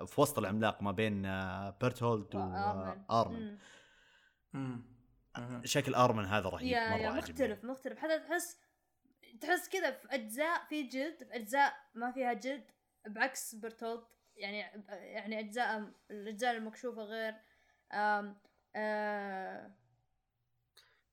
[0.06, 2.34] في وسط العملاق ما بين آه بيرتولد.
[2.34, 3.58] وارمن.
[4.52, 4.94] مم.
[5.64, 7.18] شكل آرمن هذا رهيب يا مرة يا عجبني.
[7.32, 8.58] مختلف مختلف حتى تحس
[9.40, 12.64] تحس كذا في أجزاء في جلد في أجزاء ما فيها جلد
[13.08, 14.04] بعكس برتولد
[14.36, 14.58] يعني
[14.90, 17.34] يعني أجزاء الأجزاء المكشوفة غير
[17.92, 18.36] آم
[18.76, 19.70] آه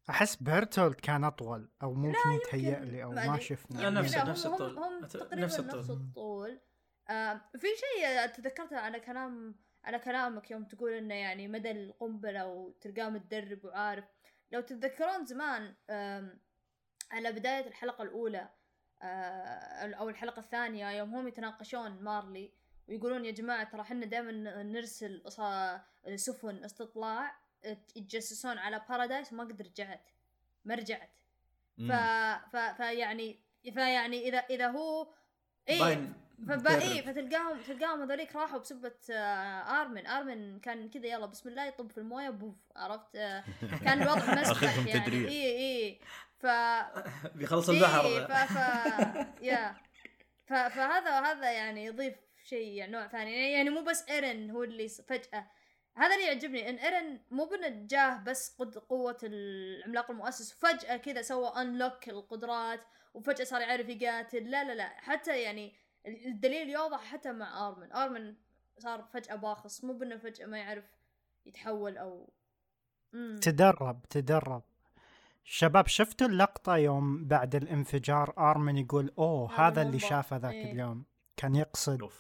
[0.10, 2.80] أحس بيرتولد كان أطول أو ممكن يتهيأ.
[2.80, 3.40] لي أو ما.
[3.40, 4.78] شفنا لا، نفس- هم- نفس هم- الطول.
[4.78, 5.80] هم نفس تقريبا نفس الطول.
[5.80, 6.60] نفس الطول
[7.12, 13.10] آه في شيء تذكرته على كلام على كلامك يوم تقول إنه يعني مدى القنبلة وتلقاه
[13.10, 14.06] متدرب وعارف
[14.52, 16.40] لو تتذكرون زمان آم،
[17.12, 18.50] على بداية الحلقة الأولى
[19.02, 22.52] آه، أو الحلقة الثانية يوم هم يتناقشون مارلي
[22.88, 25.24] ويقولون يا جماعة ترى إحنا دائما نرسل
[26.16, 27.36] سفن استطلاع
[27.96, 30.10] يتجسسون على بارادايس وما قد رجعت
[30.66, 31.10] ما رجعت
[31.78, 31.82] ف...
[31.82, 32.40] مم.
[32.52, 32.56] ف...
[32.58, 33.40] فيعني
[33.74, 35.14] فيعني إذا إذا هو
[35.70, 36.14] إيه
[36.48, 36.82] فبا.
[36.82, 40.08] إيه فتلقاهم تلقاهم هذوليك راحوا بسبة آه آرمن.
[40.08, 43.44] آرمن كان كذا يلا بسم الله يطب في الموية بوف عرفت؟ آه
[43.86, 45.00] كان الوضع مسخ يعني.
[45.00, 45.28] تدريب.
[45.28, 46.00] إيه إيه.
[46.40, 46.46] ف
[47.38, 48.58] بيخلص إيه البحر ف ف
[49.50, 49.76] يا.
[50.46, 50.54] ف...
[50.54, 52.16] فهذا هذا يعني يضيف
[52.46, 53.52] شيء يعني نوع ثاني.
[53.52, 55.48] يعني مو بس إيرن هو اللي فجأة.
[55.98, 60.54] هذا اللي يعجبني إن إيرن مو بانه جاه بس قد قوة العملاق المؤسس.
[60.56, 62.82] وفجأة كذا سوى unlock القدرات
[63.14, 64.52] وفجأة صار يعرف يقاتل.
[64.52, 64.90] لا لا لا.
[64.90, 65.74] حتى يعني
[66.08, 67.92] الدليل يوضح حتى مع آرمن.
[67.92, 68.36] آرمن
[68.80, 70.84] صار فجأة باخص مو بأنه فجأة ما يعرف
[71.46, 72.30] يتحول أو
[73.14, 73.40] مم.
[73.42, 74.64] تدرب تدرب.
[75.44, 80.00] شباب شفتوا اللقطة يوم بعد الانفجار آرمن يقول أوه هذا هذا اللي.
[80.00, 80.72] شافه ذاك إيه.
[80.72, 81.06] اليوم.
[81.38, 82.12] كان يقصد وش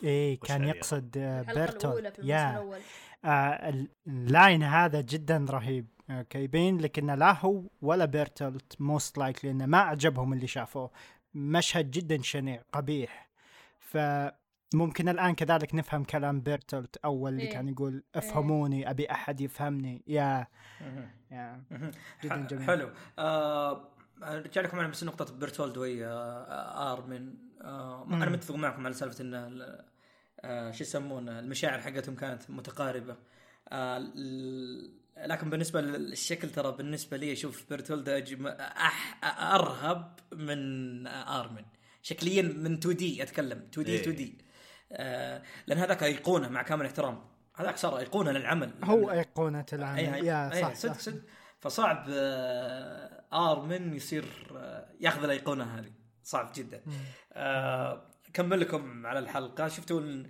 [0.47, 2.79] كان؟ يقصد آه، بيرتولد يا الأول.
[3.25, 5.87] آه اللاين هذا جدا رهيب.
[6.09, 10.91] okay يبين لك إنه لا هو ولا بيرتلت most likely إنه ما عجبهم اللي شافوه.
[11.33, 13.30] مشهد جدا شنيع قبيح.
[13.91, 17.53] فممكن الآن كذلك نفهم كلام بيرتلت أول اللي إيه.
[17.53, 20.03] كان يقول افهموني أبي أحد يفهمني.
[20.07, 20.47] يا.
[21.31, 21.63] يا.
[22.23, 22.63] جدا جميل.
[22.63, 22.89] حلو.
[23.19, 23.87] آه
[24.23, 28.29] ارجع لكم على بس نقطة بيرتولد ويا آه ارمن آه أنا.
[28.29, 29.33] متفق معكم على سالفة إن
[30.39, 33.15] آه شو يسمونه المشاعر حقتهم كانت متقاربة.
[33.69, 34.11] آه
[35.17, 38.47] لكن بالنسبة للشكل ترى بالنسبة لي أشوف بيرتولد أجم...
[38.47, 39.19] أح...
[39.53, 41.65] أرهب من ارمن
[42.01, 44.01] شكليا من 2 دي أتكلم 2 دي إيه.
[44.01, 44.37] 2 دي
[44.91, 47.21] آه لأن هذاك أيقونة مع كامل احترام
[47.55, 48.71] هذاك صار أيقونة للعمل.
[48.83, 50.99] هو أيقونة العمل اي يا اي صح صدق صح.
[50.99, 51.21] صدق.
[51.59, 54.25] فصعب آه، آرمن يصير
[54.55, 55.91] آه، ياخذ الأيقونة هذه.
[56.23, 56.81] صعب جدا.
[57.33, 59.67] آه، اكمل لكم على الحلقة.
[59.67, 60.27] شفتوا ال-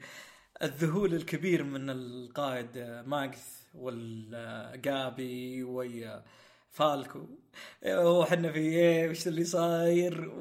[0.64, 6.24] الذهول الكبير من القائد آه، ماجث والجابي ويا
[6.72, 7.28] فالكو.
[7.88, 10.32] وحنا في إيه؟ وش اللي صاير؟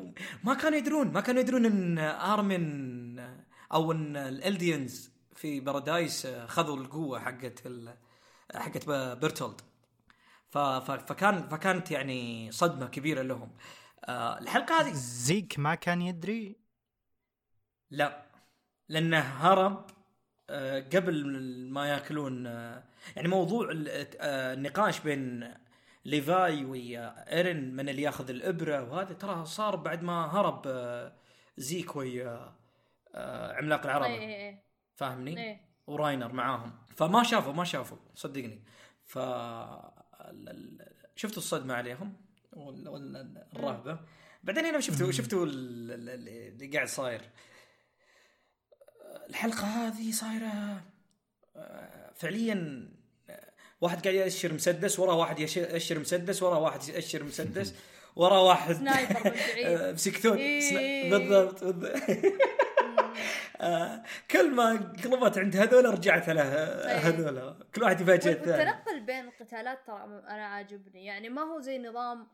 [0.44, 3.18] ما كانوا يدرون ما كانوا يدرون إن أرمن
[3.72, 7.94] أو إن الألديانز في بارادايس خذوا القوة حقت ال...
[8.54, 9.60] حقت بيرتولد.
[10.50, 13.50] فكان فكانت يعني صدمة كبيرة لهم.
[14.04, 16.56] آه الحلقة هذه زيك ما كان يدري؟
[17.90, 18.22] لا.
[18.88, 19.86] لأنه هرب
[20.50, 21.26] آه، قبل
[21.70, 22.84] ما يأكلون آه،
[23.16, 23.88] يعني موضوع ال-
[24.20, 25.54] النقاش بين
[26.04, 31.12] ليفاي ويا إيرن من اللي ياخذ الإبرة وهذا ترى صار بعد ما هرب آه،
[31.56, 32.54] زيك ويا
[33.14, 34.58] آه، عملاق اي العرب اي اي
[34.94, 36.72] فاهمني؟ اي وراينر معاهم.
[36.96, 37.98] فما شافوا ما شافوا.
[38.14, 38.64] صدقني.
[39.04, 39.18] ف
[41.16, 42.16] شفتوا الصدمة عليهم؟
[42.52, 44.00] وال- وال- الرهبة.
[44.42, 47.20] بعدين هنا شفتوا شفتوا ال- ال- ال- اللي قاعد صاير.
[49.30, 50.82] الحلقة هذه صايرة
[51.56, 52.88] آه، فعليا
[53.80, 57.74] واحد قاعد يأشر مسدس وراه واحد يأشر مسدس وراه واحد يأشر مسدس
[58.16, 59.66] وراه واحد sniper بعيد.
[59.66, 61.10] آه، إيه.
[61.10, 61.62] بالضبط.
[63.60, 66.96] آه، كل ما قلبت عند هذول رجعت له أي.
[66.96, 71.78] هذول كل واحد يفاجئ الثاني والتنقل بين القتالات ترى أنا عاجبني يعني ما هو زي
[71.78, 72.26] نظام.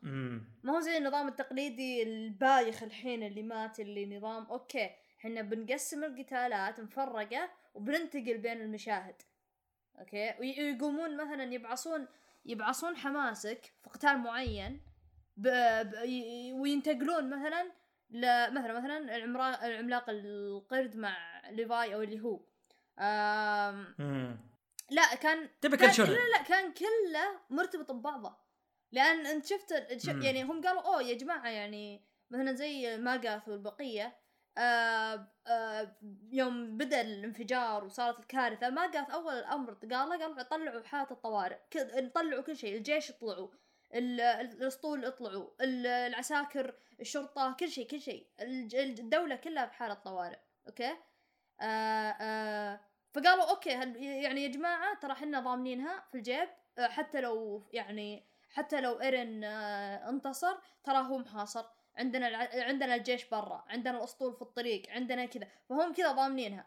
[0.63, 6.81] ما هو زي النظام التقليدي البايخ الحين اللي مات اللي نظام okay إحنا بنقسم القتالات
[6.81, 9.23] مفرقة وبننتقل بين المشاهد
[9.99, 12.07] okay وي- ويقومون مثلا يبعصون
[12.45, 14.81] يبعصون حماسك في قتال معين
[15.37, 15.49] ب...
[15.83, 15.95] ب...
[16.61, 17.73] وينتقلون مثلا
[18.11, 18.55] ل...
[18.55, 19.67] مثلا مثلا العمرا...
[19.67, 21.17] العملاق القرد مع
[21.51, 22.41] ليفاي أو اللي هو
[22.99, 24.39] آم...
[24.91, 26.05] لا كان تبي كان؟ لا
[26.39, 28.37] لا كان كله مرتبط ببعضه
[28.93, 30.23] لأن أنت شفت ال- ش- مم.
[30.23, 34.17] يعني هم قالوا أوه يا جماعة يعني مثلا زي ماجاث والبقية
[34.59, 35.29] آه آه
[36.33, 41.59] يوم بدأ الانفجار وصارت الكارثة ماجاث أول الأمر قال طلعوا حاله الطوارئ
[42.15, 43.13] طلعوا كل شيء الجيش
[43.95, 50.97] ال- الأسطول اطلعوا ال- العساكر الشرطة كل شيء كل شيء الدولة كلها بحاله طوارئ okay؟
[51.61, 51.65] آه
[52.21, 52.81] آه
[53.15, 56.49] فقالوا okay يعني يا جماعة ترى إحنا ضامنينها في الجيب
[56.79, 61.65] آه، حتى لو يعني حتى لو ايرن انتصر ترى هو محاصر.
[61.99, 62.65] عندنا الع...
[62.67, 66.67] عندنا الجيش برا عندنا الأسطول في الطريق عندنا كذا فهم كذا ضامنينها.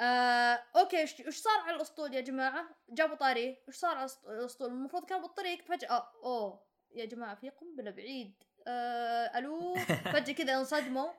[0.00, 5.04] آه، okay إيش صار على الأسطول يا جماعة؟ جابوا طاريه إيش صار على الأسطول؟ المفروض
[5.04, 6.12] كان بالطريق فجأة.
[6.24, 6.64] أوه
[6.94, 8.44] يا جماعة في قنبلة بعيد.
[8.66, 9.74] آه ألو؟
[10.14, 11.10] فجأة كذا انصدموا.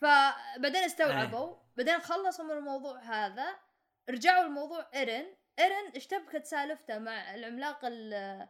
[0.00, 1.56] فبعدين استوعبوا.
[1.76, 3.56] بعدين خلصوا من الموضوع هذا.
[4.10, 5.26] رجعوا لموضوع إيرن.
[5.58, 8.48] إيرن اشتبكت سالفته مع العملاق ال-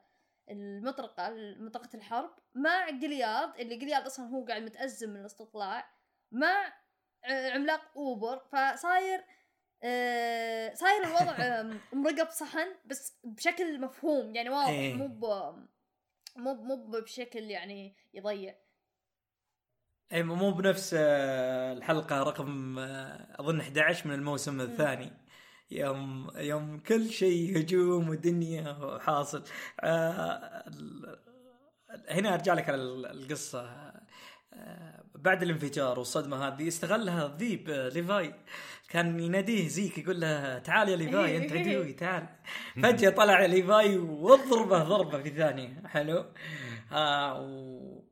[0.50, 5.90] المطرقة مطرقة الحرب مع قاليارد اللي قاليارد أصلا هو قاعد متأزم من الاستطلاع
[6.32, 6.72] مع
[7.24, 8.38] عملاق أوبر.
[8.38, 9.24] فصاير
[9.82, 11.62] آه، صاير الوضع
[11.92, 14.34] مرقب صحن بس بشكل مفهوم.
[14.34, 14.94] يعني واضح إيه.
[14.94, 15.08] مو
[16.36, 18.54] مو مو بشكل يعني يضيع.
[20.12, 25.12] اي مو بنفس آه، الحلقة رقم آه، أظن 11 من الموسم الثاني.
[25.70, 29.42] يوم يوم كل شيء هجوم ودنيا وحاصل
[29.80, 30.64] آه،
[32.08, 33.70] هنا أرجع لك على ال- القصة.
[34.54, 38.34] آه، بعد الانفجار والصدمة هذه استغلها الذيب آه، ليفاي.
[38.88, 42.26] كان يناديه زيك يقول له تعال يا ليفاي أنت عدوي تعال.
[42.82, 46.24] فجأة طلع ليفاي واضربه ضربة في ثانية حلو؟
[46.92, 48.02] آه و...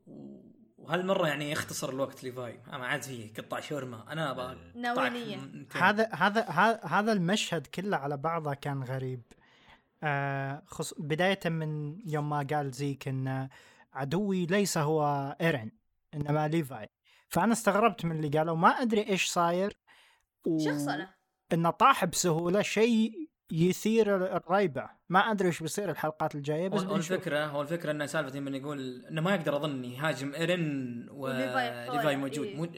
[0.88, 2.60] وهالمرة يعني يختصر الوقت ليفاي.
[2.66, 4.12] ما عاد فيه قطع شاورما.
[4.12, 4.56] أنا أبغى.
[5.36, 5.82] منتين.
[5.82, 6.42] هذا هذا
[6.84, 9.22] هذا المشهد كله على بعضه كان غريب.
[10.02, 13.48] آه خص بداية من يوم ما قال زيك إن
[13.92, 15.70] عدوي ليس هو ايرن
[16.14, 16.88] إنما ليفاي.
[17.28, 19.78] فأنا استغربت من اللي قالوا ما أدري إيش صاير.
[20.46, 20.58] و...
[20.58, 21.14] شخصنة
[21.52, 22.62] إنه طاح بسهولة.
[22.62, 27.90] شيء يثير الريبة ما أدري وش بيصير الحلقات الجاية بس هو بنشوف الفكرة هو الفكرة
[27.90, 32.56] إن سالفة من يقول إنه ما يقدر أظن يهاجم إيرن وليفاي موجود إيه.
[32.56, 32.68] مو...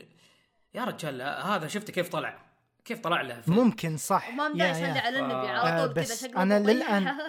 [0.75, 2.39] يا رجال هذا شفته كيف طلع
[2.85, 4.69] كيف طلع له في- ممكن صح وما مدى يا.
[4.71, 6.39] يصلي على النبي آه، على طول كذا بس وطيح.
[6.43, 7.11] للآن-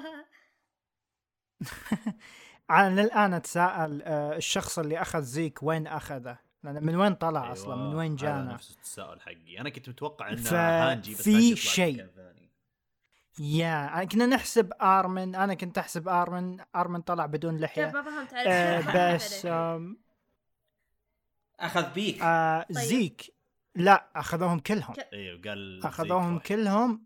[2.71, 7.75] أنا الان أتساءل آه، الشخص اللي أخذ زيك وين أخذه؟ من وين طلع أيوة، أصلا؟
[7.75, 11.55] من وين هذا جانا؟ نفس التساؤل حقي أنا كنت متوقع إنه ف- هانجي بس في
[11.55, 12.07] شيء.
[13.39, 18.33] يا كنا نحسب ارمن أنا كنت أحسب ارمن ارمن طلع بدون كيف لحيه ما فهمت
[18.33, 19.45] عليك آه، ما بس.
[19.45, 20.01] آم،
[21.59, 22.77] أخذ بيك آه طيب.
[22.77, 23.35] زيك
[23.75, 27.05] لا أخذوهم كلهم أيوه قال أخذوهم زيك كلهم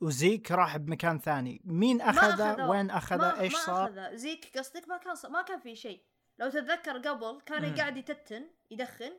[0.00, 2.68] وزيك راح بمكان ثاني مين ما أخذه.
[2.68, 4.14] وين أخذه ما إيش ما صار أخذه.
[4.14, 5.26] زيك قصدك ما كان ص...
[5.26, 6.02] ما كان في شيء
[6.38, 7.76] لو تتذكر قبل كان مم.
[7.76, 9.12] قاعد يتتن يدخن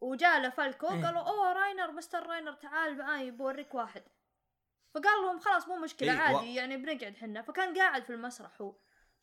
[0.00, 1.04] وجاء له فالكو إيه.
[1.06, 4.02] قالوا أوه راينر مستر راينر تعال معاي بوريك واحد
[4.94, 7.42] فقال لهم خلاص مو مشكلة إيه، عادي و- يعني بنقعد حنا.
[7.42, 8.74] فكان قاعد في المسرح هو.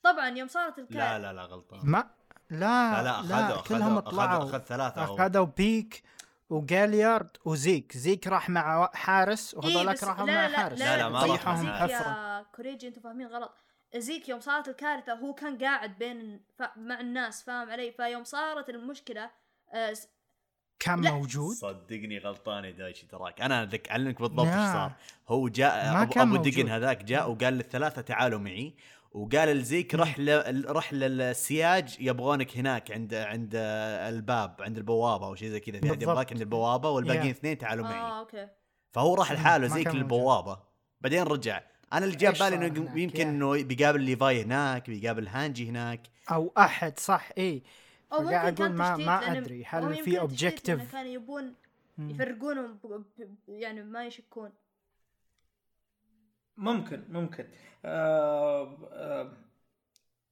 [0.03, 1.79] طبعا يوم صارت الكارثه لا لا لا غلطان.
[1.83, 2.09] ما
[2.49, 4.43] لا لا لا أخذوا كلهم أخذوا طلعوا.
[4.43, 6.03] اخذ ثلاثة أو- أخذوا بيك
[6.49, 7.97] وجاليارد وزيك.
[7.97, 10.79] زيك راح مع حارس وهذولك راحوا مع حارس.
[10.79, 13.55] لا، لا، ما راح طيحهم مع حفره يا كوريجي أنتم فاهمين غلط.
[13.95, 16.63] زيك يوم صارت الكارثة هو كان قاعد بين ف...
[16.75, 19.31] مع الناس فاهم علي؟ فيوم صارت المشكلة
[19.73, 19.93] آه
[20.79, 21.11] كان لا.
[21.11, 24.55] موجود صدقني غلطان يا دايشي تراك أنا ذك اعلمك بالضبط إيش.
[24.55, 24.91] صار
[25.27, 26.43] هو جاء ما ابو, كان أبو.
[26.43, 28.75] دقن هذاك جاء وقال للثلاثة تعالوا معي
[29.11, 30.65] وقال لزيك رح ل...
[30.75, 36.01] رح للسياج يبغونك هناك عند عند الباب عند البوابة أو شيء زي كذا بالضبط.
[36.01, 37.29] يبغاك عند البوابة والباقيين.
[37.29, 38.47] اثنين تعالوا آه معي أوكي
[38.91, 39.87] فهو راح لحاله زيك.
[39.87, 40.59] للبوابة
[41.01, 41.61] بعدين رجع
[41.93, 43.27] أنا اللي جاب بالي إنه؟ يمكن.
[43.27, 46.01] إنه بيقابل ليفاي هناك بيقابل هانجي هناك
[46.31, 47.63] أو أحد صح اي
[48.13, 51.53] أو ممكن فقاعد كان أقول ما ما أدري هل في اوبجيكتيف كانوا يبون
[51.99, 53.03] يفرقونهم ب...
[53.17, 53.35] ب...
[53.49, 54.51] يعني ما يشكون.
[56.57, 57.47] ممكن ممكن.
[57.85, 59.31] آه آه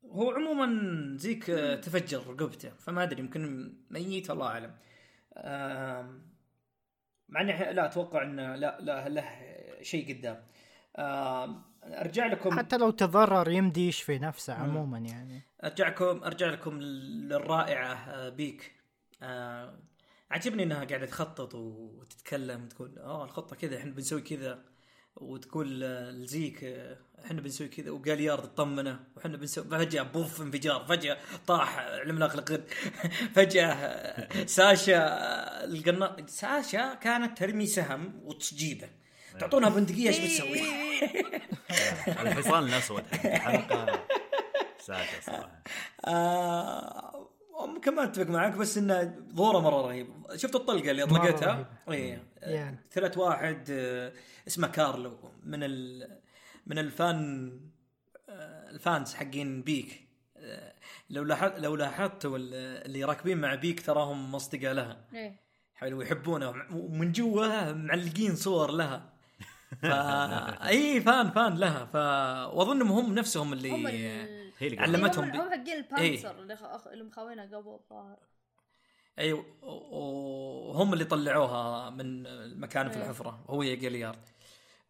[0.06, 4.76] هو عموما زيك آه، تفجر رقبته فما أدري يمكن ميت الله أعلم.
[5.34, 6.20] آه
[7.30, 9.30] مع إني لا أتوقع إنه لا لا له
[9.82, 10.44] شيء قدام.
[10.96, 11.64] آه
[11.94, 14.54] أرجع لكم حتى لو تضرر يمدي يشفي نفسه.
[14.54, 15.42] عموما يعني.
[15.64, 18.72] ارجعكم أرجع لكم للرائعة آه، بيك.
[19.24, 19.80] آه
[20.32, 24.60] عجبني إنها قاعدة تخطط وتتكلم وتقول آه الخطة كذا إحنا بنسوي كذا.
[25.16, 27.92] وتقول آه، لزيك آه، إحنا بنسوي كذا.
[27.92, 30.86] وقال يارد طمنه وإحنا بنسوي فجأة بوف انفجار.
[30.86, 32.68] فجأة طاح العملاق القرد.
[33.36, 38.90] فجأة ساشا آه، القنا ساشا كانت ترمي سهم وتجيبه.
[39.40, 40.62] تعطونها بندقيه إيش بتسوي؟
[42.22, 43.04] الحصان الأسود.
[43.16, 44.06] حق الحلقة
[44.80, 45.64] ساشا صراحة.
[46.06, 47.30] آه
[47.68, 50.08] ممكن ما أتفق معك بس انه ظهوره مرة رهيب.
[50.36, 52.20] شفت الطلقة اللي اطلقتها؟ اي.
[52.92, 54.14] ثلاث واحد آه،
[54.48, 56.08] اسمه كارلو من ال
[56.68, 57.52] من الفان
[58.30, 60.08] آه، الفانز حقين بيك.
[61.10, 65.06] لو لاحظت لو لاحظتوا ال- اللي راكبين مع بيك تراهم مصدقة لها.
[65.14, 65.40] إيه.
[65.76, 69.10] حلو يحبونه ومن جوا معلقين صور لها.
[69.82, 71.86] فا إي فان فان لها.
[71.86, 71.96] ف
[72.56, 73.94] وأظنهم هم نفسهم اللي هم ال...
[74.62, 76.88] اللي علمتهم هم, بي- هم حقين البانسر اللي, خ...
[76.88, 78.18] اللي مخاوينها قبل الظاهر.
[79.20, 82.98] أيوه وهم اللي طلعوها من المكان في.
[82.98, 84.30] الحفرة هو يا جليارد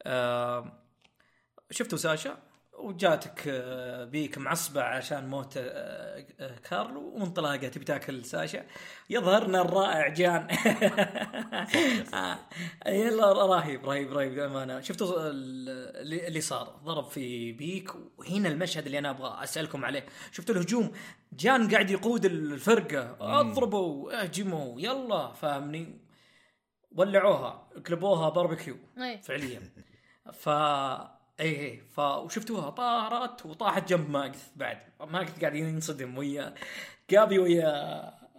[0.04, 0.72] آه
[1.72, 2.38] شفتوا ساشا؟
[2.78, 8.64] وجاتك آه، بيك معصبة عشان موت آه، آه، كارلو وانطلاقة تبي تاكل ساشا؟
[9.10, 10.48] يظهرنا الرائع جان.
[12.88, 14.82] يلا رهيب رهيب رهيب بأمانة.
[14.82, 20.06] شفتوا ال- اللي صار؟ ضرب في بيك وهنا المشهد اللي أنا أبغى أسألكم عليه.
[20.32, 20.92] شفتوا الهجوم؟
[21.34, 23.18] جان قاعد يقود الفرقة.
[23.40, 26.02] أضربوا أهجموا يلا فاهمني؟
[26.92, 29.22] ولعوها قلبوها باربيكيو إيه.
[29.22, 29.62] فعليا.
[30.42, 30.50] ف
[31.40, 34.78] اي اي ف وشفتوها طارت وطاحت جنب ماجث بعد.
[35.02, 36.56] ماجث قاعد ينصدم ويا
[37.10, 37.68] جابي ويا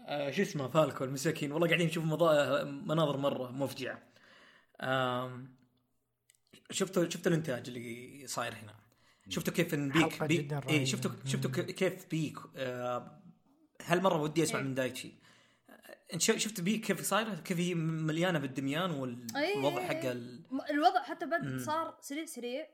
[0.08, 2.64] آه، شو اسمه فالكو المساكين والله قاعدين نشوف مضا...
[2.64, 4.02] مناظر مرة مفجعة.
[6.70, 8.74] شفتوا شفتوا الإنتاج اللي صاير هنا؟
[9.28, 10.86] شفتوا كيف إن بيك بيك اي.
[10.86, 13.20] شفتوا شفتوا ك- كيف بيك آه،
[13.84, 14.64] هالمرة ودي أسمع إيه.
[14.64, 15.12] من دايتشي.
[16.14, 19.86] إنت شفت بيك؟ كيف صايره كيف هي مليانة بالدميان والوضع إيه.
[19.88, 20.40] حق ال...
[20.70, 21.26] الوضع حتى.
[21.26, 22.66] بعد صار سريع سريع.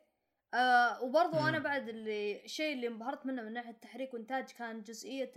[0.55, 1.39] آه وبرضو.
[1.39, 5.33] أنا بعد اللي الشيء اللي انبهرت منه من ناحية تحريك وانتاج كان جزئية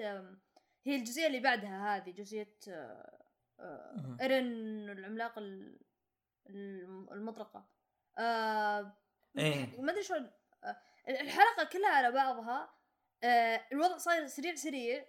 [0.86, 3.24] هي الجزئية اللي بعدها هذه جزئية آه
[3.60, 4.18] آه مم.
[4.22, 4.46] ايرين
[4.90, 5.80] العملاق ال-
[6.50, 7.70] الم- المطرقة
[8.18, 8.98] آه
[9.38, 10.32] إيه ما أدري شلون
[10.64, 10.78] آه،
[11.10, 12.74] الحلقة كلها على بعضها
[13.24, 15.06] آه الوضع صاير سريع سريع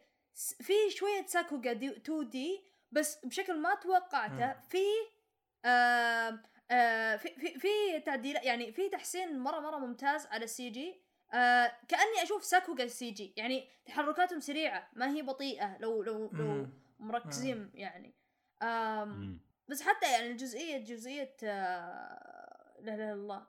[0.60, 4.52] في شوية ساكوغا 2D بس بشكل ما توقعته.
[4.68, 4.78] في
[5.64, 6.40] آه
[6.70, 11.02] آه في في في تعديل يعني في تحسين مرة مرة ممتاز على ال CG.
[11.34, 13.34] آه كأني أشوف ساكوغا ال CG.
[13.36, 16.66] يعني تحركاتهم سريعة ما هي بطيئة لو لو لو.
[16.98, 18.14] مركزين يعني.
[18.62, 23.46] آم بس حتى يعني الجزئية جزئية آه لا لا لا الله.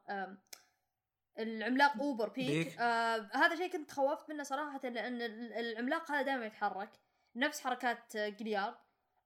[1.40, 2.80] العملاق over بيك.
[2.80, 6.90] آه هذا شيء كنت خوفت منه صراحة لأن ال- العملاق هذا دائما يتحرك.
[7.36, 8.76] نفس حركات آه، جاليارد.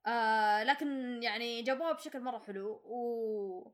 [0.06, 2.82] آه لكن يعني جابوها بشكل مرة حلو.
[2.86, 3.72] و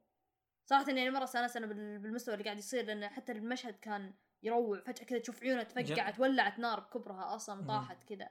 [0.70, 4.14] صراحة يعني مرة استانست أنا بال- بالمستوى اللي قاعد يصير لأن حتى المشهد كان
[4.44, 7.68] يروع فجأة كذا تشوف عيونه تفقعت ولعت نار بكبرها أصلا.
[7.68, 8.30] طاحت كذا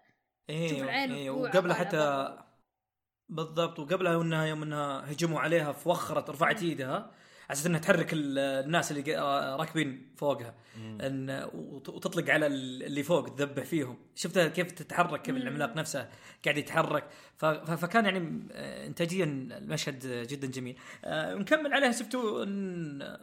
[0.50, 2.38] إيه شوف العين إيه وقبلها حتى.
[3.28, 7.10] بالضبط وقبلها انها يوم إنها هجموا عليها فوخرت رفعت إيدها
[7.50, 10.54] أساس إنها تحرك ال- الناس اللي قا- راكبين فوقها.
[10.76, 13.98] إن وت- وتطلق على ال- اللي فوق تذبح فيهم.
[14.14, 15.36] شفتها كيف تتحرك كيف.
[15.36, 16.08] العملاق نفسه
[16.44, 17.04] قاعد يتحرك.
[17.76, 20.78] فكان يعني آه، انتاجيا المشهد جدا جميل.
[21.04, 21.92] آه، نكمل عليها.
[21.92, 23.18] شفتوا إن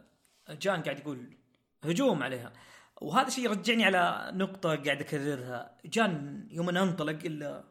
[0.50, 1.36] جان قاعد يقول
[1.84, 2.52] هجوم عليها.
[3.00, 5.78] وهذا الشيء يرجعني على نقطة قاعد أكررها.
[5.84, 7.64] جان يوم أن انطلق إلا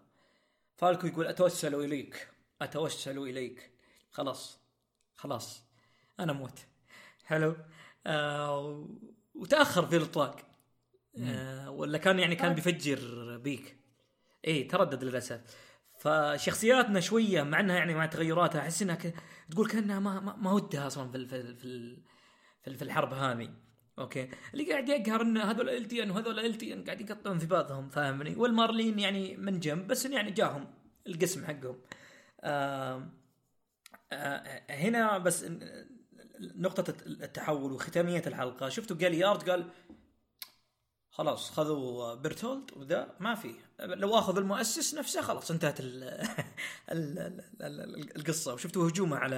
[0.77, 2.27] فالكو يقول أتوسل إليك.
[2.61, 3.71] أتوسل إليك.
[4.11, 4.59] خلاص.
[5.15, 5.64] خلاص.
[6.19, 6.59] أنا موت
[7.25, 7.55] حلو؟
[8.07, 8.87] آه و-
[9.35, 10.39] وتأخر في الإطلاق.
[11.19, 12.53] آه ولا كان يعني كان آه.
[12.53, 12.99] بيفجر
[13.37, 13.77] بيك.
[14.45, 15.41] إيه تردد للأسف.
[15.99, 19.13] فشخصياتنا شوية مع إنها يعني مع تغيراتها أحس إنها ك...
[19.51, 22.03] تقول كأنها ما ما, ما ودها أصلا في ال- في ال- في ال-
[22.61, 23.49] في ال- في الحرب هذه.
[23.99, 27.39] أوكي؟ اللي قاعد يقهر إن هذول ال تي ان وهذول ال تي ان قاعد يقطعون
[27.39, 30.73] في بعضهم فاهمني؟ والمارلين يعني من جنب بس يعني جاهم
[31.07, 31.81] القسم حقهم.
[32.43, 33.13] آم،
[34.11, 35.45] آه هنا بس
[36.39, 38.69] نقطة التحول وختامية الحلقة.
[38.69, 39.65] شفتوا قال يارد؟ قال
[41.11, 43.55] خلاص خذوا بيرتولد وذا ما في.
[43.79, 46.03] لو أخذ المؤسس نفسه خلاص انتهت ال
[46.91, 48.53] ال ال ال القصة.
[48.53, 49.35] وشفتوا هجومه على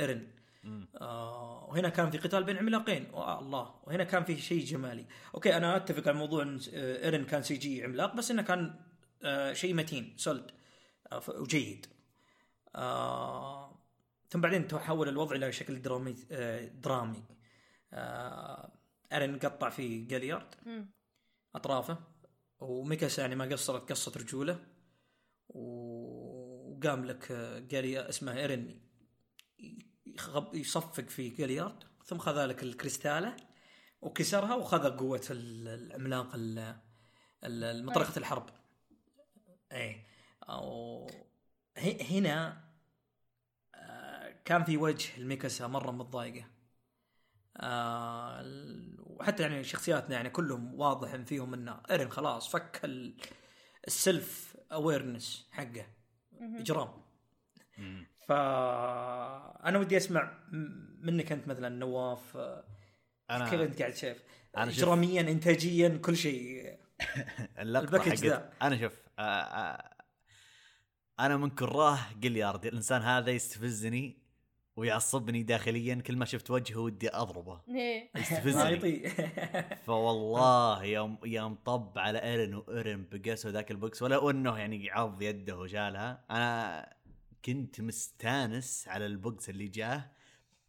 [0.00, 0.26] ايرن
[1.00, 3.10] آه وهنا كان في قتال بين عملاقين.
[3.14, 3.74] آه الله.
[3.84, 5.06] وهنا كان في شيء جمالي.
[5.34, 8.74] أوكي أنا أتفق على موضوع إن آه، ايرن كان CG عملاق بس إنه كان
[9.22, 10.50] آه شيء متين solid
[11.12, 11.86] آه وجيد.
[12.76, 13.61] آه
[14.32, 16.12] ثم بعدين تحول الوضع إلى شكل درامي
[16.74, 17.22] درامي.
[17.92, 18.72] آه
[19.12, 20.54] ايرن قطع في جاليارد.
[21.54, 21.98] أطرافه
[22.60, 24.66] وميكاس يعني ما قصرت قصه رجوله
[25.48, 28.32] وقام لك آه، جاليا اسمه
[30.06, 33.36] يخب- يصفق في جاليارد ثم خذ لك الكريستاله
[34.00, 36.76] وكسرها وخذ قوة ال- العملاق ال-
[37.44, 38.50] ال- مطرقة الحرب.
[39.72, 40.06] إيه.
[40.48, 41.06] أو
[42.10, 42.64] هنا
[44.44, 46.46] كان في وجه الميكاسا مرة متضايقة.
[47.56, 48.42] آه،
[48.98, 53.16] وحتى يعني شخصياتنا يعني كلهم واضح إن فيهم إنه ايرن خلاص فك ال-
[53.86, 55.86] السلف اويرنس حقه.
[56.40, 57.02] إجرام.
[58.28, 60.38] فانا ودي أسمع
[61.00, 62.64] منك أنت مثلا نواف آه،
[63.30, 64.22] أنا كيف أنت قاعد شايف؟
[64.54, 66.78] اجراميا انتاجيا كل شيء.
[67.58, 68.52] اللقطة الباكج حقت ذا.
[68.62, 69.92] أنا شوف آه آه
[71.20, 74.21] أنا من كراه جليارد الإنسان هذا يستفزني
[74.76, 77.60] ويعصبني داخليا كل ما شفت وجهه ودي أضربه.
[77.68, 78.10] إيه.
[78.14, 79.12] ما يستفزني يطيق.
[79.86, 85.58] فوالله يوم يوم طب على إيرن وإيرن بقسوا ذاك البوكس ولو أنه يعني عض يده
[85.58, 86.24] وشالها.
[86.30, 86.94] أنا
[87.44, 90.10] كنت مستانس على البوكس اللي جاه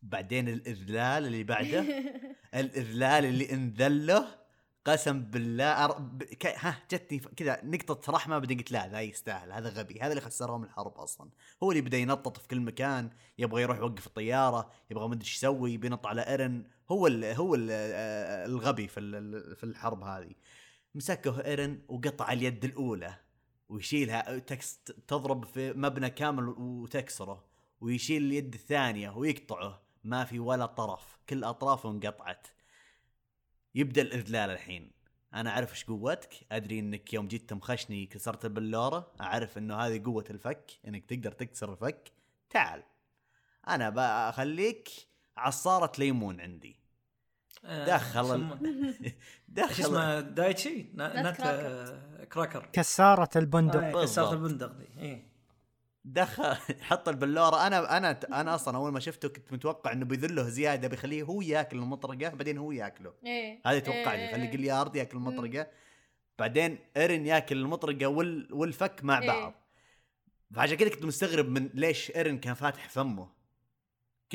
[0.01, 1.85] بعدين الإذلال اللي بعده.
[2.53, 4.42] الإذلال اللي انذله
[4.85, 5.99] قسم بالله أر...
[5.99, 6.23] ب...
[6.23, 6.45] ك...
[6.45, 10.63] ها جتني كذا نقطة رحمة بعدين قلت لا ذا يستاهل هذا غبي هذا اللي خسرهم
[10.63, 11.29] الحرب أصلا.
[11.63, 15.35] هو اللي بدا ينطط في كل مكان يبغى يروح يوقف الطيارة يبغى ما أدري إيش
[15.35, 16.65] يسوي بينط على إيرن.
[16.91, 17.25] هو ال...
[17.25, 17.67] هو ال...
[17.71, 19.55] آه، الغبي في ال...
[19.55, 20.35] في الحرب هذه.
[20.95, 23.15] مسكه إيرن وقطع اليد الأولى
[23.69, 24.79] ويشيلها تكس...
[25.07, 27.45] تضرب في مبنى كامل وتكسره
[27.81, 29.83] ويشيل اليد الثانية ويقطعه.
[30.03, 32.47] ما في ولا طرف كل اطرافه انقطعت
[33.75, 34.91] يبدأ الإذلال الحين.
[35.33, 40.25] أنا أعرف إيش قوتك أدري إنك يوم جيت تمخشني كسرت البلوره أعرف إنه هذه قوة
[40.29, 42.11] الفك إنك تقدر تكسر الفك.
[42.49, 42.83] تعال
[43.67, 44.89] أنا بخليك
[45.37, 46.75] عصارة ليمون عندي.
[47.63, 48.65] دخل ال-
[49.03, 49.13] إيش
[49.47, 51.67] دخل اسمه؟ دايتشي؟ نا- نات كراكر.
[52.21, 52.69] آه، كراكر.
[52.73, 53.83] كسارة البندق.
[53.83, 54.03] آه،.
[54.03, 54.87] كسرت البندق دي.
[54.97, 55.32] إيه.
[56.05, 56.55] دخل
[56.89, 57.67] حط البلورة.
[57.67, 61.77] أنا أنا أنا أصلا أول ما شفته كنت متوقع إنه بيذله زيادة بيخليه هو ياكل
[61.77, 63.13] المطرقة بعدين هو ياكله.
[63.25, 64.31] إيه هذا توقع لي إيه.
[64.33, 65.67] خلي جليارد ياكل المطرقة.
[66.39, 69.27] بعدين إيرن ياكل المطرقة وال والفك مع إيه.
[69.27, 69.53] بعض.
[70.55, 73.29] فعشان كذا كنت مستغرب من ليش إيرن كان فاتح فمه.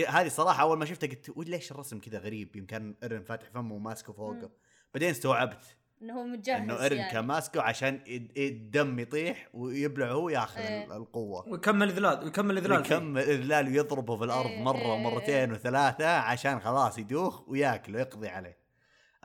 [0.08, 3.74] هذه صراحة أول ما شفتها قلت "وي ليش الرسم كذا غريب؟ يمكن إيرن فاتح فمه
[3.74, 4.34] وماسكه فوقه.
[4.46, 4.50] مم.
[4.94, 5.76] بعدين استوعبت.
[6.02, 7.12] إنه هو متجهز انه ايرن يعني.
[7.12, 8.00] كان ماسكه عشان
[8.36, 10.84] الدم يطيح ويبلع هو ياخذ إيه.
[10.84, 12.80] ال- القوة ويكمل إذلال ويكمل إذلال.
[12.80, 18.28] يكمل إذلال ويضربه في الأرض إيه، مرة إيه، ومرتين وثلاثة عشان خلاص يدوخ وياكله يقضي
[18.28, 18.58] عليه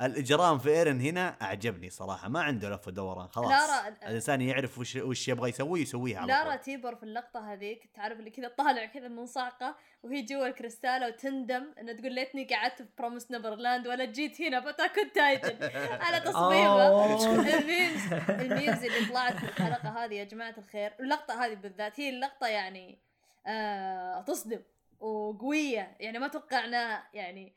[0.01, 4.95] الإجرام في إيرن هنا أعجبني صراحة ما عنده لف ودوران خلاص لارا- الإنسان يعرف وش
[4.95, 6.59] وش يبغى يسوي يسويها على لارا طول.
[6.59, 11.65] تيبر في اللقطة هذيك تعرف اللي كذا طالع كذا من صعقة وهي جوا الكريستالة وتندم
[11.79, 15.69] انها تقول ليتني قعدت في Promised Neverland ولا جيت هنا بتاكل تايتن
[16.05, 17.15] على تصميمه.
[17.59, 21.99] ال memes ال memes اللي طلعت في الحلقة هذه يا جماعة الخير اللقطة هذه بالذات
[21.99, 22.99] هي اللقطة يعني
[23.47, 24.59] آه تصدم
[24.99, 27.53] وقوية يعني ما توقعنا يعني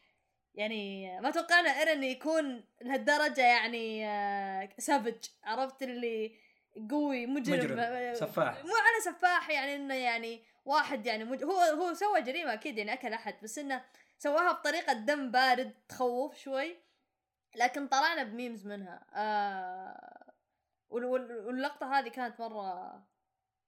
[0.56, 5.14] يعني ما توقعنا إيرن يكون لهالدرجة يعني آه سافج
[5.44, 6.36] عرفت اللي
[6.90, 8.64] قوي مجرم, مجرم، آه، سفاح.
[8.64, 11.44] مو على سفاح يعني إنه يعني واحد يعني مج...
[11.44, 13.84] هو هو سوى جريمة أكيد يعني أكل أحد بس إنه
[14.18, 16.76] سواها بطريقة دم بارد تخوف شوي
[17.56, 20.32] لكن طلعنا بميمز منها آه
[20.90, 23.02] وال- وال- واللقطة هذه كانت مرة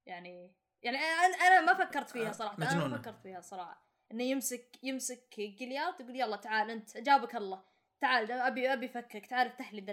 [0.07, 0.53] يعني
[0.83, 0.99] يعني
[1.47, 3.03] أنا ما فكرت فيها صراحة أنا ما مجنونة.
[3.03, 7.63] فكرت فيها صراحة إنه يمسك يمسك جليات ويقول يلا تعال أنت جابك الله.
[8.01, 9.93] تعال أبي أبي فكك تعال افتح لي ذا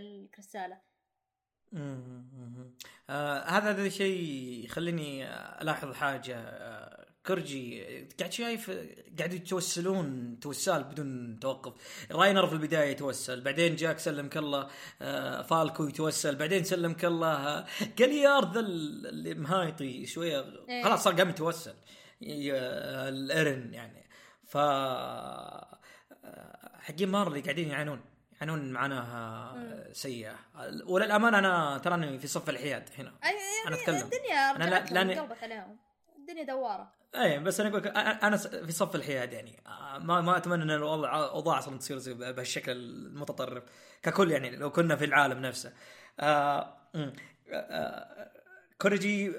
[1.71, 2.75] مم.
[3.09, 5.25] آه هذا هذا الشيء يخليني
[5.61, 6.35] ألاحظ حاجة.
[6.37, 7.83] آه كرجي
[8.19, 8.71] قاعد شايف
[9.17, 11.73] قاعد يتوسلون توسال بدون توقف.
[12.11, 14.69] راينر في البداية يتوسل بعدين جاك سلمك الله.
[15.01, 17.27] آه فالكو يتوسل بعدين سلمك الله.
[17.27, 17.65] آه
[17.97, 20.83] جاليارد ذا اللي مهايطي شوية إيه.
[20.83, 21.73] خلاص صار قام يتوسل.
[22.23, 24.04] آه، الإرن يعني.
[24.55, 25.77] ف آه،
[26.79, 28.01] حقين مارلي قاعدين يعانون
[28.37, 29.55] يعانون معاناه
[29.91, 30.35] سيئة.
[30.87, 33.13] وللأمانة أنا تراني في صف الحياد هنا.
[33.23, 33.95] يعني أتكلم.
[33.95, 34.93] الدنيا أنا لا- قلبت
[35.43, 35.77] عليهم.
[36.19, 36.91] الدنيا دوارة.
[37.15, 40.71] إيه بس أنا أقول لك أنا في صف الحياد يعني آه، ما ما أتمنى إن
[40.71, 43.63] الاوضاع أصلا تصير زي بهالشكل المتطرف.
[44.03, 45.73] ككل يعني لو كنا في العالم نفسه.
[46.19, 47.13] آه أمم،
[47.53, 48.31] آه،
[48.81, 49.31] كوريجي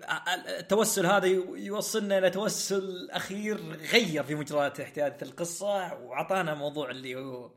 [0.59, 3.61] التوسل هذا يو- يوصلنا إلى توسل أخير
[3.93, 7.51] غير في مجريات احداث القصة وأعطانا موضوع اللي هو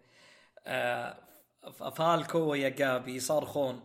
[1.96, 3.80] فالكو ويا جابي يصارخون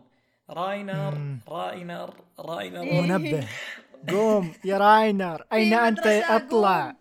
[0.49, 1.37] راينر.
[1.47, 3.01] راينر راينر.
[3.01, 3.47] منبه
[4.09, 6.95] قوم يا راينر أين أنت أطلع.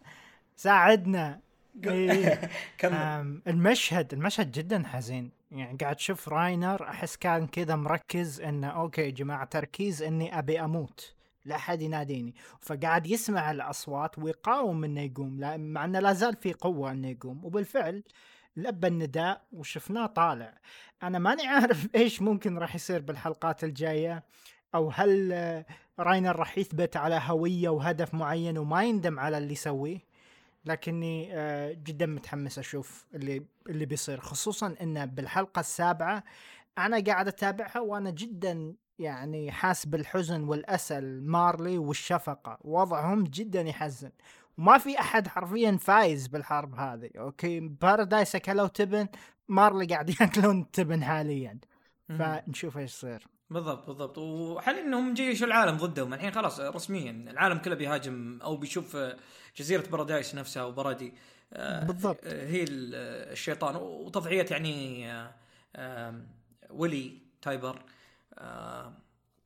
[0.57, 1.41] ساعدنا
[1.87, 2.51] إيه.
[3.47, 9.11] المشهد المشهد جدا حزين يعني قاعد تشوف راينر أحس كان كذا مركز إنه أوكي يا
[9.11, 11.15] جماعة تركيز إني أبي أموت
[11.45, 12.35] لا أحد يناديني.
[12.61, 17.45] فقاعد يسمع الأصوات ويقاوم إنه يقوم مع إنه لا زال في قوة إنه يقوم.
[17.45, 18.03] وبالفعل
[18.57, 20.59] لبى النداء وشفناه طالع.
[21.03, 24.23] أنا ماني عارف إيش ممكن راح يصير بالحلقات الجاية
[24.75, 25.65] أو هل
[25.99, 30.14] راينر راح يثبت على هوية وهدف معين وما يندم على اللي يسويه.
[30.67, 36.25] لكني آه، جدا متحمس أشوف اللي اللي بيصير خصوصا إنه بالحلقة السابعة
[36.79, 44.11] أنا قاعد أتابعها وأنا جدا يعني حاس بالحزن والأسى مارلي والشفقة وضعهم جدا يحزن.
[44.59, 49.09] وما في أحد حرفيا فايز بالحرب هذه أوكي؟ بارادايس أكلوا تبن
[49.49, 51.59] مارلي قاعد يأكلون تبن حاليا.
[52.09, 53.27] فنشوف إيش يصير.
[53.55, 54.19] بالضبط بالضبط.
[54.19, 56.15] وحاليا إنهم جيشوا العالم ضدهم.
[56.15, 59.17] الحين خلاص رسميا العالم كله بيهاجم أو بيشوف آه،
[59.57, 61.13] جزيرة بارادايس نفسها وبرادي.
[61.53, 62.19] آه، بالضبط.
[62.25, 62.95] آه، هي ال-
[63.33, 63.77] الشيطان.
[63.77, 65.07] وتضحيه يعني
[66.71, 67.83] ويلي تايبر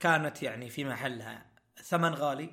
[0.00, 1.46] كانت يعني في محلها.
[1.82, 2.50] ثمن غالي.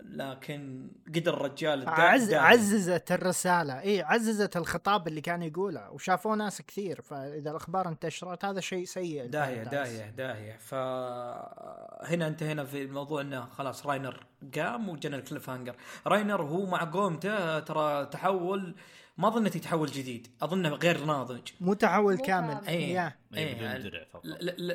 [0.00, 2.44] لكن قدر الرجال عز داعم.
[2.44, 3.80] عززت الرسالة.
[3.80, 9.26] إي عززت الخطاب اللي كان يقوله وشافوه ناس كثير فإذا الأخبار انتشرت هذا شيء سيء
[9.26, 9.62] داهيه.
[9.62, 14.26] داهيه داهيه فهنا انتهينا في الموضوع إنه خلاص راينر
[14.56, 15.76] قام وجانا ال cliffhanger
[16.06, 18.74] راينر هو مع قومته ترى تحول
[19.18, 21.48] ما ظنيت يتحول جديد أظنه غير ناضج.
[21.60, 22.58] مو تحول كامل.
[22.68, 23.78] اي اي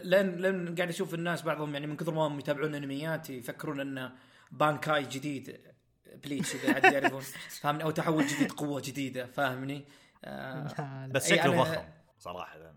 [0.04, 4.12] لأن لأن قاعد أشوف الناس بعضهم يعني من كثر ما هم يتابعون أنميات يفكرون إنه
[4.54, 5.62] بانكاي جديد
[6.24, 7.22] بليتش إذا حد يعرفون
[7.62, 9.86] فاهمني؟ أو تحول جديد قوة جديدة فاهمني؟
[10.26, 11.84] آه بس شكله فخم
[12.18, 12.76] صراحة.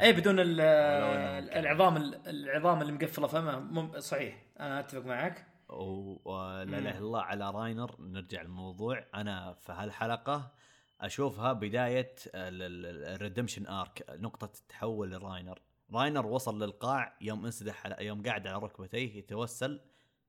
[0.00, 0.36] أي بدون.
[0.38, 1.96] العظام
[2.26, 4.42] العظام اللي مقفلة فمه صحيح.
[4.60, 5.46] أنا أتفق معك.
[5.68, 6.62] ولا.
[6.62, 7.96] اله إلا الله على راينر.
[7.98, 9.04] نرجع للموضوع.
[9.14, 10.52] أنا في هالحلقة
[11.00, 15.62] أشوفها بداية ال redemption arc نقطة التحول لراينر.
[15.92, 19.80] راينر وصل للقاع يوم انسدح يوم قاعد على ركبتيه يتوسل.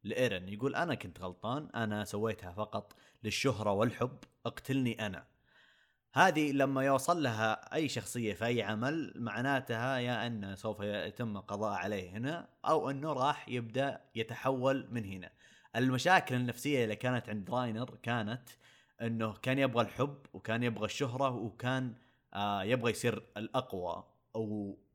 [0.05, 5.25] لإيرن يقول أنا كنت غلطان أنا سويتها فقط للشهرة والحب اقتلني أنا.
[6.13, 11.73] هذه لما يوصل لها أي شخصية في أي عمل معناتها يا انه سوف يتم القضاء
[11.73, 15.31] عليه هنا أو أنه راح يبدأ يتحول من هنا.
[15.75, 18.49] المشاكل النفسية اللي كانت عند راينر كانت
[19.01, 21.93] أنه كان يبغى الحب وكان يبغى الشهرة وكان
[22.33, 24.03] آه يبغى يصير الأقوى.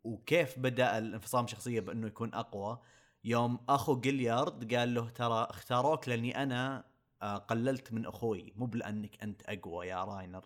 [0.05, 2.79] وكيف بدأ الانفصام شخصية بأنه يكون أقوى؟
[3.25, 6.85] يوم أخو جليارد قال له ترى اختاروك لأني أنا
[7.23, 8.53] آه، قللت من أخوي.
[8.57, 10.45] مو لانك أنت أقوى يا راينر.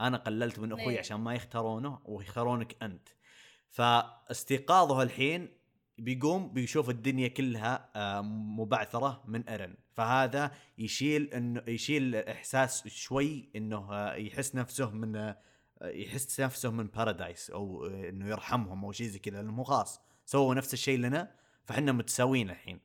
[0.00, 0.98] أنا قللت من أخوي إيه.
[0.98, 3.08] عشان ما يختارونه ويختارونك أنت.
[3.68, 5.48] فاستيقاظه الحين
[5.98, 13.92] بيقوم بيشوف الدنيا كلها آه، مبعثرة من ايرن فهذا يشيل انه يشيل إحساس شوي إنه
[13.92, 15.34] آه، يحس نفسه من
[15.82, 20.00] يحس نفسه من بارادايس أو إنه يرحمهم أو شيء زي كذا لأنه مو خلاص.
[20.24, 22.80] سووا نفس الشيء لنا فاحنا متساويين الحين.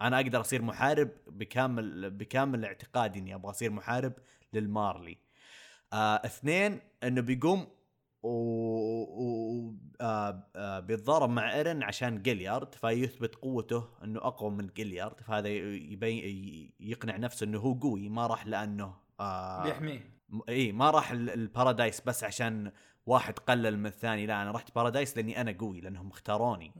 [0.00, 4.12] أنا أقدر أصير محارب بكامل بكامل اعتقادي إني أبغى أصير محارب
[4.52, 5.18] للمارلي.
[5.92, 7.66] آه اثنين إنه بيقوم
[8.22, 8.28] و...
[8.28, 9.74] و...
[10.00, 16.72] آه آه بيتضارب مع إيرن عشان جيليارد فيثبت قوته إنه أقوى من جيليارد فهذا يبين
[16.80, 20.10] يقنع نفسه إنه هو قوي ما راح لأنه آه بيحميه.
[20.28, 22.72] م- إي ما راح ال- البارادايس بس عشان
[23.06, 26.72] واحد قلل من الثاني لا أنا رحت بارادايس لأني أنا قوي لأنهم اختاروني.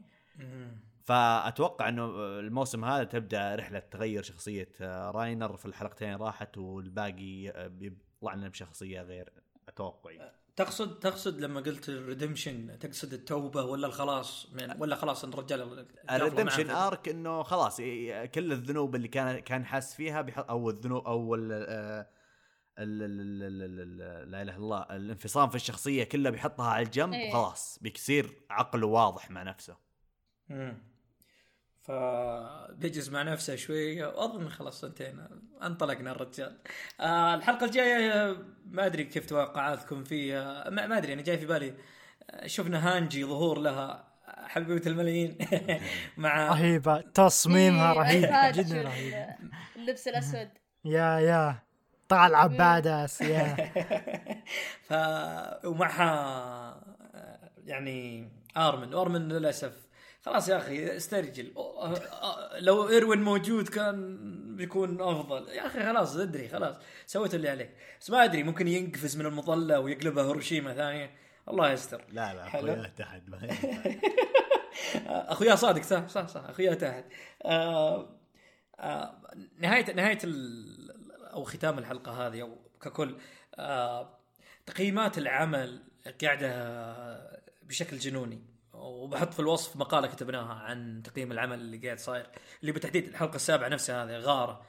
[1.02, 2.04] فأتوقع إنه
[2.38, 8.48] الموسم هذا تبدأ رحلة تغير شخصية آه، راينر في الحلقتين راحت والباقي آه، بيطلع لنا
[8.48, 9.32] بشخصية غير
[9.68, 10.10] أتوقع
[10.56, 15.86] تقصد تقصد لما قلت ال redemption تقصد التوبة ولا الخلاص من ولا خلاص إن الرجال
[16.10, 17.76] ال redemption arc إنه خلاص
[18.34, 21.52] كل الذنوب اللي كان كان حاس فيها أو الذنوب أو ال
[22.78, 26.86] ال- ال- ال- ال- ال- لا إله إلا الله الانفصام في الشخصية كلها بيحطها على
[26.86, 27.28] الجنب إيه.
[27.28, 29.76] وخلاص بيصير عقله واضح مع نفسه.
[31.82, 35.28] فبيجز مع نفسه شوي أظن خلاص انتهينا
[35.62, 36.58] انطلقنا الرجال.
[37.00, 38.36] آه الحلقة الجاية
[38.70, 41.74] ما أدري كيف توقعاتكم فيها ما, ما أدري أنا جاي في بالي
[42.46, 45.38] شفنا هانجي ظهور لها حبيبة الملايين
[46.16, 49.26] مع رهيبة تصميمها إيه، رهيب جدا رهيب.
[49.76, 50.48] اللبس الأسود.
[50.84, 51.58] يا يا
[52.08, 53.56] طالعه باداس يا.
[54.88, 54.92] ف
[55.66, 56.80] ومعها
[57.64, 58.94] يعني آرمن.
[58.94, 59.72] ارمن للأسف
[60.22, 61.52] خلاص يا أخي استرجل.
[62.58, 64.18] لو إيروين موجود كان
[64.56, 65.48] بيكون أفضل.
[65.48, 66.76] يا أخي خلاص أدري خلاص.
[67.06, 67.70] سويت اللي عليك.
[68.00, 71.10] بس ما أدري ممكن ينقفز من المظلة ويقلبها هيروشيما ثانية.
[71.48, 72.04] الله يستر.
[72.08, 72.46] لا لا.
[72.46, 73.48] أخويا تحت ما.
[75.06, 76.44] أخويا صادق صح صح صح.
[76.48, 77.04] أخويا تحت
[77.44, 78.16] آه
[78.80, 79.20] آه
[79.58, 80.18] نهاية نهاية
[81.32, 83.16] أو ختام الحلقة هذه أو ككل
[83.54, 84.18] آه
[84.66, 85.82] تقييمات العمل
[86.22, 86.50] قاعدة
[87.62, 88.51] بشكل جنوني.
[88.82, 92.26] وبحط في الوصف مقالة كتبناها عن تقييم العمل اللي قاعد صاير
[92.60, 94.66] اللي بالتحديد الحلقة السابعة نفسها هذه غارة.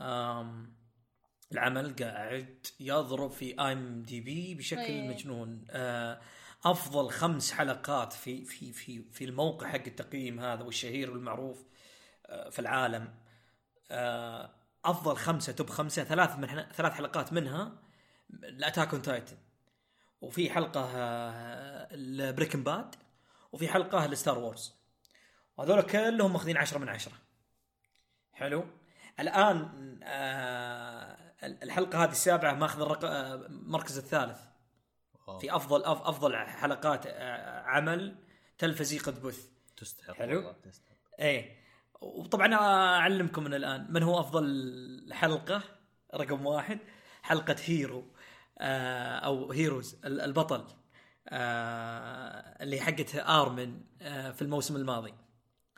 [0.00, 0.74] آم
[1.52, 5.08] العمل قاعد يضرب في ام دي بي بشكل أيه.
[5.08, 5.64] مجنون.
[5.70, 6.20] آه
[6.64, 11.64] أفضل خمس حلقات في في في في الموقع حق التقييم هذا والشهير والمعروف
[12.26, 13.14] آه في العالم.
[13.90, 14.50] آه
[14.84, 17.72] أفضل خمسة توب خمسة ثلاث من ثلاث حلقات منها
[18.30, 19.36] ال Attack on Titan
[20.20, 20.90] وفي حلقة
[21.92, 22.94] ال Breaking Bad
[23.52, 24.74] وفي حلقة ال Star Wars.
[25.56, 27.12] وهذول كلهم ماخذين عشرة من عشرة.
[28.32, 28.64] حلو؟
[29.20, 33.04] الآن آه الحلقة هذه السابعة ماخذ الرق...
[33.04, 34.40] آه، المركز الثالث.
[35.28, 35.38] أوه.
[35.38, 38.16] في افضل أف أفضل حلقات آه، عمل
[38.58, 39.46] تلفزي قد بث.
[39.76, 40.52] تستحق حلو.
[40.64, 40.96] تستحق.
[41.20, 41.62] إيه.
[42.00, 45.62] وطبعا أعلمكم من الآن من هو أفضل حلقة.
[46.14, 46.78] رقم واحد
[47.22, 48.04] حلقة Hero
[48.58, 50.64] آه أو Heroes ال- البطل.
[51.28, 55.14] آه اللي حقت ارمن آه في الموسم الماضي.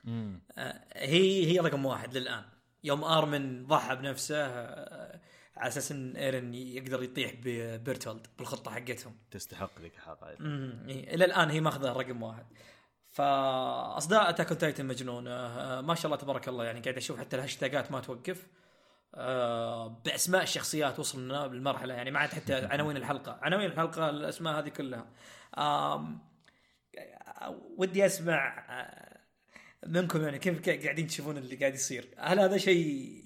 [0.04, 0.42] مم.
[0.58, 2.44] آه هي هي رقم واحد للآن.
[2.84, 5.20] يوم ارمن ضحى بنفسه آه
[5.56, 9.16] على أساس إن إيرن يقدر يطيح ببيرتولد بالخطة حقتهم.
[9.30, 10.30] تستحق ذيك الحلقة
[10.88, 12.46] إلى الآن هي ماخذة رقم واحد.
[13.10, 15.30] فأصداء Attack on Titan مجنونة.
[15.30, 18.46] آه، ما شاء الله تبارك الله يعني قاعد أشوف حتى الهاشتاجات ما توقف.
[20.04, 23.38] بأسماء الشخصيات وصلنا بالمرحله يعني ما عاد حتى عناوين الحلقة.
[23.42, 25.06] عناوين الحلقة الأسماء هذه كلها.
[25.58, 26.18] آم،
[27.78, 29.18] ودي أسمع آه،
[29.86, 32.08] منكم يعني كيف قاعدين تشوفون اللي قاعد يصير.
[32.18, 33.24] هل هذا شيء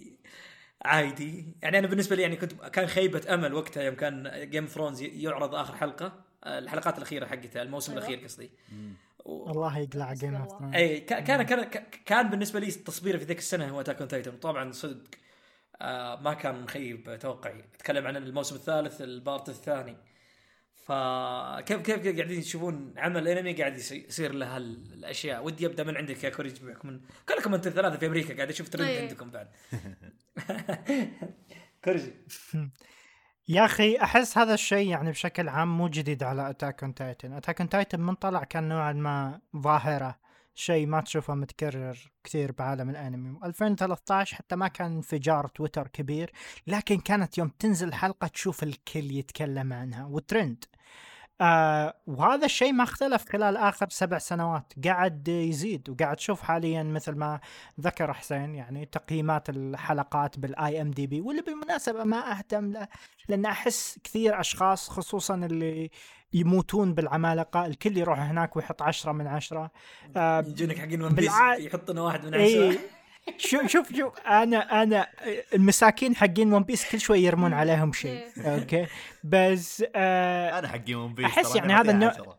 [0.84, 5.02] عادي؟ يعني أنا بالنسبة لي يعني كنت كان خيبة أمل وقتها يوم كان Game Thrones
[5.02, 6.24] يعرض آخر حلقة.
[6.44, 7.92] آه، الحلقات الأخيرة حقتها الموسم.
[7.92, 8.50] الأخير قصدي.
[9.24, 11.64] و- الله يقلع Game of Thrones اي كا- كان كان
[12.06, 15.27] كان بالنسبة لي تصبيري في ذيك السنة هو Attack on Titan طبعا صدق آه
[16.20, 17.64] ما كان مخيب توقعي.
[17.74, 19.96] أتكلم عن الموسم الثالث ال part الثاني.
[20.86, 26.24] فكيف كيف قاعدين تشوفون عمل انمي قاعد يصي- يصير له الاشياء ودي أبدأ من عندك
[26.24, 29.00] يا كوريج بحكم من كلكم أنتم الثلاثة في أمريكا قاعد أشوف ترند إيه.
[29.00, 29.48] عندكم بعد.
[31.84, 32.02] كوريج
[33.48, 37.60] يا أخي أحس هذا الشيء يعني بشكل عام مو جديد على Attack on Titan Attack
[37.60, 40.18] on Titan من طلع كان نوعا ما ظاهرة.
[40.58, 43.38] شيء ما تشوفه متكرر كثير بعالم الأنمي.
[43.44, 46.32] 2013 حتى ما كان انفجار تويتر كبير
[46.66, 50.06] لكن كانت يوم تنزل حلقة تشوف الكل يتكلم عنها.
[50.06, 50.64] وترند.
[51.40, 54.72] آه وهذا الشيء ما اختلف خلال آخر سبع سنوات.
[54.84, 57.40] قاعد يزيد وقاعد تشوف حاليا مثل ما
[57.80, 62.88] ذكر حسين يعني تقييمات الحلقات بال IMDb واللي بالمناسبة ما أهتم له
[63.28, 65.90] لأن أحس كثير أشخاص خصوصا اللي
[66.32, 69.70] يموتون بالعمالقة الكل يروح هناك ويحط عشرة من عشرة.
[70.16, 72.78] آه يجونك حقين One Piece بالع- يحطون واحد من عشرة.
[73.36, 75.06] شوف شوف شوف أنا أنا
[75.54, 78.26] المساكين حقين One Piece كل شوي يرمون عليهم شيء.
[78.38, 78.86] okay؟
[79.24, 82.38] بس آه أنا حقي One Piece ترى يعني هذا النوع-.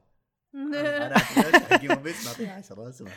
[0.56, 3.16] أنا حقي One Piece معطيه 10 لو سمحت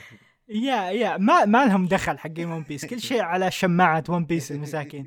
[0.55, 4.53] يا يا ما ما لهم دخل حقين One Piece كل شيء على شماعة One Piece
[4.53, 5.07] المساكين.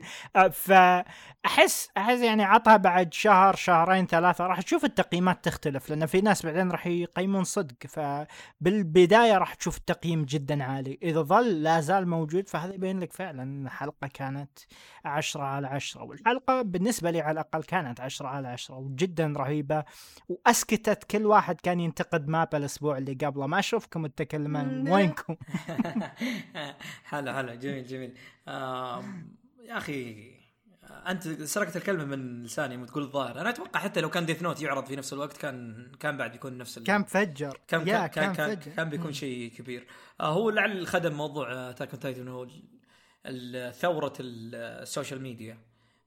[0.52, 6.46] فأحس أحس يعني عطها بعد شهر شهرين ثلاثة راح تشوف التقييمات تختلف لأن في ناس
[6.46, 11.00] بعدين راح يقيمون صدق فبالبداية راح تشوف التقييم جدا عالي.
[11.04, 14.60] إذا ظل لا زال موجود فهذا يبين لك فعلا الحلقة كانت
[15.06, 19.84] عشرة على عشرة والحلقة بالنسبة لي على الأقل كانت عشرة على عشرة وجدا رهيبة
[20.30, 23.48] وأسكتت كل واحد كان ينتقد MAPPA الأسبوع اللي قبله.
[23.48, 24.90] ما أشوفكم تتكلمون.
[24.90, 25.35] وينكم؟
[27.06, 28.14] حلو حلو جميل جميل.
[28.48, 30.32] يا أخي
[31.08, 33.42] أنت سرقت الكلمة من لساني وتقول الظاهر.
[33.42, 36.58] أنا أتوقع حتى لو كان Death Note يعرض في نفس الوقت كان كان بعد يكون
[36.58, 36.84] نفس ال...
[36.84, 39.88] كان فجر كان كان كان, كان, فجر كان بيكون شيء كبير.
[40.22, 42.48] آه هو لعل خدم موضوع Attack on Titan هو
[43.72, 45.58] ثورة ال- ال social media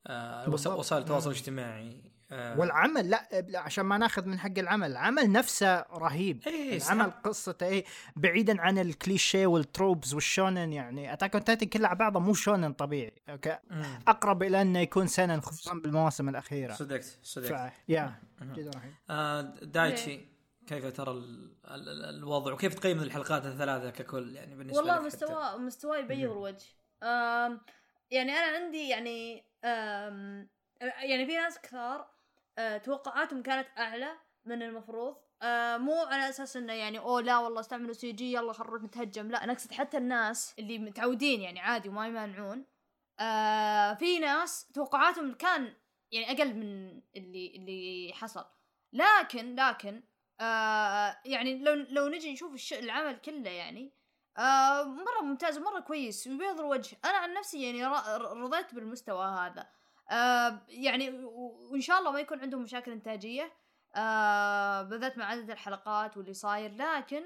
[0.07, 0.51] آه.
[0.51, 1.31] وسائل التواصل.
[1.31, 1.97] الاجتماعي.
[2.31, 2.59] آه.
[2.59, 6.43] والعمل لا عشان ما ناخذ من حق العمل العمل نفسه رهيب.
[6.47, 7.19] إيه، العمل صح.
[7.25, 7.85] قصته إيه
[8.17, 12.35] بعيدا عن الكليشيه وال tropes وال shonen يعني Attack on Titan كله على بعضه مو
[12.35, 13.85] shonen طبيعي okay؟ مم.
[14.09, 16.75] أقرب إلى أنه يكون seinen خصوصا بالمواسم الأخيرة.
[16.75, 17.53] صدقت صدقت.
[17.53, 17.73] ف...
[17.89, 18.15] yeah.
[18.43, 18.95] جدا رهيب.
[19.11, 20.21] آه دايتشي
[20.67, 25.59] كيف ترى ال ال ال الوضع وكيف تقيم الحلقات الثلاثة ككل؟ يعني بالنسبة والله؟ مستوى
[25.59, 26.67] مستوى يبيض الوجه.
[28.11, 29.45] يعني أنا عندي يعني
[31.03, 32.18] يعني في ناس كثار
[32.85, 34.13] توقعاتهم كانت أعلى
[34.45, 35.17] من المفروض.
[35.43, 39.31] آه مو على أساس إنه يعني أوه لا والله استعملوا سي جي يلا نروح نتهجم.
[39.31, 42.65] لا أنا أقصد حتى الناس اللي متعودين يعني عادي وما يمانعون.
[43.21, 45.75] آه في ناس توقعاتهم كان
[46.13, 48.45] يعني أقل من اللي اللي حصل.
[48.93, 50.03] لكن لكن
[50.41, 52.73] آه يعني لو لو نجي نشوف.
[52.73, 53.93] العمل كله يعني
[54.39, 57.87] آه مرة ممتاز ومرة كويس ويبيض الوجه أنا عن نفسي يعني
[58.17, 59.78] رضيت بالمستوى هذا.
[60.11, 61.11] آه يعني
[61.71, 63.53] وإن شاء الله ما يكون عندهم مشاكل إنتاجية
[63.97, 67.23] آه بالذات مع عدد الحلقات واللي صاير لكن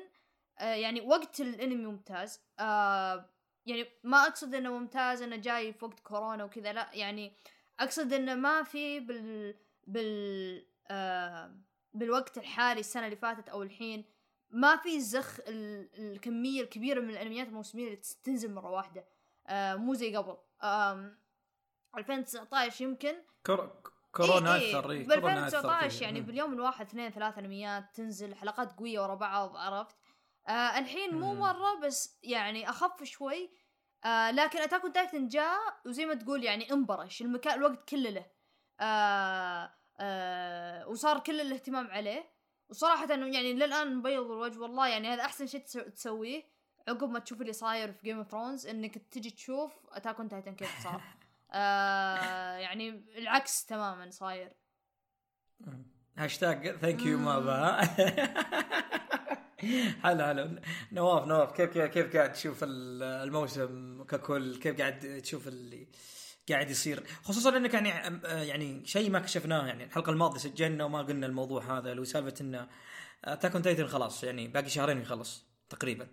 [0.58, 2.40] آه يعني وقت الأنمي ممتاز.
[2.58, 3.28] آه
[3.66, 7.32] يعني ما أقصد إنه ممتاز إنه جاي في وقت كورونا وكذا لا يعني
[7.80, 9.54] أقصد إنه ما في بال
[9.86, 11.56] بال آه
[11.94, 14.04] بالوقت الحالي السنة اللي فاتت أو الحين
[14.50, 19.04] ما في زخ ال- الكمية الكبيرة من الأنميات الموسمية اللي تنزل مرة واحدة.
[19.46, 20.36] آه مو زي قبل.
[20.62, 21.21] آم
[21.98, 23.14] 2019 يمكن
[23.46, 23.70] كور...
[24.12, 26.04] كورونا إيه اثر إيه إيه ب كورونا اثر 2019 فيه.
[26.04, 26.20] يعني.
[26.20, 29.96] باليوم الواحد اثنين ثلاث انميات تنزل حلقات قوية ورا بعض عرفت
[30.48, 31.34] آه الحين مو.
[31.34, 33.50] مرة بس يعني أخف شوي
[34.04, 38.26] آه لكن Attack Titan جاء وزي ما تقول يعني انبرش المكان الوقت كله له
[38.80, 42.32] آه آه وصار كل الاهتمام عليه
[42.70, 46.42] وصراحة انه يعني للآن مبيض الوجه والله يعني هذا أحسن شيء تسو- تسويه
[46.88, 50.54] عقب ما تشوف اللي صاير في Game of Thrones إنك تجي تشوف Attack on Titan
[50.54, 51.02] كيف صار
[51.52, 54.52] آه يعني العكس تماما صاير.
[56.18, 57.18] هاشتاج thank you.
[57.18, 57.80] MAPPA
[60.02, 60.58] حلو حلو
[60.92, 65.88] نواف نواف كيف كيف كيف قاعد تشوف ال- الموسم ككل؟ كيف قاعد تشوف اللي
[66.48, 71.26] قاعد يصير؟ خصوصا إنك يعني يعني شيء ما كشفناه يعني الحلقة الماضية سجلنا وما قلنا
[71.26, 72.68] الموضوع هذا لو سالفة إنه
[73.40, 76.08] تاكون تايتن خلاص يعني باقي شهرين يخلص تقريبا.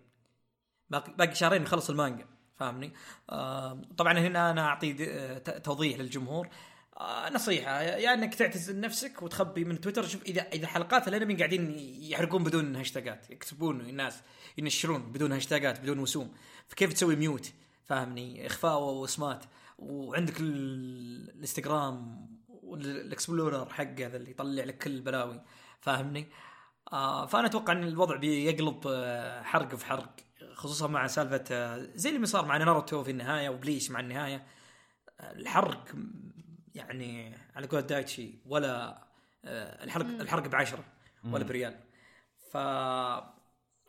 [0.90, 2.28] باقي باقي شهرين يخلص المانجا.
[2.60, 2.94] فاهمني؟
[3.30, 4.94] آه طبعا هنا أنا أعطي
[5.64, 6.48] توضيح للجمهور.
[6.98, 10.08] آه نصيحة يا يعني إنك تعتزل نفسك وتخبي من تويتر.
[10.08, 14.22] شوف إذا إذا حلقات الأنمي قاعدين يحرقون بدون هاشتاجات يكتبون الناس
[14.58, 16.32] ينشرون بدون هاشتاجات بدون وسوم.
[16.68, 17.52] فكيف تسوي mute؟
[17.86, 19.46] فاهمني؟ إخفاء واسمات
[19.80, 22.26] وعندك ال- الإنستغرام
[22.64, 25.42] وال explorer حقه هذا اللي يطلع لك كل البلاوي.
[25.82, 26.28] فاهمني؟
[26.94, 30.16] آه فأنا أتوقع إن الوضع بيقلب آه حرق في حرق.
[30.60, 34.48] خصوصا مع سالفة آه زي اللي صار مع ناروتو في النهاية وبليش مع النهاية
[35.20, 35.96] آه الحرق
[36.76, 39.04] يعني على قول دايتشي ولا
[39.46, 40.22] آه الحرق مم.
[40.22, 40.84] الحرق بعشرة
[41.24, 41.44] ولا.
[41.44, 41.80] بريال
[42.52, 42.58] ف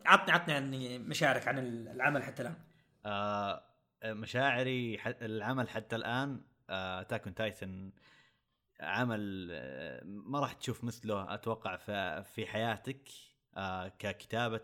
[0.07, 2.57] عطني عطني يعني مشاعرك عن العمل حتى الآن
[3.07, 3.63] آه
[4.05, 6.41] مشاعري ح- العمل حتى الآن
[6.71, 7.93] Attack on Titan
[8.81, 11.77] عمل آه، ما راح تشوف مثله أتوقع
[12.23, 13.09] في حياتك
[13.57, 14.63] آه، ككتابة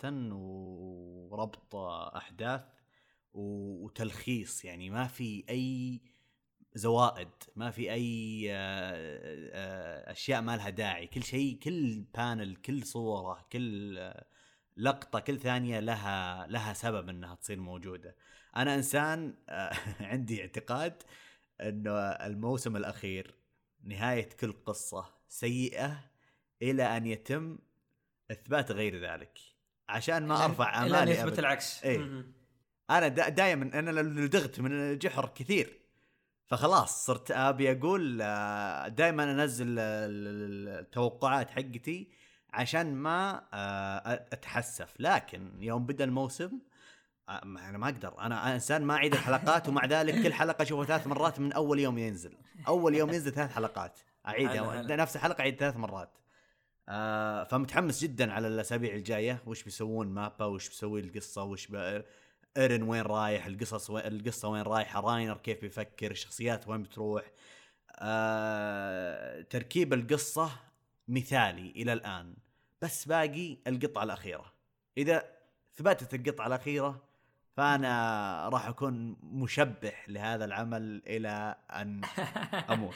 [1.30, 1.74] وربط
[2.16, 2.60] أحداث
[3.34, 4.64] و- وتلخيص.
[4.64, 6.00] يعني ما في أي
[6.74, 8.94] زوائد ما في أي آه،
[9.54, 11.06] آه، أشياء ما لها داعي.
[11.06, 13.98] كل شيء كل بانل كل صورة كل
[14.76, 18.16] لقطة كل ثانية لها لها سبب إنها تصير موجودة.
[18.56, 19.34] أنا إنسان
[20.00, 21.02] عندي اعتقاد
[21.60, 23.34] إنه الموسم الأخير
[23.82, 26.10] نهاية كل قصة سيئة
[26.62, 27.58] إلى أن يتم
[28.30, 29.38] إثبات غير ذلك.
[29.88, 31.38] عشان ما أرفع امالي يثبت.
[31.38, 31.84] العكس.
[31.86, 32.32] مهم.
[32.90, 35.80] أنا دائما أنا لدغت من الجحر كثير.
[36.46, 38.18] فخلاص صرت أبي أقول
[38.94, 42.08] دائما أنزل ال- ال- التوقعات حقتي
[42.50, 44.94] عشان ما آه، أتحسف.
[44.98, 46.50] لكن يوم بدأ الموسم
[47.28, 48.20] آه، أنا ما أقدر.
[48.20, 51.98] أنا إنسان ما أعيد الحلقات ومع ذلك كل حلقة أشوفها ثلاث مرات من أول يوم
[51.98, 52.36] ينزل.
[52.68, 53.98] أول يوم ينزل ثلاث حلقات.
[54.26, 54.82] أعيدها.
[54.96, 56.10] نفس الحلقة أعيد ثلاث مرات.
[56.88, 59.42] آه فمتحمس جدا على الأسابيع الجاية.
[59.46, 61.68] وش بيسوون مابا؟ وش بيسوي القصة؟ وش.
[62.56, 67.24] إيرن وين رايح؟ القصص وين القصة وين رايحة؟ راينر كيف بيفكر؟ الشخصيات وين بتروح؟
[67.98, 70.50] آه تركيب القصة
[71.08, 72.34] مثالي إلى الآن.
[72.82, 74.52] بس باقي القطعة الأخيرة.
[74.98, 75.24] إذا
[75.74, 77.02] ثبتت القطعة الأخيرة
[77.56, 82.00] فأنا راح أكون مشبح لهذا العمل إلى أن
[82.72, 82.94] أموت.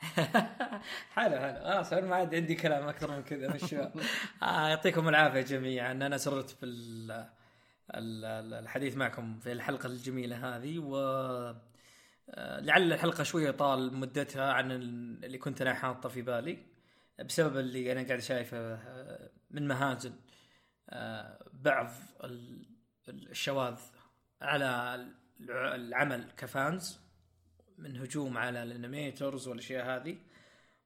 [1.14, 1.58] حلو حلو.
[1.64, 3.84] خلاص أنا ما عاد عندي كلام أكثر من كذا مشوا
[4.42, 5.92] آه يعطيكم العافية جميعا.
[5.92, 7.10] أنا سررت بال
[7.94, 10.96] ال- الحديث معكم في الحلقة الجميلة هذه و
[12.30, 16.58] آه، لعل الحلقة شوية طال مدتها عن ال- اللي كنت أنا حاطة في بالي
[17.24, 20.12] بسبب اللي أنا قاعد شايفه آه، من مهازل
[20.90, 21.90] آه، بعض
[22.24, 22.66] ال-
[23.08, 23.78] الشواذ
[24.42, 24.64] على
[25.40, 27.05] الع- العمل كفانز.
[27.78, 30.16] من هجوم على الانيميترز والأشياء هذه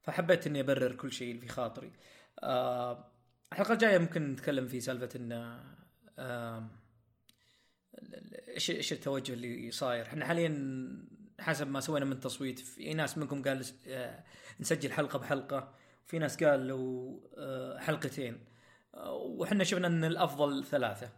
[0.02, 1.92] فحبيت إني أبرر كل شيء اللي في خاطري.
[2.42, 3.10] آه
[3.52, 5.60] الحلقة الجاية ممكن نتكلم في سالفة إن
[6.18, 6.66] آه
[8.48, 10.50] إيش إيش التوجه اللي صاير؟ إحنا حاليا
[11.40, 14.24] حسب ما سوينا من تصويت في ناس منكم قال آه
[14.60, 15.74] نسجل حلقة بحلقة
[16.06, 18.44] في ناس قالوا آه حلقتين
[18.94, 21.10] آه وحنا شفنا إن الأفضل ثلاثة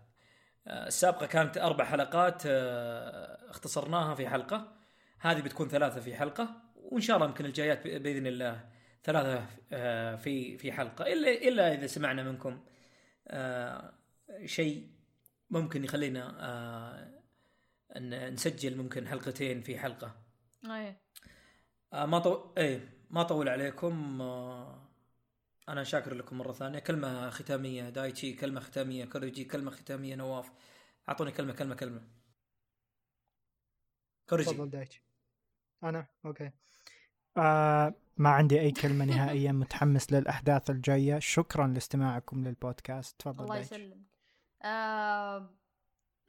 [0.66, 4.81] آه السابقة كانت أربع حلقات آه اختصرناها في حلقة
[5.23, 8.69] هذه بتكون ثلاثة في حلقة وإن شاء الله يمكن الجايات بإذن الله
[9.05, 11.12] ثلاثة آه في في حلقة.
[11.12, 12.65] إلا إلا إذا سمعنا منكم
[13.28, 13.94] آه
[14.44, 14.90] شيء
[15.51, 17.23] ممكن يخلينا آه
[17.97, 20.16] إن نسجل ممكن حلقتين في حلقة.
[21.93, 22.55] آه ما طو...
[22.59, 24.23] إيه ما طول عليكم.
[25.69, 26.78] أنا شاكر لكم مرة ثانية.
[26.78, 30.53] كلمة ختامية دايتشي كلمة ختامية كوريجي كلمة ختامية نواف.
[31.09, 32.03] أعطوني كلمة كلمة كلمة.
[34.28, 34.51] كوريجي.
[34.51, 35.11] تفضل دايتش
[35.84, 36.50] أنا؟ أوكي.
[37.36, 41.18] آه ما عندي أي كلمة نهائيه متحمس للأحداث الجاية.
[41.18, 43.20] شكرا لاستماعكم للبودكاست.
[43.20, 43.96] تفضل الله يسلمك.
[44.62, 45.50] آه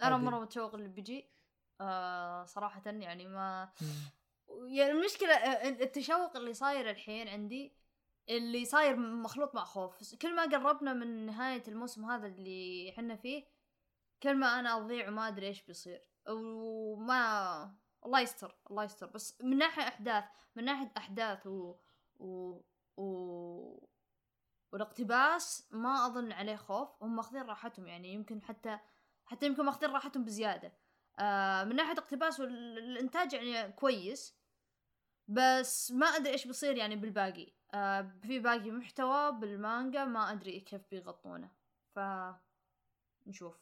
[0.04, 0.18] أنا.
[0.18, 1.30] مرة متشوق اللي بيجي
[1.82, 3.70] آه صراحة يعني ما.
[4.68, 7.76] يعني المشكلة آه، التشوق اللي صاير الحين عندي
[8.30, 10.16] اللي صاير مخلوط مع خوف.
[10.16, 13.46] كل ما قربنا من نهاية الموسم هذا اللي إحنا فيه
[14.24, 16.10] كل ما أنا أضيع وما أدري إيش بيصير.
[16.30, 17.76] وما
[18.06, 19.08] الله يستر الله يستر.
[19.08, 20.24] بس من ناحية أحداث
[20.56, 21.76] من ناحية أحداث و,
[22.20, 22.60] و...
[22.98, 23.88] و...
[24.72, 26.90] والاقتباس ما أظن عليه خوف.
[27.04, 28.80] هم ماخذين راحتهم يعني يمكن حتى
[29.26, 30.74] حتى يمكن ماخذين راحتهم بزيادة.
[31.20, 34.36] آه من ناحية اقتباس والانتاج يعني كويس
[35.28, 37.54] بس ما أدري إيش بيصير يعني بالباقي.
[37.74, 41.52] آه في باقي محتوى بالمانجا ما أدري كيف بيغطونه.
[41.96, 42.00] ف
[43.28, 43.60] نشوف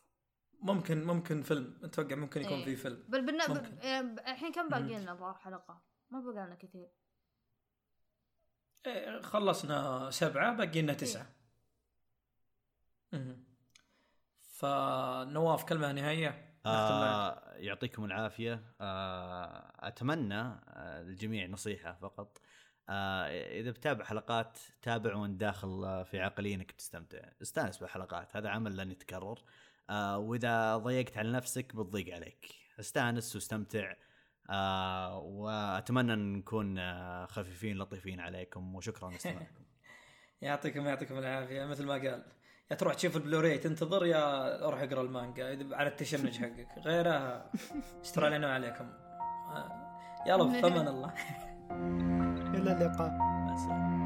[0.62, 1.80] ممكن ممكن فيلم.
[1.84, 2.66] أتوقع ممكن يكون إيه.
[2.66, 3.04] في فيلم.
[3.08, 3.48] بل بالنا...
[3.48, 3.76] ممكن.
[3.76, 3.80] ب...
[3.80, 5.00] آه، الحين كم باقي.
[5.00, 5.82] لنا؟ حلقة.
[6.10, 6.90] ما بقى لنا كثير.
[8.86, 11.30] إيه، خلصنا سبعة باقي لنا تسعة.
[13.14, 13.44] مهم.
[14.42, 16.30] فنواف كلمة نهائية؟
[16.66, 17.38] نختم معك.
[17.38, 18.74] آه يعطيكم العافية.
[18.82, 22.42] آه أتمنى آه الجميع نصيحة فقط.
[22.90, 23.26] آه
[23.60, 27.30] إذا بتابع حلقات تابع وانت داخل آه، في عقليه انك بتستمتع.
[27.42, 29.40] استانس بالحلقات هذا عمل لن يتكرر.
[29.40, 29.44] آه
[29.90, 32.46] وإذا ضيقت على نفسك بتضيق عليك.
[32.80, 33.94] استأنس واستمتع.
[34.50, 39.66] آه وأتمنى أن نكون آه خفيفين لطيفين عليكم وشكرا لاستماعكم.
[40.42, 41.66] يعطيكم يعطيكم العافية.
[41.66, 42.24] مثل ما قال
[42.72, 45.76] يا تروح تشوف البلوراي تنتظر يا روح أقرأ المانجا.
[45.76, 46.68] على التشنج حقك.
[46.86, 47.52] غيرها
[48.02, 49.92] استر علينا وعليكم آه،
[50.28, 51.14] يلا بفمان الله.
[52.56, 53.10] إلى اللقاء.
[53.12, 54.01] مع السلامة.